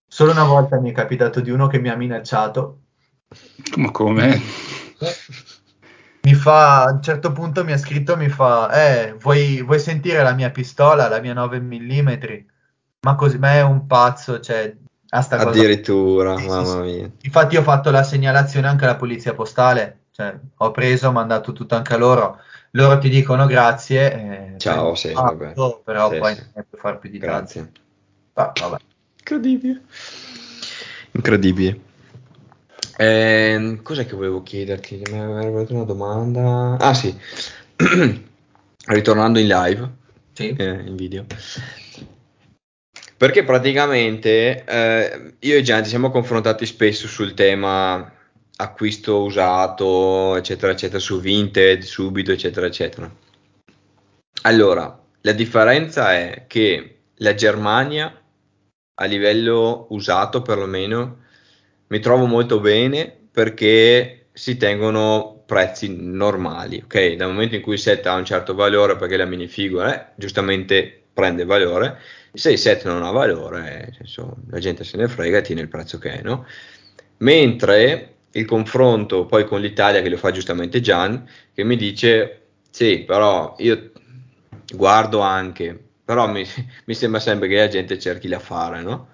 Solo 0.08 0.32
una 0.32 0.46
volta 0.46 0.80
mi 0.80 0.92
è 0.92 0.94
capitato 0.94 1.42
di 1.42 1.50
uno 1.50 1.68
che 1.68 1.78
mi 1.80 1.90
ha 1.90 1.98
minacciato 1.98 2.80
Ma 3.76 3.92
come? 3.92 4.40
mi 6.22 6.34
fa, 6.34 6.84
a 6.86 6.92
un 6.94 7.02
certo 7.02 7.34
punto 7.34 7.66
mi 7.66 7.74
ha 7.74 7.78
scritto, 7.78 8.16
mi 8.16 8.30
fa, 8.30 8.72
eh, 8.72 9.14
vuoi, 9.20 9.62
vuoi 9.62 9.80
sentire 9.80 10.24
la 10.24 10.34
mia 10.34 10.50
pistola, 10.50 11.10
la 11.10 11.20
mia 11.20 11.34
9 11.34 11.60
mm? 11.60 12.10
Ma 13.02 13.16
così, 13.16 13.38
ma 13.38 13.52
è 13.52 13.62
un 13.62 13.86
pazzo, 13.86 14.40
cioè, 14.40 14.74
a 15.10 15.22
sta 15.22 15.36
cosa. 15.36 15.50
Addirittura, 15.50 16.38
Sì, 16.38 16.48
mamma 16.48 16.82
mia. 16.84 17.12
Infatti 17.22 17.58
ho 17.58 17.64
fatto 17.64 17.92
la 17.92 18.04
segnalazione 18.04 18.68
anche 18.68 18.86
alla 18.86 18.96
polizia 18.96 19.34
postale, 19.34 20.00
Cioè, 20.12 20.40
ho 20.58 20.72
preso, 20.72 21.10
ho 21.10 21.12
mandato 21.12 21.52
tutto 21.52 21.76
anche 21.76 21.94
a 21.94 21.98
loro. 21.98 22.40
Loro 22.76 22.98
ti 22.98 23.08
dicono 23.10 23.46
grazie. 23.46 24.14
Eh, 24.54 24.60
Ciao, 24.60 24.96
sì, 24.96 25.14
vabbè. 25.14 25.54
Però 25.84 26.12
sì, 26.12 26.18
poi 26.18 26.36
sì. 26.36 26.42
non 26.54 26.66
puoi 26.70 26.82
fare 26.82 26.98
più 26.98 27.10
di 27.10 27.18
Grazie. 27.18 27.72
tanto. 28.34 28.62
Ah, 28.64 28.70
vabbè. 28.70 28.84
Incredibile. 29.20 29.82
Incredibile. 31.12 31.80
Eh, 32.98 33.80
cos'è 33.82 34.06
che 34.06 34.16
volevo 34.16 34.44
chiederti? 34.44 35.02
Mi 35.10 35.20
aveva 35.20 35.40
arrivata 35.40 35.74
una 35.74 35.84
domanda. 35.86 36.78
Ah 36.78 36.94
sì, 36.94 37.18
ritornando 38.88 39.40
in 39.40 39.48
live, 39.48 39.90
Sì. 40.34 40.54
eh, 40.58 40.82
in 40.86 40.96
video. 40.98 41.26
Perché 43.18 43.46
praticamente 43.46 44.66
eh, 44.66 45.34
io 45.40 45.56
e 45.56 45.62
Gian 45.62 45.84
ci 45.84 45.90
siamo 45.90 46.12
confrontati 46.12 46.66
spesso 46.66 47.08
sul 47.08 47.34
tema 47.34 48.15
acquisto 48.58 49.24
usato, 49.24 50.36
eccetera, 50.36 50.72
eccetera, 50.72 51.00
su 51.00 51.20
Vinted, 51.20 51.82
subito, 51.82 52.32
eccetera, 52.32 52.66
eccetera. 52.66 53.14
Allora, 54.44 55.04
la 55.22 55.32
differenza 55.32 56.14
è 56.14 56.46
che 56.48 57.00
la 57.16 57.34
Germania, 57.34 58.22
a 58.96 59.06
livello 59.06 59.88
usato 59.90 60.42
perlomeno, 60.42 61.24
mi 61.88 62.00
trovo 62.00 62.26
molto 62.26 62.60
bene 62.60 63.14
perché 63.32 64.28
si 64.32 64.58
tengono 64.58 65.44
prezzi 65.46 65.96
normali, 65.96 66.82
ok? 66.84 67.14
Dal 67.14 67.30
momento 67.30 67.56
in 67.56 67.62
cui 67.62 67.74
il 67.74 67.80
set 67.80 68.06
ha 68.06 68.16
un 68.16 68.26
certo 68.26 68.56
valore 68.56 68.96
perché 68.96 69.18
la 69.18 69.26
minifigura 69.26 69.94
eh, 69.94 70.14
giustamente 70.16 71.04
prende 71.14 71.46
valore, 71.46 72.00
se 72.34 72.52
il 72.52 72.58
set 72.58 72.86
non 72.86 73.04
ha 73.04 73.12
valore, 73.12 73.62
nel 73.62 73.94
senso, 73.96 74.36
la 74.50 74.60
gente 74.60 74.84
se 74.84 74.98
ne 74.98 75.08
frega 75.08 75.38
e 75.38 75.42
tiene 75.42 75.62
il 75.62 75.70
prezzo 75.70 75.98
che 75.98 76.20
è, 76.20 76.22
no? 76.22 76.46
Mentre 77.18 78.15
il 78.36 78.46
confronto 78.46 79.26
poi 79.26 79.46
con 79.46 79.62
l'Italia, 79.62 80.02
che 80.02 80.10
lo 80.10 80.18
fa 80.18 80.32
giustamente 80.32 80.82
Gian, 80.82 81.28
che 81.54 81.64
mi 81.64 81.76
dice, 81.78 82.48
sì, 82.70 83.04
però 83.06 83.56
io 83.60 83.92
guardo 84.74 85.20
anche, 85.20 85.78
però 86.04 86.28
mi, 86.28 86.44
mi 86.86 86.94
sembra 86.94 87.20
sempre 87.20 87.48
che 87.48 87.56
la 87.58 87.68
gente 87.68 87.98
cerchi 88.00 88.28
l'affare, 88.28 88.82
no? 88.82 89.10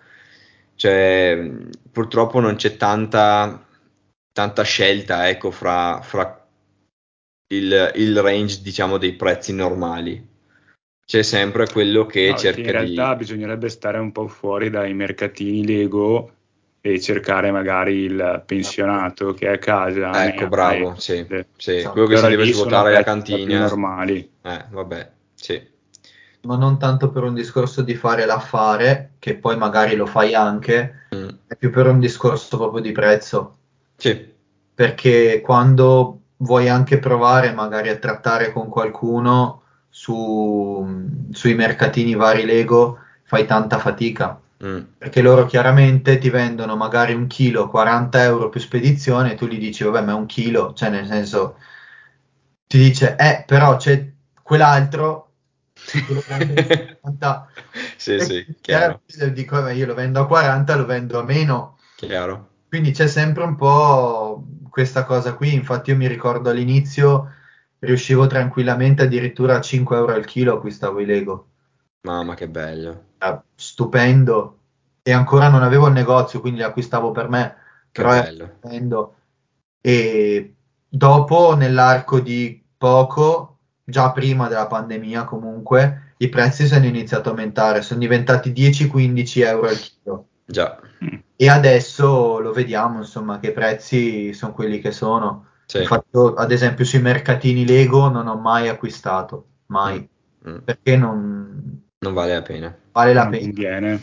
Cioè, 0.75 1.51
purtroppo 1.91 2.39
non 2.39 2.55
c'è 2.55 2.75
tanta, 2.75 3.63
tanta 4.31 4.63
scelta, 4.63 5.29
ecco, 5.29 5.51
fra, 5.51 6.01
fra 6.01 6.47
il, 7.49 7.91
il 7.95 8.21
range, 8.21 8.61
diciamo, 8.63 8.97
dei 8.97 9.13
prezzi 9.13 9.53
normali. 9.53 10.29
C'è 11.05 11.21
sempre 11.21 11.67
quello 11.67 12.07
che 12.07 12.29
No, 12.29 12.37
cerca 12.37 12.61
in 12.61 12.71
realtà 12.71 13.11
di... 13.11 13.17
bisognerebbe 13.17 13.69
stare 13.69 13.99
un 13.99 14.11
po' 14.11 14.27
fuori 14.27 14.71
dai 14.71 14.93
mercatini 14.95 15.65
Lego 15.65 16.40
e 16.81 16.99
cercare 16.99 17.51
magari 17.51 17.93
il 17.99 18.43
pensionato 18.45 19.33
che 19.33 19.47
è 19.47 19.53
a 19.53 19.57
casa. 19.59 20.25
Ecco, 20.25 20.47
bravo, 20.47 20.95
sì, 20.97 21.25
eh, 21.29 21.45
sì, 21.57 21.77
Allora 21.77 21.91
quello 21.91 22.07
che 22.07 22.17
si 22.17 22.27
deve 22.29 22.51
svuotare 22.53 22.93
la 22.93 23.03
cantina. 23.03 23.59
normali. 23.59 24.31
Eh, 24.41 24.65
vabbè, 24.69 25.11
sì. 25.35 25.69
Ma 26.41 26.55
non 26.57 26.79
tanto 26.79 27.11
per 27.11 27.23
un 27.23 27.35
discorso 27.35 27.83
di 27.83 27.93
fare 27.95 28.25
l'affare, 28.25 29.11
che 29.19 29.35
poi 29.35 29.57
magari 29.57 29.95
lo 29.95 30.05
fai 30.07 30.33
anche, 30.33 30.95
Mm, 31.13 31.27
è 31.45 31.55
più 31.57 31.69
per 31.71 31.87
un 31.87 31.99
discorso 31.99 32.57
proprio 32.57 32.81
di 32.81 32.91
prezzo. 32.93 33.57
sì, 33.97 34.33
Perché 34.73 35.41
quando 35.41 36.21
vuoi 36.37 36.67
anche 36.69 36.97
provare 36.97 37.51
magari 37.53 37.89
a 37.89 37.97
trattare 37.97 38.51
con 38.51 38.69
qualcuno 38.69 39.61
su- 39.89 41.27
sui 41.31 41.53
mercatini 41.53 42.15
vari 42.15 42.45
Lego, 42.45 42.97
fai 43.23 43.45
tanta 43.45 43.77
fatica. 43.77 44.40
Mm, 44.63 44.81
Perché 44.97 45.21
loro 45.21 45.45
chiaramente 45.45 46.17
ti 46.17 46.29
vendono 46.29 46.75
magari 46.75 47.13
un 47.13 47.27
chilo 47.27 47.67
40 47.67 48.23
euro 48.23 48.49
più 48.49 48.59
spedizione 48.59 49.33
e 49.33 49.35
tu 49.35 49.47
gli 49.47 49.57
dici, 49.59 49.83
vabbè, 49.83 50.01
ma 50.01 50.11
è 50.11 50.15
un 50.15 50.25
chilo, 50.27 50.73
cioè 50.73 50.89
nel 50.89 51.07
senso, 51.07 51.57
ti 52.67 52.77
dice, 52.77 53.15
eh, 53.17 53.43
però 53.45 53.75
c'è 53.77 54.11
quell'altro, 54.41 55.33
che 55.73 56.05
te 56.05 56.13
lo 56.13 56.23
vendo 56.27 56.53
a 56.53 56.65
50. 56.65 57.49
Sì, 57.97 58.19
sì, 58.19 58.55
chiaro, 58.61 59.01
dico, 59.33 59.67
io 59.69 59.85
lo 59.85 59.93
vendo 59.93 60.21
a 60.21 60.27
40, 60.27 60.75
lo 60.75 60.85
vendo 60.85 61.19
a 61.19 61.23
meno. 61.23 61.77
chiaro. 61.95 62.49
Quindi 62.67 62.91
c'è 62.91 63.07
sempre 63.07 63.43
un 63.43 63.55
po' 63.55 64.45
questa 64.69 65.03
cosa 65.03 65.33
qui, 65.35 65.53
infatti 65.53 65.89
io 65.89 65.97
mi 65.97 66.07
ricordo 66.07 66.49
all'inizio 66.49 67.33
riuscivo 67.79 68.27
tranquillamente 68.27 69.03
addirittura 69.03 69.57
a 69.57 69.61
5 69.61 69.97
euro 69.97 70.13
al 70.13 70.25
chilo 70.25 70.55
acquistavo 70.55 70.99
i 70.99 71.05
Lego. 71.05 71.50
Mamma 72.01 72.33
che 72.33 72.47
bello, 72.49 73.03
Era 73.17 73.43
stupendo 73.55 74.57
e 75.03 75.11
ancora 75.11 75.49
non 75.49 75.63
avevo 75.63 75.87
il 75.87 75.93
negozio, 75.93 76.39
quindi 76.41 76.59
li 76.59 76.65
acquistavo 76.65 77.11
per 77.11 77.29
me, 77.29 77.55
che 77.91 78.01
però 78.01 78.13
era 78.13 78.23
bello. 78.23 78.45
stupendo. 78.57 79.15
E 79.81 80.55
dopo, 80.87 81.55
nell'arco 81.55 82.19
di 82.19 82.63
poco, 82.77 83.57
già 83.83 84.11
prima 84.11 84.47
della 84.47 84.67
pandemia 84.67 85.25
comunque, 85.25 86.13
i 86.17 86.29
prezzi 86.29 86.65
sono 86.67 86.85
iniziati 86.85 87.27
a 87.27 87.31
aumentare, 87.31 87.81
sono 87.81 87.99
diventati 87.99 88.51
10-15 88.51 89.41
euro 89.43 89.67
al 89.67 89.77
chilo. 89.77 90.27
Già, 90.45 90.79
Mm. 91.03 91.15
E 91.35 91.49
adesso 91.49 92.37
lo 92.39 92.51
vediamo, 92.53 92.99
insomma, 92.99 93.39
che 93.39 93.47
i 93.47 93.53
prezzi 93.53 94.33
sono 94.33 94.53
quelli 94.53 94.79
che 94.79 94.91
sono. 94.91 95.47
sì. 95.65 95.79
Infatti, 95.79 96.09
ad 96.35 96.51
esempio, 96.51 96.85
sui 96.85 97.01
mercatini 97.01 97.65
Lego 97.65 98.07
non 98.09 98.27
ho 98.27 98.35
mai 98.37 98.67
acquistato, 98.69 99.45
mai, 99.67 100.07
Mm, 100.47 100.51
mm. 100.51 100.57
perché 100.63 100.97
non 100.97 101.89
Non 102.03 102.13
vale 102.13 102.33
la 102.33 102.41
pena. 102.41 102.75
vale 102.93 103.13
la 103.13 103.21
Non 103.23 103.31
pena. 103.31 103.43
conviene. 103.43 104.01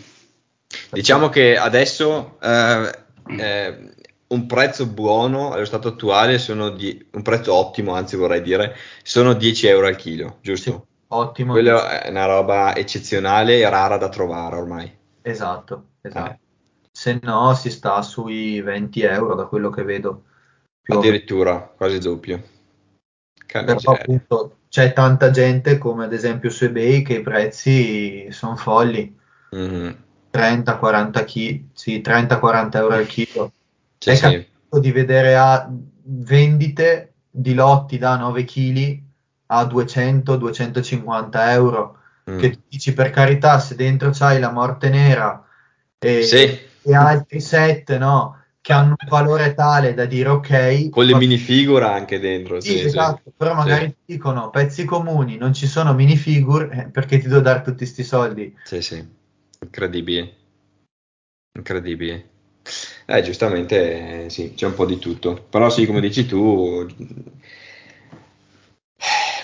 Diciamo 0.92 1.28
che 1.30 1.56
adesso 1.56 2.38
eh, 2.40 2.98
eh, 3.38 3.94
un 4.28 4.46
prezzo 4.46 4.86
buono 4.86 5.50
allo 5.50 5.64
stato 5.64 5.88
attuale 5.88 6.38
sono 6.38 6.68
di, 6.70 7.08
un 7.12 7.22
prezzo 7.22 7.52
ottimo, 7.54 7.94
anzi 7.94 8.14
vorrei 8.14 8.40
dire, 8.40 8.76
sono 9.02 9.34
10 9.34 9.66
euro 9.66 9.88
al 9.88 9.96
chilo, 9.96 10.36
Sì, 10.36 10.36
giusto? 10.42 10.86
ottimo. 11.08 11.52
Quello 11.52 11.84
è 11.84 12.08
una 12.08 12.26
roba 12.26 12.76
eccezionale 12.76 13.58
e 13.58 13.68
rara 13.68 13.96
da 13.96 14.08
trovare 14.08 14.56
ormai. 14.56 14.96
Esatto, 15.22 15.86
esatto. 16.00 16.30
Eh, 16.30 16.38
Se 16.92 17.18
no 17.20 17.52
si 17.54 17.70
sta 17.70 18.00
sui 18.02 18.60
20 18.60 19.02
euro 19.02 19.34
da 19.34 19.46
quello 19.46 19.70
che 19.70 19.82
vedo. 19.82 20.22
Addirittura 20.86 21.60
quasi 21.76 21.98
doppio. 21.98 22.42
Però 23.44 23.76
appunto 23.92 24.57
c'è 24.68 24.92
tanta 24.92 25.30
gente, 25.30 25.78
come 25.78 26.04
ad 26.04 26.12
esempio 26.12 26.50
su 26.50 26.64
eBay, 26.64 27.02
che 27.02 27.14
i 27.14 27.22
prezzi 27.22 28.28
sono 28.30 28.56
folli. 28.56 29.16
Mhm. 29.50 29.96
30-40 30.30 31.24
chi- 31.24 31.68
sì, 31.72 32.00
30-40 32.00 32.78
euro 32.78 32.94
al 32.94 33.06
chilo. 33.06 33.52
Sì, 33.98 34.10
È 34.10 34.14
sì. 34.14 34.22
capitato 34.22 34.78
di 34.78 34.92
vedere 34.92 35.36
a 35.36 35.68
vendite 36.04 37.14
di 37.28 37.52
lotti 37.54 37.98
da 37.98 38.16
9 38.16 38.44
kg 38.44 39.00
a 39.46 39.64
200-250 39.64 41.50
euro. 41.50 41.96
Mm. 42.30 42.38
Che 42.38 42.50
tu 42.50 42.58
dici 42.68 42.92
per 42.92 43.10
carità, 43.10 43.58
se 43.58 43.74
dentro 43.74 44.10
c'hai 44.12 44.38
la 44.38 44.52
morte 44.52 44.88
nera 44.88 45.44
e, 45.98 46.22
Sì. 46.22 46.58
e 46.82 46.94
altri 46.94 47.40
set, 47.40 47.96
no? 47.96 48.37
Che 48.68 48.74
hanno 48.74 48.96
un 49.00 49.08
valore 49.08 49.54
tale 49.54 49.94
da 49.94 50.04
dire 50.04 50.28
ok, 50.28 50.90
Con 50.90 51.06
le 51.06 51.12
va- 51.12 51.18
minifigure 51.18 51.86
anche 51.86 52.20
dentro. 52.20 52.60
sì, 52.60 52.72
Sì, 52.72 52.80
sì. 52.80 52.84
esatto, 52.84 53.32
però 53.34 53.54
magari 53.54 53.86
Sì. 53.86 53.90
ti 54.04 54.12
dicono 54.12 54.50
pezzi 54.50 54.84
comuni, 54.84 55.38
non 55.38 55.54
ci 55.54 55.66
sono 55.66 55.94
minifigure, 55.94 56.70
eh, 56.84 56.90
perché 56.90 57.18
ti 57.18 57.28
devo 57.28 57.40
dare 57.40 57.62
tutti 57.62 57.86
sti 57.86 58.04
soldi? 58.04 58.54
Sì, 58.64 58.82
sì, 58.82 59.02
incredibile, 59.62 60.34
incredibile. 61.56 62.28
Eh, 63.06 63.22
giustamente, 63.22 64.24
eh, 64.26 64.28
sì, 64.28 64.52
c'è 64.52 64.66
un 64.66 64.74
po' 64.74 64.84
di 64.84 64.98
tutto. 64.98 65.46
Però 65.48 65.70
sì, 65.70 65.86
come 65.86 66.00
dici 66.00 66.26
tu, 66.26 66.86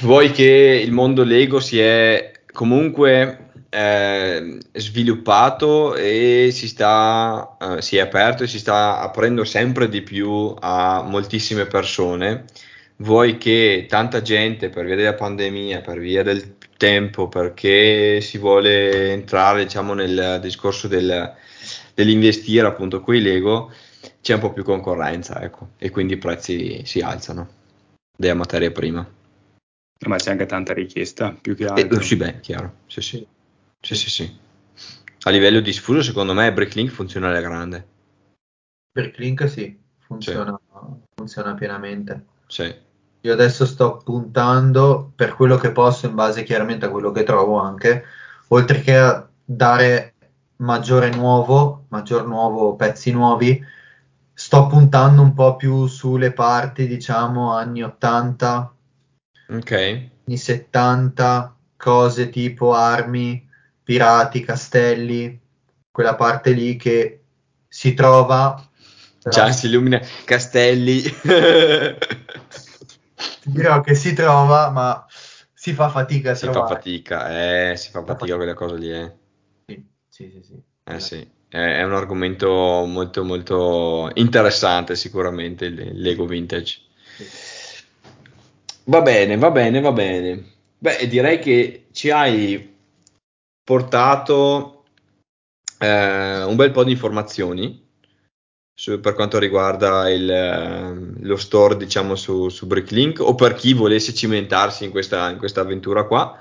vuoi 0.03 0.33
che 0.33 0.83
il 0.85 0.93
mondo 0.93 1.25
Lego 1.25 1.61
si 1.61 1.79
è 1.81 2.31
comunque 2.53 3.53
eh, 3.75 4.59
sviluppato 4.72 5.97
e 5.97 6.51
si 6.53 6.68
sta, 6.68 7.57
eh, 7.61 7.83
si 7.83 7.97
è 7.97 8.01
aperto 8.01 8.45
e 8.45 8.47
si 8.47 8.61
sta 8.61 9.01
aprendo 9.01 9.43
sempre 9.45 9.89
di 9.89 10.03
più 10.03 10.55
a 10.61 11.03
moltissime 11.03 11.66
persone. 11.66 12.45
Vuoi 12.99 13.37
che 13.37 13.87
tanta 13.89 14.22
gente, 14.22 14.68
per 14.68 14.85
via 14.85 14.95
della 14.95 15.14
pandemia, 15.14 15.81
per 15.81 15.99
via 15.99 16.22
del 16.22 16.57
tempo, 16.77 17.27
perché 17.29 18.20
si 18.20 18.39
vuole 18.39 19.11
entrare, 19.11 19.64
diciamo, 19.64 19.95
nel 19.95 20.39
discorso 20.41 20.87
del- 20.87 21.35
dell'investire 21.95 22.66
appunto 22.66 23.01
con 23.01 23.16
i 23.16 23.20
Lego, 23.20 23.72
c'è 24.20 24.35
un 24.35 24.41
po' 24.41 24.53
più 24.53 24.62
concorrenza, 24.62 25.43
ecco, 25.43 25.70
e 25.79 25.91
quindi 25.91 26.14
i 26.14 26.18
prezzi 26.18 26.83
si 26.85 27.01
alzano 27.01 27.49
della 28.16 28.35
materia 28.35 28.70
prima. 28.70 29.05
Ma 30.07 30.16
c'è 30.16 30.31
anche 30.31 30.47
tanta 30.47 30.72
richiesta, 30.72 31.37
più 31.41 31.57
che 31.57 31.66
altro. 31.66 32.01
sì, 32.01 32.16
beh, 32.16 32.41
chiaro, 32.41 32.75
sì, 32.87 33.01
sì, 33.01 33.27
sì, 33.85 33.95
sì, 33.95 34.11
sì. 34.11 34.39
A 35.26 35.30
livello 35.30 35.61
diffuso, 35.61 36.03
secondo 36.03 36.32
me, 36.35 36.53
Bricklink 36.53 36.91
funziona 36.91 37.28
alla 37.28 37.41
grande, 37.41 37.87
Per 38.93 39.11
Clink 39.11 39.49
sì, 39.49 39.78
funziona, 39.99 40.59
funziona 41.14 41.55
pienamente. 41.55 42.24
sì, 42.47 42.74
Io 43.22 43.32
adesso 43.32 43.66
sto 43.66 43.97
puntando 43.99 45.12
per 45.16 45.35
quello 45.35 45.57
che 45.57 45.72
posso, 45.72 46.07
in 46.07 46.14
base 46.14 46.45
chiaramente 46.45 46.87
a 46.87 46.91
quello 46.91 47.11
che 47.11 47.24
trovo 47.24 47.59
anche, 47.59 48.05
oltre 48.49 48.80
che 48.80 48.97
a 48.97 49.28
dare 49.45 50.14
maggiore 50.57 51.11
nuovo, 51.11 51.87
maggior 51.89 52.26
nuovo, 52.26 52.76
pezzi 52.76 53.11
nuovi, 53.11 53.61
sto 54.32 54.66
puntando 54.68 55.22
un 55.22 55.35
po' 55.35 55.57
più 55.57 55.87
sulle 55.87 56.32
parti, 56.32 56.87
diciamo, 56.87 57.53
anni 57.53 57.82
80, 57.82 58.72
Ok. 59.49 59.72
anni 59.72 60.37
70, 60.37 61.57
cose 61.76 62.30
tipo 62.30 62.72
armi, 62.74 63.47
pirati, 63.85 64.41
castelli, 64.41 65.39
quella 65.91 66.16
parte 66.16 66.51
lì 66.51 66.76
che 66.76 67.20
si 67.68 67.95
trova. 67.95 68.68
Già 69.22 69.53
si 69.53 69.66
illumina 69.66 70.01
Castelli. 70.24 71.03
ti 71.03 71.11
dirò 73.53 73.80
che 73.80 73.95
si 73.95 74.12
trova, 74.12 74.70
ma 74.70 75.07
si 75.53 75.72
fa 75.72 75.89
fatica 75.89 76.32
a 76.32 76.35
si 76.35 76.47
fa 76.47 76.53
trovare. 76.53 76.74
fatica, 76.74 77.70
eh, 77.70 77.76
si 77.76 77.91
fa 77.91 78.03
Fa 78.03 78.16
fatica 78.16 78.37
quelle 78.37 78.55
cose 78.55 78.76
lì, 78.76 78.93
eh. 78.93 79.12
Sì, 79.66 79.87
sì, 80.09 80.30
sì, 80.30 80.43
sì. 80.43 80.62
Eh 80.87 81.01
sì, 81.01 81.26
è, 81.49 81.82
un 81.82 81.95
argomento 81.95 82.85
molto 82.87 83.24
molto 83.24 84.11
interessante 84.14 84.97
sicuramente 84.97 85.64
il 85.64 86.01
Lego 86.01 86.26
Vintage. 86.26 86.80
Va 88.85 89.01
bene, 89.01 89.39
va 89.39 89.51
bene, 89.51 89.80
va 89.80 89.93
bene. 89.93 90.53
Beh, 90.76 91.07
direi 91.09 91.39
che 91.39 91.87
ci 91.93 92.11
hai 92.11 92.74
portato 93.65 94.85
eh, 95.79 96.43
un 96.45 96.57
bel 96.57 96.71
po' 96.71 96.85
di 96.85 96.93
informazioni 96.93 97.83
su- 98.75 99.01
per 99.01 99.15
quanto 99.15 99.39
riguarda 99.39 100.09
il, 100.11 100.29
ehm, 100.31 101.17
lo 101.23 101.37
store, 101.37 101.77
diciamo, 101.77 102.15
su, 102.17 102.49
su 102.49 102.67
Bricklink 102.67 103.21
o 103.21 103.35
per 103.35 103.55
chi 103.55 103.73
volesse 103.73 104.12
cimentarsi 104.15 104.85
in 104.85 104.91
questa, 104.91 105.31
in 105.31 105.39
questa 105.39 105.61
avventura 105.62 106.05
qua. 106.05 106.39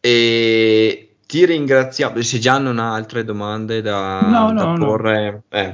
E 0.00 1.16
ti 1.26 1.44
ringraziamo. 1.44 2.20
Se 2.22 2.38
già 2.38 2.58
non 2.58 2.78
ha 2.78 2.94
altre 2.94 3.24
domande 3.24 3.82
da, 3.82 4.20
No, 4.28 4.52
da 4.52 4.64
no, 4.64 4.76
no. 4.76 4.86
porre, 4.86 5.42
eh, 5.48 5.66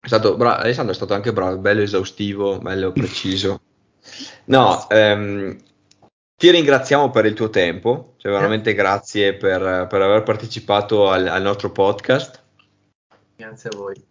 è 0.00 0.06
stato 0.06 0.36
bra- 0.36 0.58
Alessandro 0.58 0.92
è 0.92 0.96
stato 0.96 1.14
anche 1.14 1.32
bravo, 1.32 1.58
bello 1.58 1.82
esaustivo, 1.82 2.58
bello 2.58 2.92
preciso. 2.92 3.60
No, 4.46 4.88
ehm, 4.88 5.56
ti 6.40 6.50
ringraziamo 6.50 7.10
per 7.10 7.26
il 7.26 7.34
tuo 7.34 7.50
tempo, 7.50 8.14
cioè 8.16 8.32
veramente 8.32 8.72
grazie 8.72 9.34
per, 9.34 9.86
per 9.86 10.00
aver 10.00 10.22
partecipato 10.22 11.10
al, 11.10 11.28
al 11.28 11.42
nostro 11.42 11.70
podcast. 11.70 12.42
Grazie 13.36 13.68
a 13.68 13.76
voi. 13.76 14.02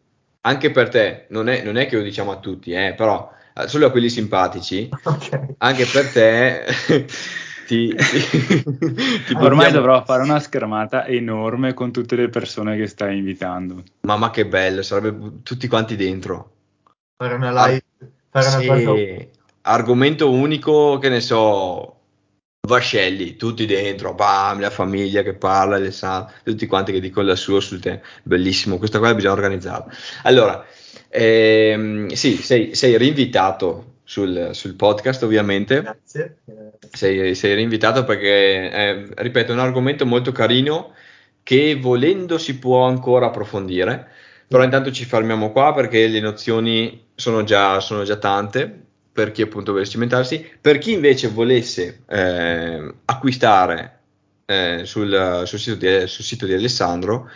Anche 0.42 0.70
per 0.70 0.90
te, 0.90 1.26
non 1.30 1.50
è, 1.50 1.64
non 1.64 1.76
è 1.76 1.88
che 1.88 1.96
lo 1.96 2.04
diciamo 2.04 2.30
a 2.30 2.38
tutti, 2.38 2.72
eh, 2.72 2.94
però 2.96 3.32
eh, 3.56 3.68
solo 3.68 3.88
a 3.88 3.90
quelli 3.90 4.10
simpatici, 4.10 4.88
Ok. 5.06 5.56
anche 5.58 5.88
per 5.88 6.12
te 6.12 6.66
ti, 7.66 7.96
ti- 7.96 8.64
ti 9.26 9.34
Ormai 9.34 9.72
dovrò 9.72 10.06
fare 10.06 10.22
una 10.22 10.40
schermata 10.40 11.08
enorme 11.08 11.74
con 11.74 11.92
tutte 11.92 12.16
le 12.16 12.30
persone 12.30 12.78
che 12.78 12.86
stai 12.86 13.18
invitando. 13.18 13.82
Mamma 14.02 14.30
che 14.30 14.46
bello, 14.46 14.84
sarebbe 14.84 15.42
tutti 15.42 15.68
quanti 15.68 15.96
dentro. 15.96 16.52
Fare 17.18 17.34
una 17.34 17.50
live, 17.66 17.84
fare 18.30 18.48
una 18.50 18.60
Sì, 18.60 18.68
cosa 18.68 19.38
argomento 19.62 20.32
unico, 20.32 21.00
che 21.00 21.10
ne 21.10 21.22
so, 21.22 21.99
Vascelli, 22.70 23.36
tutti 23.36 23.66
dentro, 23.66 24.14
bam, 24.14 24.60
la 24.60 24.70
famiglia 24.70 25.24
che 25.24 25.34
parla, 25.34 25.78
Alessandro, 25.78 26.36
tutti 26.44 26.68
quanti 26.68 26.92
che 26.92 27.00
dicono 27.00 27.26
la 27.26 27.36
sua 27.36 27.60
sul 27.60 27.80
tema. 27.80 28.00
Bellissimo, 28.22 28.78
questa 28.78 29.00
cosa 29.00 29.16
bisogna 29.16 29.34
organizzarla. 29.34 29.92
Allora, 30.24 30.64
ehm, 31.10 32.10
sì, 32.10 32.36
sei, 32.36 32.76
sei 32.76 32.98
rinvitato 32.98 33.96
sul, 34.04 34.50
sul 34.54 34.76
podcast, 34.76 35.24
ovviamente. 35.24 35.82
Grazie. 35.82 36.38
Sei, 36.92 37.34
sei 37.34 37.56
rinvitato 37.56 38.04
perché, 38.04 38.72
eh, 38.72 39.08
ripeto, 39.16 39.52
è 39.52 39.56
un 39.56 39.62
argomento 39.62 40.06
molto 40.06 40.32
carino 40.32 40.94
che 41.42 41.76
volendo 41.76 42.38
si 42.38 42.60
può 42.60 42.84
ancora 42.86 43.28
approfondire, 43.28 44.08
però 44.48 44.64
intanto 44.64 44.92
ci 44.92 45.06
fermiamo 45.06 45.52
qua 45.52 45.74
perché 45.74 46.08
le 46.08 46.20
nozioni 46.20 47.08
sono 47.16 47.44
già, 47.44 47.80
sono 47.80 48.04
già 48.04 48.18
tante 48.18 48.88
per 49.20 49.34
chi 49.34 49.42
appunto 49.42 49.74
volesse 49.74 49.92
cimentarsi. 49.92 50.50
Per 50.62 50.78
chi 50.78 50.94
invece 50.94 51.28
volesse 51.28 52.04
eh, 52.08 52.94
acquistare 53.04 54.00
eh, 54.46 54.84
sul, 54.86 55.44
sul 55.44 55.60
sito 55.60 55.76
di, 55.76 56.08
sul 56.08 56.24
sito 56.24 56.46
di 56.46 56.54
Alessandro, 56.54 57.30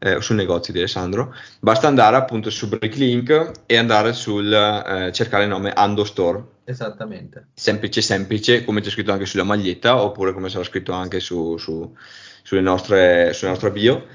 eh, 0.00 0.20
sul 0.20 0.34
negozio 0.34 0.72
di 0.72 0.80
Alessandro, 0.80 1.32
basta 1.60 1.86
andare 1.86 2.16
appunto 2.16 2.50
su 2.50 2.68
Bricklink 2.68 3.52
e 3.66 3.76
andare 3.76 4.14
sul 4.14 4.52
eh, 4.52 5.12
cercare 5.12 5.44
il 5.44 5.48
nome 5.48 5.70
Ando 5.70 6.02
Store 6.02 6.42
Esattamente. 6.64 7.46
semplice 7.54 8.00
semplice 8.00 8.64
come 8.64 8.80
c'è 8.80 8.90
scritto 8.90 9.12
anche 9.12 9.24
sulla 9.24 9.44
maglietta 9.44 10.02
oppure 10.02 10.32
come 10.32 10.48
sarà 10.48 10.64
scritto 10.64 10.90
anche 10.90 11.20
su, 11.20 11.56
su- 11.56 11.94
sulle, 12.42 12.60
nostre, 12.60 13.32
sulle 13.32 13.50
nostre 13.50 13.70
bio 13.70 14.06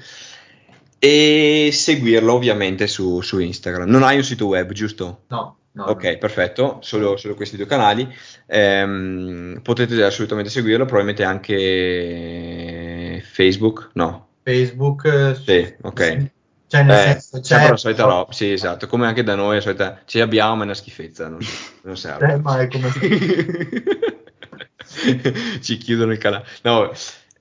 e 0.98 1.70
seguirlo 1.72 2.34
ovviamente 2.34 2.86
su, 2.86 3.22
su 3.22 3.38
Instagram 3.38 3.88
non 3.88 4.02
hai 4.02 4.16
un 4.16 4.24
sito 4.24 4.46
web 4.46 4.72
giusto? 4.72 5.24
No, 5.28 5.56
no. 5.74 5.84
ok 5.84 6.04
no. 6.04 6.18
perfetto 6.18 6.78
solo, 6.82 7.16
solo 7.16 7.34
questi 7.34 7.56
due 7.56 7.66
canali 7.66 8.12
Ehm, 8.46 9.60
potete 9.62 10.02
assolutamente 10.02 10.50
seguirlo 10.50 10.84
probabilmente 10.84 11.24
anche 11.24 13.22
Facebook 13.24 13.90
no 13.94 14.28
Facebook. 14.42 15.04
eh, 15.06 15.34
sì 15.34 15.74
ok 15.82 16.30
Cioè, 16.66 16.82
nel 16.82 16.98
eh, 16.98 17.02
senso, 17.12 17.38
c'è, 17.40 17.44
sempre 17.44 17.68
la 17.70 17.76
solita 17.76 18.02
però- 18.04 18.16
roba, 18.20 18.32
sì, 18.32 18.50
esatto, 18.52 18.86
come 18.88 19.06
anche 19.06 19.22
da 19.22 19.34
noi, 19.36 19.56
la 19.56 19.60
solita, 19.60 20.00
ci 20.06 20.18
abbiamo, 20.20 20.56
ma 20.56 20.62
è 20.62 20.64
una 20.64 20.74
schifezza, 20.74 21.28
non, 21.28 21.38
non 21.82 21.96
serve. 21.96 22.32
Eh, 22.32 22.38
ma 22.40 22.58
è 22.58 22.66
come 22.68 22.90
ci 25.62 25.76
chiudono 25.78 26.10
il 26.12 26.18
canale. 26.18 26.44
No, 26.62 26.90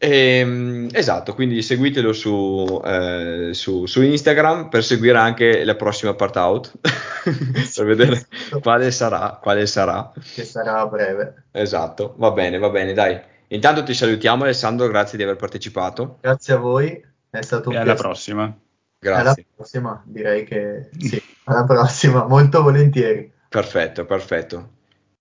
vabbè. 0.04 0.16
Ehm, 0.16 0.88
esatto, 0.91 1.34
quindi 1.34 1.62
seguitelo 1.62 2.14
su, 2.14 2.82
eh, 2.84 3.49
su, 3.54 3.86
su 3.86 4.01
Instagram 4.01 4.70
per 4.70 4.84
seguire 4.84 5.18
anche 5.18 5.64
la 5.64 5.76
prossima 5.76 6.14
part 6.14 6.36
out, 6.36 6.72
per 7.76 7.86
vedere 7.86 8.28
quale 8.62 8.91
sarà, 8.91 9.39
quale 9.41 9.66
sarà. 9.66 10.12
che 10.34 10.43
sarà 10.43 10.80
a 10.80 10.88
breve. 10.88 11.45
Esatto, 11.51 12.16
va 12.18 12.32
bene, 12.32 12.58
va 12.58 12.70
bene, 12.70 12.93
dai. 12.93 13.20
Intanto 13.47 13.84
ti 13.84 13.93
salutiamo 13.93 14.43
Alessandro, 14.43 14.88
grazie 14.88 15.18
di 15.18 15.24
aver 15.24 15.36
partecipato. 15.36 16.18
Grazie 16.22 16.54
a 16.56 16.58
voi, 16.58 17.06
è 17.30 17.41
stato 17.41 17.70
un 17.70 17.76
E 17.76 17.78
alla 17.78 17.86
piacere. 17.93 18.08
prossima. 18.08 18.43
Alla 18.43 19.22
Grazie. 19.22 19.45
prossima, 19.54 20.01
direi 20.06 20.45
che 20.45 20.89
sì, 20.97 21.22
alla 21.43 21.66
prossima, 21.66 22.26
molto 22.28 22.62
volentieri. 22.64 23.30
Perfetto, 23.49 24.06
perfetto. 24.06 24.70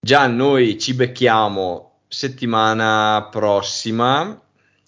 Già 0.00 0.26
noi 0.28 0.78
ci 0.78 0.94
becchiamo 0.94 2.02
settimana 2.06 3.28
prossima. 3.30 4.40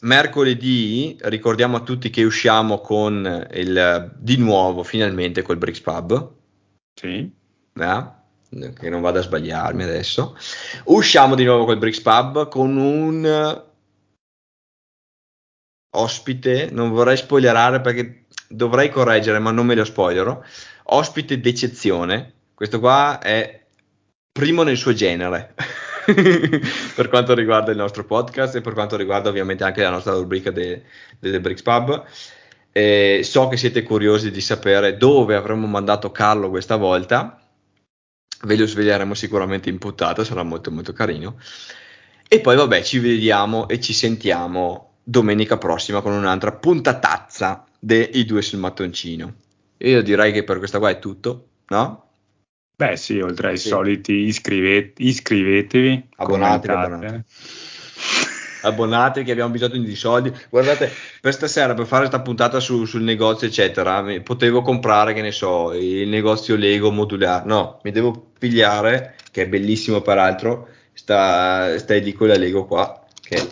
Mercoledì 0.05 1.17
ricordiamo 1.23 1.79
a 1.79 1.81
tutti 1.81 2.11
che 2.11 2.25
usciamo 2.25 2.79
con 2.81 3.49
il 3.53 4.13
di 4.19 4.37
nuovo 4.37 4.83
finalmente 4.83 5.41
col 5.41 5.57
Bricks 5.57 5.81
Pub, 5.81 6.33
Sì. 6.95 7.31
eh? 7.75 8.05
che 8.79 8.89
non 8.89 9.01
vado 9.01 9.19
a 9.19 9.23
sbagliarmi 9.23 9.83
adesso. 9.83 10.37
Usciamo 10.85 11.35
di 11.35 11.45
nuovo 11.45 11.65
col 11.65 11.79
Bricks 11.79 12.01
Pub 12.03 12.49
con 12.49 12.77
un 12.77 13.63
ospite, 15.97 16.69
non 16.71 16.91
vorrei 16.91 17.17
spoilerare 17.17 17.81
perché 17.81 18.27
dovrei 18.49 18.91
correggere, 18.91 19.39
ma 19.39 19.51
non 19.51 19.65
me 19.67 19.75
lo 19.75 19.85
spoilerò. 19.85 20.41
Ospite 20.85 21.41
d'eccezione. 21.41 22.33
Questo 22.55 22.79
qua 22.79 23.19
è 23.21 23.65
primo 24.31 24.63
nel 24.63 24.77
suo 24.77 24.93
genere 24.93 25.55
per 26.95 27.09
quanto 27.09 27.35
riguarda 27.35 27.71
il 27.71 27.77
nostro 27.77 28.05
podcast 28.05 28.57
e 28.57 28.61
per 28.61 28.73
quanto 28.73 28.97
riguarda 28.97 29.29
ovviamente 29.29 29.65
anche 29.65 29.83
la 29.83 29.91
nostra 29.91 30.13
rubrica 30.15 30.51
de- 30.51 30.83
delle 31.19 31.41
Bricks 31.41 31.63
Pub. 31.63 32.05
Eh, 32.73 33.21
so 33.23 33.49
che 33.49 33.57
siete 33.57 33.83
curiosi 33.83 34.31
di 34.31 34.41
sapere 34.41 34.97
dove 34.97 35.37
avremmo 35.37 35.67
mandato 35.67 36.11
Carlo 36.11 36.51
questa 36.51 36.77
volta. 36.77 37.41
Ve 38.43 38.57
lo 38.57 38.67
sveleremo 38.67 39.15
sicuramente 39.15 39.69
in 39.69 39.79
puntata, 39.79 40.25
sarà 40.25 40.43
molto 40.43 40.71
molto 40.71 40.93
carino. 40.93 41.39
E 42.29 42.41
poi 42.41 42.57
vabbè, 42.57 42.83
ci 42.83 42.99
vediamo 42.99 43.69
e 43.69 43.81
ci 43.81 43.93
sentiamo 43.93 44.95
domenica 45.05 45.59
prossima 45.59 46.01
con 46.01 46.13
un'altra 46.13 46.53
puntatazza 46.53 47.65
dei 47.79 48.25
due 48.25 48.43
sul 48.43 48.59
mattoncino. 48.59 49.35
Io 49.79 50.03
direi 50.03 50.33
che 50.33 50.45
per 50.45 50.59
questa 50.59 50.79
qua 50.79 50.91
è 50.91 50.99
tutto, 50.99 51.49
no? 51.69 52.04
Beh, 52.77 52.97
sì, 52.97 53.21
oltre 53.21 53.49
ai 53.51 53.59
Sì. 53.59 53.69
soliti 53.69 54.13
iscrive- 54.13 54.93
iscrivetevi, 54.97 56.09
Abbonatevi, 56.17 56.73
commentate. 56.73 57.25
Abbonatevi 58.63 59.27
che 59.27 59.33
abbiamo 59.33 59.51
bisogno 59.53 59.79
di 59.83 59.95
soldi. 59.95 60.33
Guardate, 60.49 60.91
per 61.21 61.35
stasera, 61.35 61.75
per 61.75 61.87
fare 61.87 62.09
questa 62.09 62.23
puntata 62.23 62.61
su- 62.61 62.85
sul 62.87 63.03
negozio, 63.03 63.47
eccetera, 63.47 64.03
potevo 64.23 64.63
comprare, 64.63 65.13
che 65.13 65.21
ne 65.21 65.33
so, 65.33 65.73
il 65.75 66.09
negozio 66.09 66.57
Lego 66.57 66.91
modulare. 66.91 67.45
No, 67.47 67.79
mi 67.85 67.91
devo 67.91 68.31
pigliare, 68.39 69.17
che 69.31 69.43
è 69.43 69.49
bellissimo 69.49 70.01
peraltro, 70.01 70.69
sta, 70.95 71.79
sta 71.79 71.95
edicola 71.95 72.37
Lego 72.37 72.65
qua, 72.65 73.05
che 73.21 73.37
è 73.37 73.47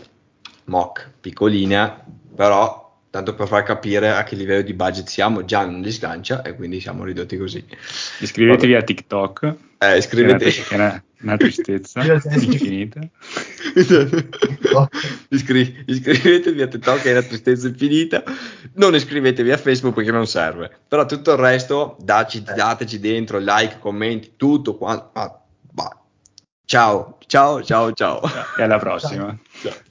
mock, 0.64 1.10
piccolina, 1.20 2.04
però 2.34 2.81
tanto 3.12 3.34
per 3.34 3.46
far 3.46 3.62
capire 3.62 4.08
a 4.10 4.24
che 4.24 4.34
livello 4.36 4.62
di 4.62 4.72
budget 4.72 5.06
siamo, 5.06 5.44
già 5.44 5.66
non 5.66 5.82
li 5.82 5.92
sgancia 5.92 6.40
e 6.40 6.54
quindi 6.54 6.80
siamo 6.80 7.04
ridotti 7.04 7.36
così. 7.36 7.62
Iscrivetevi 8.20 8.74
a 8.74 8.82
TikTok. 8.82 9.54
Eh, 9.76 9.98
iscrivetevi. 9.98 10.50
Che 10.50 10.76
ne- 10.78 11.04
Una 11.20 11.36
tristezza 11.36 12.00
già 12.02 12.14
iscritto. 12.14 12.52
infinita. 12.52 13.00
Iscri- 15.28 15.84
iscrivetevi 15.86 16.62
a 16.62 16.66
TikTok, 16.68 17.02
è 17.02 17.10
una 17.12 17.22
tristezza 17.22 17.68
infinita. 17.68 18.22
Non 18.76 18.94
iscrivetevi 18.94 19.52
a 19.52 19.58
Facebook 19.58 19.94
perché 19.94 20.10
non 20.10 20.26
serve. 20.26 20.70
Però 20.88 21.04
tutto 21.04 21.32
il 21.32 21.38
resto, 21.38 21.96
daci, 22.00 22.38
Eh. 22.46 22.54
dateci 22.54 22.98
dentro, 22.98 23.38
like, 23.38 23.78
commenti, 23.78 24.32
tutto 24.36 24.76
quanto. 24.78 25.10
Ah, 25.12 25.38
bah. 25.70 26.00
Ciao, 26.64 27.18
ciao, 27.26 27.62
ciao, 27.62 27.92
ciao. 27.92 28.20
E 28.56 28.62
alla 28.62 28.78
prossima. 28.78 29.36
Ciao. 29.62 29.90